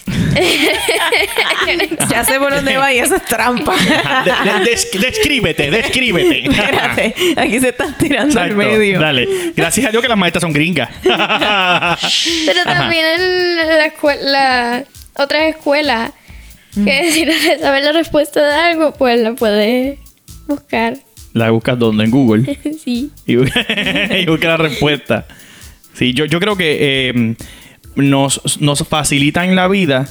Ya 2.11 2.25
sé 2.25 2.39
por 2.39 2.53
dónde 2.55 2.77
va 2.77 2.93
y 2.93 2.99
eso 2.99 3.17
es 3.17 3.25
trampa. 3.25 3.75
De- 4.25 4.53
de- 4.53 4.65
des- 4.65 4.91
descríbete, 5.01 5.71
descríbete. 5.71 6.49
Espérate, 6.51 7.15
aquí 7.37 7.61
se 7.61 7.69
están 7.71 7.97
tirando 7.99 8.39
al 8.41 8.55
medio. 8.55 9.01
Dale. 9.01 9.29
Gracias 9.57 9.87
a 9.87 9.91
Dios 9.91 10.03
que 10.03 10.09
las 10.09 10.19
maestras 10.19 10.43
son 10.43 10.53
gringas. 10.53 10.91
Pero 11.03 12.63
también 12.65 13.05
en 13.21 13.57
la 13.57 13.87
escuela, 13.87 14.85
otras 15.15 15.43
escuelas, 15.45 16.13
que 16.85 17.13
si 17.13 17.25
no 17.25 17.33
sabes 17.61 17.85
la 17.85 17.93
respuesta 17.93 18.45
de 18.45 18.55
algo, 18.55 18.93
pues 18.95 19.21
la 19.21 19.33
puedes 19.35 19.99
buscar. 20.47 20.97
la 21.33 21.51
buscas 21.51 21.79
donde 21.79 22.05
en 22.05 22.11
Google 22.11 22.59
sí. 22.83 23.11
y, 23.27 23.35
bu- 23.35 24.23
y 24.23 24.27
buscas 24.27 24.49
la 24.51 24.57
respuesta. 24.57 25.27
Sí, 25.95 26.13
yo, 26.13 26.25
yo 26.25 26.41
creo 26.41 26.57
que 26.57 27.11
eh, 27.11 27.35
nos, 27.97 28.61
nos 28.61 28.87
facilitan 28.87 29.55
la 29.57 29.69
vida, 29.69 30.07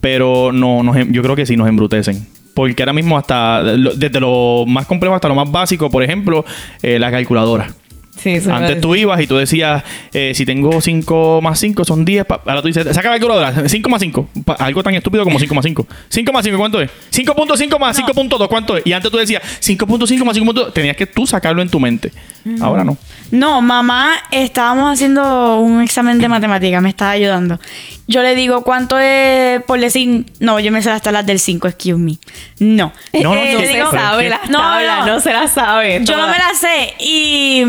pero 0.00 0.52
no, 0.52 0.82
nos, 0.82 0.96
yo 1.08 1.22
creo 1.22 1.36
que 1.36 1.46
sí 1.46 1.56
nos 1.56 1.68
embrutecen. 1.68 2.26
Porque 2.54 2.82
ahora 2.82 2.92
mismo 2.92 3.18
hasta 3.18 3.62
desde 3.62 4.20
lo 4.20 4.64
más 4.66 4.86
complejo 4.86 5.14
hasta 5.14 5.28
lo 5.28 5.34
más 5.34 5.50
básico, 5.50 5.90
por 5.90 6.04
ejemplo, 6.04 6.44
eh, 6.82 6.98
la 6.98 7.10
calculadora. 7.10 7.74
Sí, 8.16 8.38
Antes 8.50 8.80
tú 8.80 8.94
ibas 8.94 9.20
y 9.20 9.26
tú 9.26 9.36
decías, 9.36 9.82
eh, 10.12 10.32
si 10.34 10.46
tengo 10.46 10.80
5 10.80 11.40
más 11.42 11.58
5 11.58 11.84
son 11.84 12.04
10. 12.04 12.24
pa- 12.24 12.40
Ahora 12.46 12.62
tú 12.62 12.68
dices, 12.68 12.84
saca 12.94 13.08
la 13.10 13.14
calculadora, 13.18 13.68
5 13.68 13.88
más 13.90 14.00
5. 14.00 14.28
Pa- 14.44 14.54
Algo 14.54 14.82
tan 14.82 14.94
estúpido 14.94 15.24
como 15.24 15.38
5 15.38 15.54
más 15.54 15.64
5. 15.64 15.86
5 16.08 16.32
más 16.32 16.44
5, 16.44 16.56
¿cuánto 16.56 16.80
es? 16.80 16.90
5.5 17.10 17.78
más 17.78 17.96
5.2, 17.98 18.48
¿cuánto 18.48 18.76
es? 18.76 18.86
Y 18.86 18.92
antes 18.92 19.10
tú 19.10 19.18
decías, 19.18 19.42
5.5 19.60 20.24
más 20.24 20.36
5.2. 20.36 20.72
Tenías 20.72 20.96
que 20.96 21.06
tú 21.06 21.26
sacarlo 21.26 21.60
en 21.60 21.68
tu 21.68 21.80
mente. 21.80 22.12
Ahora 22.60 22.84
no. 22.84 22.96
No, 23.30 23.60
mamá, 23.60 24.12
estábamos 24.30 24.92
haciendo 24.92 25.58
un 25.58 25.82
examen 25.82 26.18
de 26.18 26.28
matemática, 26.28 26.80
me 26.80 26.90
estaba 26.90 27.10
ayudando. 27.12 27.58
Yo 28.06 28.22
le 28.22 28.34
digo 28.34 28.62
cuánto 28.64 28.98
es 28.98 29.62
por 29.62 29.80
decir, 29.80 30.26
no, 30.40 30.60
yo 30.60 30.70
me 30.72 30.82
sé 30.82 30.90
hasta 30.90 31.10
las 31.12 31.24
del 31.26 31.38
5, 31.38 31.68
excuse 31.68 31.98
me. 31.98 32.18
No. 32.58 32.92
No, 33.12 33.34
no, 33.34 33.40
Eh, 33.40 33.52
no 33.54 33.60
se 33.60 33.66
digo- 33.68 33.90
sabe 33.90 34.28
las 34.28 34.48
No, 34.50 34.58
tablas, 34.58 35.06
no. 35.06 35.14
no 35.14 35.20
se 35.20 35.32
las 35.32 35.52
sabe. 35.52 36.00
Yo 36.04 36.16
no 36.16 36.26
me 36.28 36.38
la 36.38 36.54
sé 36.54 36.94
y 36.98 37.64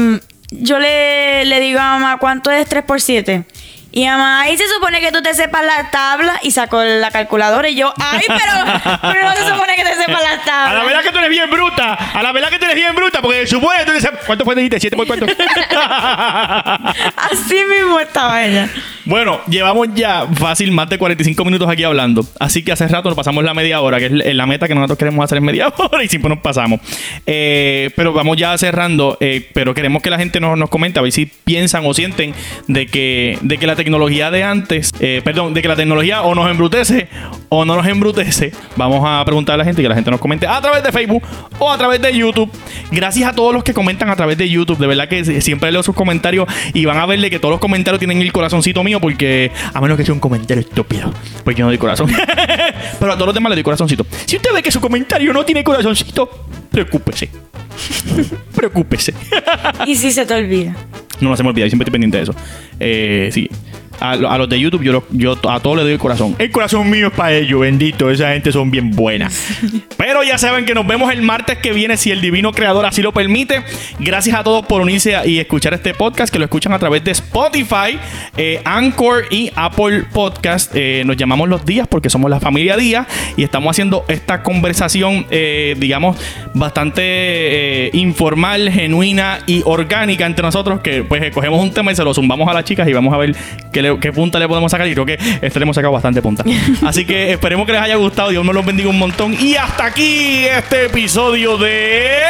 yo 0.51 0.79
le, 0.79 1.45
le 1.45 1.59
digo 1.59 1.79
a 1.79 1.97
mamá 1.99 2.17
cuánto 2.19 2.51
es 2.51 2.67
3 2.67 2.83
por 2.83 3.01
7. 3.01 3.45
Y 3.97 4.05
mamá, 4.05 4.41
ahí 4.41 4.57
se 4.57 4.67
supone 4.67 4.99
que 4.99 5.09
tú 5.13 5.21
te 5.21 5.33
sepas 5.33 5.63
la 5.63 5.89
tabla 5.89 6.37
y 6.43 6.51
sacó 6.51 6.83
la 6.83 7.11
calculadora 7.11 7.69
y 7.69 7.75
yo, 7.75 7.93
ay, 7.97 8.19
pero, 8.27 8.99
pero 9.01 9.23
no 9.23 9.31
se 9.37 9.47
supone 9.47 9.73
que 9.77 9.83
te 9.85 9.95
sepas 9.95 10.21
la 10.21 10.43
tabla. 10.43 10.71
A 10.71 10.73
la 10.73 10.83
verdad 10.83 11.01
que 11.01 11.11
tú 11.11 11.17
eres 11.19 11.29
bien 11.29 11.49
bruta. 11.49 11.93
A 11.93 12.21
la 12.21 12.33
verdad 12.33 12.49
que 12.49 12.59
tú 12.59 12.65
eres 12.65 12.75
bien 12.75 12.93
bruta. 12.93 13.21
Porque 13.21 13.47
supone 13.47 13.79
que 13.79 13.85
tú 13.85 13.91
dices. 13.93 14.11
¿Cuánto 14.25 14.43
fue? 14.43 14.53
Dijiste, 14.55 14.81
¿siete 14.81 14.97
por 14.97 15.07
cuánto? 15.07 15.25
Así 17.15 17.55
mismo 17.69 17.97
estaba 18.01 18.43
ella. 18.43 18.69
Bueno, 19.05 19.39
llevamos 19.47 19.87
ya 19.93 20.27
fácil 20.33 20.71
más 20.71 20.89
de 20.89 20.97
45 20.97 21.45
minutos 21.45 21.69
aquí 21.69 21.83
hablando. 21.85 22.25
Así 22.39 22.63
que 22.63 22.71
hace 22.73 22.87
rato 22.89 23.07
nos 23.09 23.15
pasamos 23.15 23.43
la 23.45 23.53
media 23.53 23.79
hora, 23.79 23.99
que 23.99 24.07
es 24.07 24.35
la 24.35 24.45
meta 24.45 24.67
que 24.67 24.75
nosotros 24.75 24.97
queremos 24.97 25.23
hacer 25.23 25.37
en 25.37 25.45
media 25.45 25.67
hora 25.77 26.03
y 26.03 26.07
siempre 26.09 26.29
nos 26.29 26.39
pasamos. 26.39 26.81
Eh, 27.25 27.91
pero 27.95 28.11
vamos 28.13 28.35
ya 28.35 28.57
cerrando. 28.57 29.17
eh, 29.21 29.47
pero 29.53 29.73
queremos 29.73 30.01
que 30.01 30.09
la 30.09 30.17
gente 30.17 30.39
nos, 30.41 30.57
nos 30.57 30.69
comente 30.69 30.99
a 30.99 31.01
ver 31.01 31.11
si 31.13 31.27
piensan 31.27 31.85
o 31.85 31.93
sienten 31.93 32.33
de 32.67 32.87
que, 32.87 33.37
de 33.41 33.57
que 33.57 33.67
la 33.67 33.75
tecnología 33.75 33.84
de 33.85 34.43
antes, 34.43 34.91
eh, 34.99 35.21
perdón, 35.23 35.53
de 35.53 35.61
que 35.61 35.67
la 35.67 35.75
tecnología 35.75 36.21
o 36.23 36.33
nos 36.35 36.49
embrutece 36.49 37.07
o 37.49 37.63
no 37.65 37.75
nos 37.75 37.85
embrutece. 37.87 38.51
Vamos 38.75 39.01
a 39.05 39.23
preguntar 39.25 39.53
a 39.55 39.57
la 39.57 39.63
gente 39.63 39.81
y 39.81 39.85
que 39.85 39.89
la 39.89 39.95
gente 39.95 40.09
nos 40.11 40.19
comente 40.19 40.47
a 40.47 40.59
través 40.61 40.83
de 40.83 40.91
Facebook 40.91 41.23
o 41.59 41.71
a 41.71 41.77
través 41.77 42.01
de 42.01 42.15
YouTube. 42.17 42.51
Gracias 42.91 43.29
a 43.29 43.33
todos 43.33 43.53
los 43.53 43.63
que 43.63 43.73
comentan 43.73 44.09
a 44.09 44.15
través 44.15 44.37
de 44.37 44.49
YouTube. 44.49 44.77
De 44.79 44.87
verdad 44.87 45.07
que 45.07 45.23
si- 45.23 45.41
siempre 45.41 45.71
leo 45.71 45.83
sus 45.83 45.95
comentarios 45.95 46.47
y 46.73 46.85
van 46.85 46.97
a 46.97 47.05
verle 47.05 47.29
que 47.29 47.39
todos 47.39 47.51
los 47.53 47.59
comentarios 47.61 47.99
tienen 47.99 48.21
el 48.21 48.31
corazoncito 48.33 48.83
mío 48.83 48.99
porque 48.99 49.51
a 49.73 49.79
menos 49.81 49.97
que 49.97 50.03
sea 50.05 50.13
un 50.13 50.19
comentario 50.19 50.61
estúpido, 50.61 51.13
pues 51.43 51.55
yo 51.55 51.63
no 51.65 51.69
doy 51.69 51.77
corazón. 51.77 52.11
Pero 52.99 53.11
a 53.11 53.15
todos 53.15 53.27
los 53.27 53.33
demás 53.35 53.49
le 53.51 53.55
doy 53.57 53.63
corazoncito. 53.63 54.05
Si 54.25 54.35
usted 54.37 54.49
ve 54.53 54.63
que 54.63 54.71
su 54.71 54.81
comentario 54.81 55.31
no 55.33 55.45
tiene 55.45 55.63
corazoncito, 55.63 56.29
preocúpese. 56.71 57.29
preocúpese. 58.55 59.13
Y 59.85 59.95
si 59.95 60.11
se 60.11 60.25
te 60.25 60.33
olvida. 60.33 60.75
No, 61.21 61.29
no 61.29 61.37
se 61.37 61.43
me 61.43 61.49
olvida, 61.49 61.65
yo 61.65 61.69
siempre 61.69 61.83
estoy 61.85 61.91
pendiente 61.93 62.17
de 62.17 62.23
eso. 62.23 62.35
Eh, 62.79 63.29
sí. 63.31 63.49
A, 63.99 64.15
lo- 64.15 64.29
a 64.29 64.37
los 64.37 64.49
de 64.49 64.59
YouTube 64.59 64.83
yo, 64.83 64.91
lo- 64.91 65.03
yo 65.11 65.33
a 65.49 65.59
todos 65.59 65.77
les 65.77 65.85
doy 65.85 65.93
el 65.93 65.99
corazón. 65.99 66.35
El 66.39 66.51
corazón 66.51 66.89
mío 66.89 67.07
es 67.07 67.13
para 67.13 67.33
ellos, 67.33 67.59
bendito. 67.61 68.09
Esa 68.11 68.33
gente 68.33 68.51
son 68.51 68.69
bien 68.71 68.91
buenas. 68.91 69.47
Pero 69.97 70.23
ya 70.23 70.37
saben 70.37 70.65
que 70.65 70.73
nos 70.73 70.85
vemos 70.85 71.11
el 71.11 71.21
martes 71.21 71.57
que 71.59 71.71
viene 71.73 71.97
si 71.97 72.11
el 72.11 72.21
divino 72.21 72.51
creador 72.51 72.85
así 72.85 73.01
lo 73.01 73.11
permite. 73.11 73.63
Gracias 73.99 74.35
a 74.37 74.43
todos 74.43 74.65
por 74.65 74.81
unirse 74.81 75.15
y 75.25 75.39
escuchar 75.39 75.73
este 75.73 75.93
podcast 75.93 76.31
que 76.31 76.39
lo 76.39 76.45
escuchan 76.45 76.73
a 76.73 76.79
través 76.79 77.03
de 77.03 77.11
Spotify, 77.11 77.97
eh, 78.37 78.61
Anchor 78.65 79.25
y 79.31 79.51
Apple 79.55 80.03
Podcast. 80.13 80.71
Eh, 80.75 81.03
nos 81.05 81.17
llamamos 81.17 81.49
los 81.49 81.65
días 81.65 81.87
porque 81.87 82.09
somos 82.09 82.29
la 82.29 82.39
familia 82.39 82.77
Díaz 82.77 83.07
y 83.37 83.43
estamos 83.43 83.71
haciendo 83.71 84.05
esta 84.07 84.43
conversación, 84.43 85.25
eh, 85.31 85.75
digamos, 85.77 86.17
bastante 86.53 87.01
eh, 87.05 87.89
informal, 87.93 88.69
genuina 88.71 89.39
y 89.47 89.61
orgánica 89.65 90.25
entre 90.25 90.43
nosotros 90.43 90.81
que 90.81 91.03
pues 91.03 91.21
escogemos 91.23 91.61
un 91.61 91.71
tema 91.71 91.91
y 91.91 91.95
se 91.95 92.03
lo 92.03 92.13
zumbamos 92.13 92.47
a 92.49 92.53
las 92.53 92.63
chicas 92.65 92.87
y 92.87 92.93
vamos 92.93 93.13
a 93.13 93.17
ver 93.17 93.35
qué, 93.71 93.84
le- 93.93 93.99
qué 93.99 94.11
punta 94.13 94.39
le 94.39 94.47
podemos 94.47 94.71
sacar 94.71 94.87
y 94.87 94.93
creo 94.93 95.05
que 95.05 95.17
este 95.41 95.59
le 95.59 95.63
hemos 95.63 95.75
sacado 95.75 95.93
bastante 95.93 96.21
punta. 96.21 96.43
Así 96.85 97.05
que 97.05 97.31
esperemos 97.31 97.65
que 97.65 97.73
les 97.73 97.81
haya 97.81 97.95
gustado, 97.95 98.29
Dios 98.29 98.43
me 98.45 98.53
los 98.53 98.65
bendiga 98.65 98.89
un 98.89 98.99
montón 98.99 99.33
y 99.39 99.55
hasta 99.55 99.85
aquí 99.85 100.45
este 100.45 100.85
episodio 100.85 101.57
de... 101.57 102.21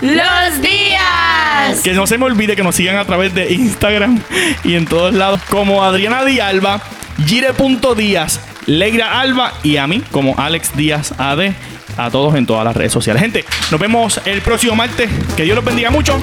¡Los 0.00 0.60
días! 0.60 1.80
Que 1.84 1.92
no 1.92 2.06
se 2.08 2.18
me 2.18 2.24
olvide 2.24 2.56
que 2.56 2.62
nos 2.64 2.74
sigan 2.74 2.96
a 2.96 3.04
través 3.04 3.32
de 3.34 3.52
Instagram 3.52 4.20
y 4.64 4.74
en 4.74 4.84
todos 4.86 5.14
lados 5.14 5.40
como 5.48 5.84
Adriana 5.84 6.24
Dialba, 6.24 6.80
Gire.díaz, 7.24 8.40
Leira 8.66 9.20
Alba 9.20 9.52
y 9.62 9.76
a 9.76 9.86
mí 9.86 10.02
como 10.10 10.34
Alex 10.38 10.76
Díaz 10.76 11.14
AD. 11.18 11.52
A 11.98 12.10
todos 12.10 12.34
en 12.36 12.46
todas 12.46 12.64
las 12.64 12.74
redes 12.74 12.90
sociales. 12.90 13.20
Gente, 13.22 13.44
nos 13.70 13.78
vemos 13.78 14.18
el 14.24 14.40
próximo 14.40 14.74
martes. 14.74 15.10
Que 15.36 15.42
Dios 15.42 15.54
los 15.54 15.64
bendiga 15.64 15.90
mucho. 15.90 16.18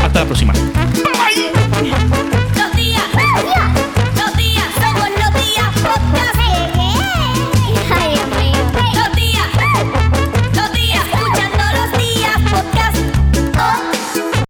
Hasta 0.00 0.20
la 0.20 0.24
próxima. 0.24 0.52
¡Los 3.38 3.44
días! 3.44 3.87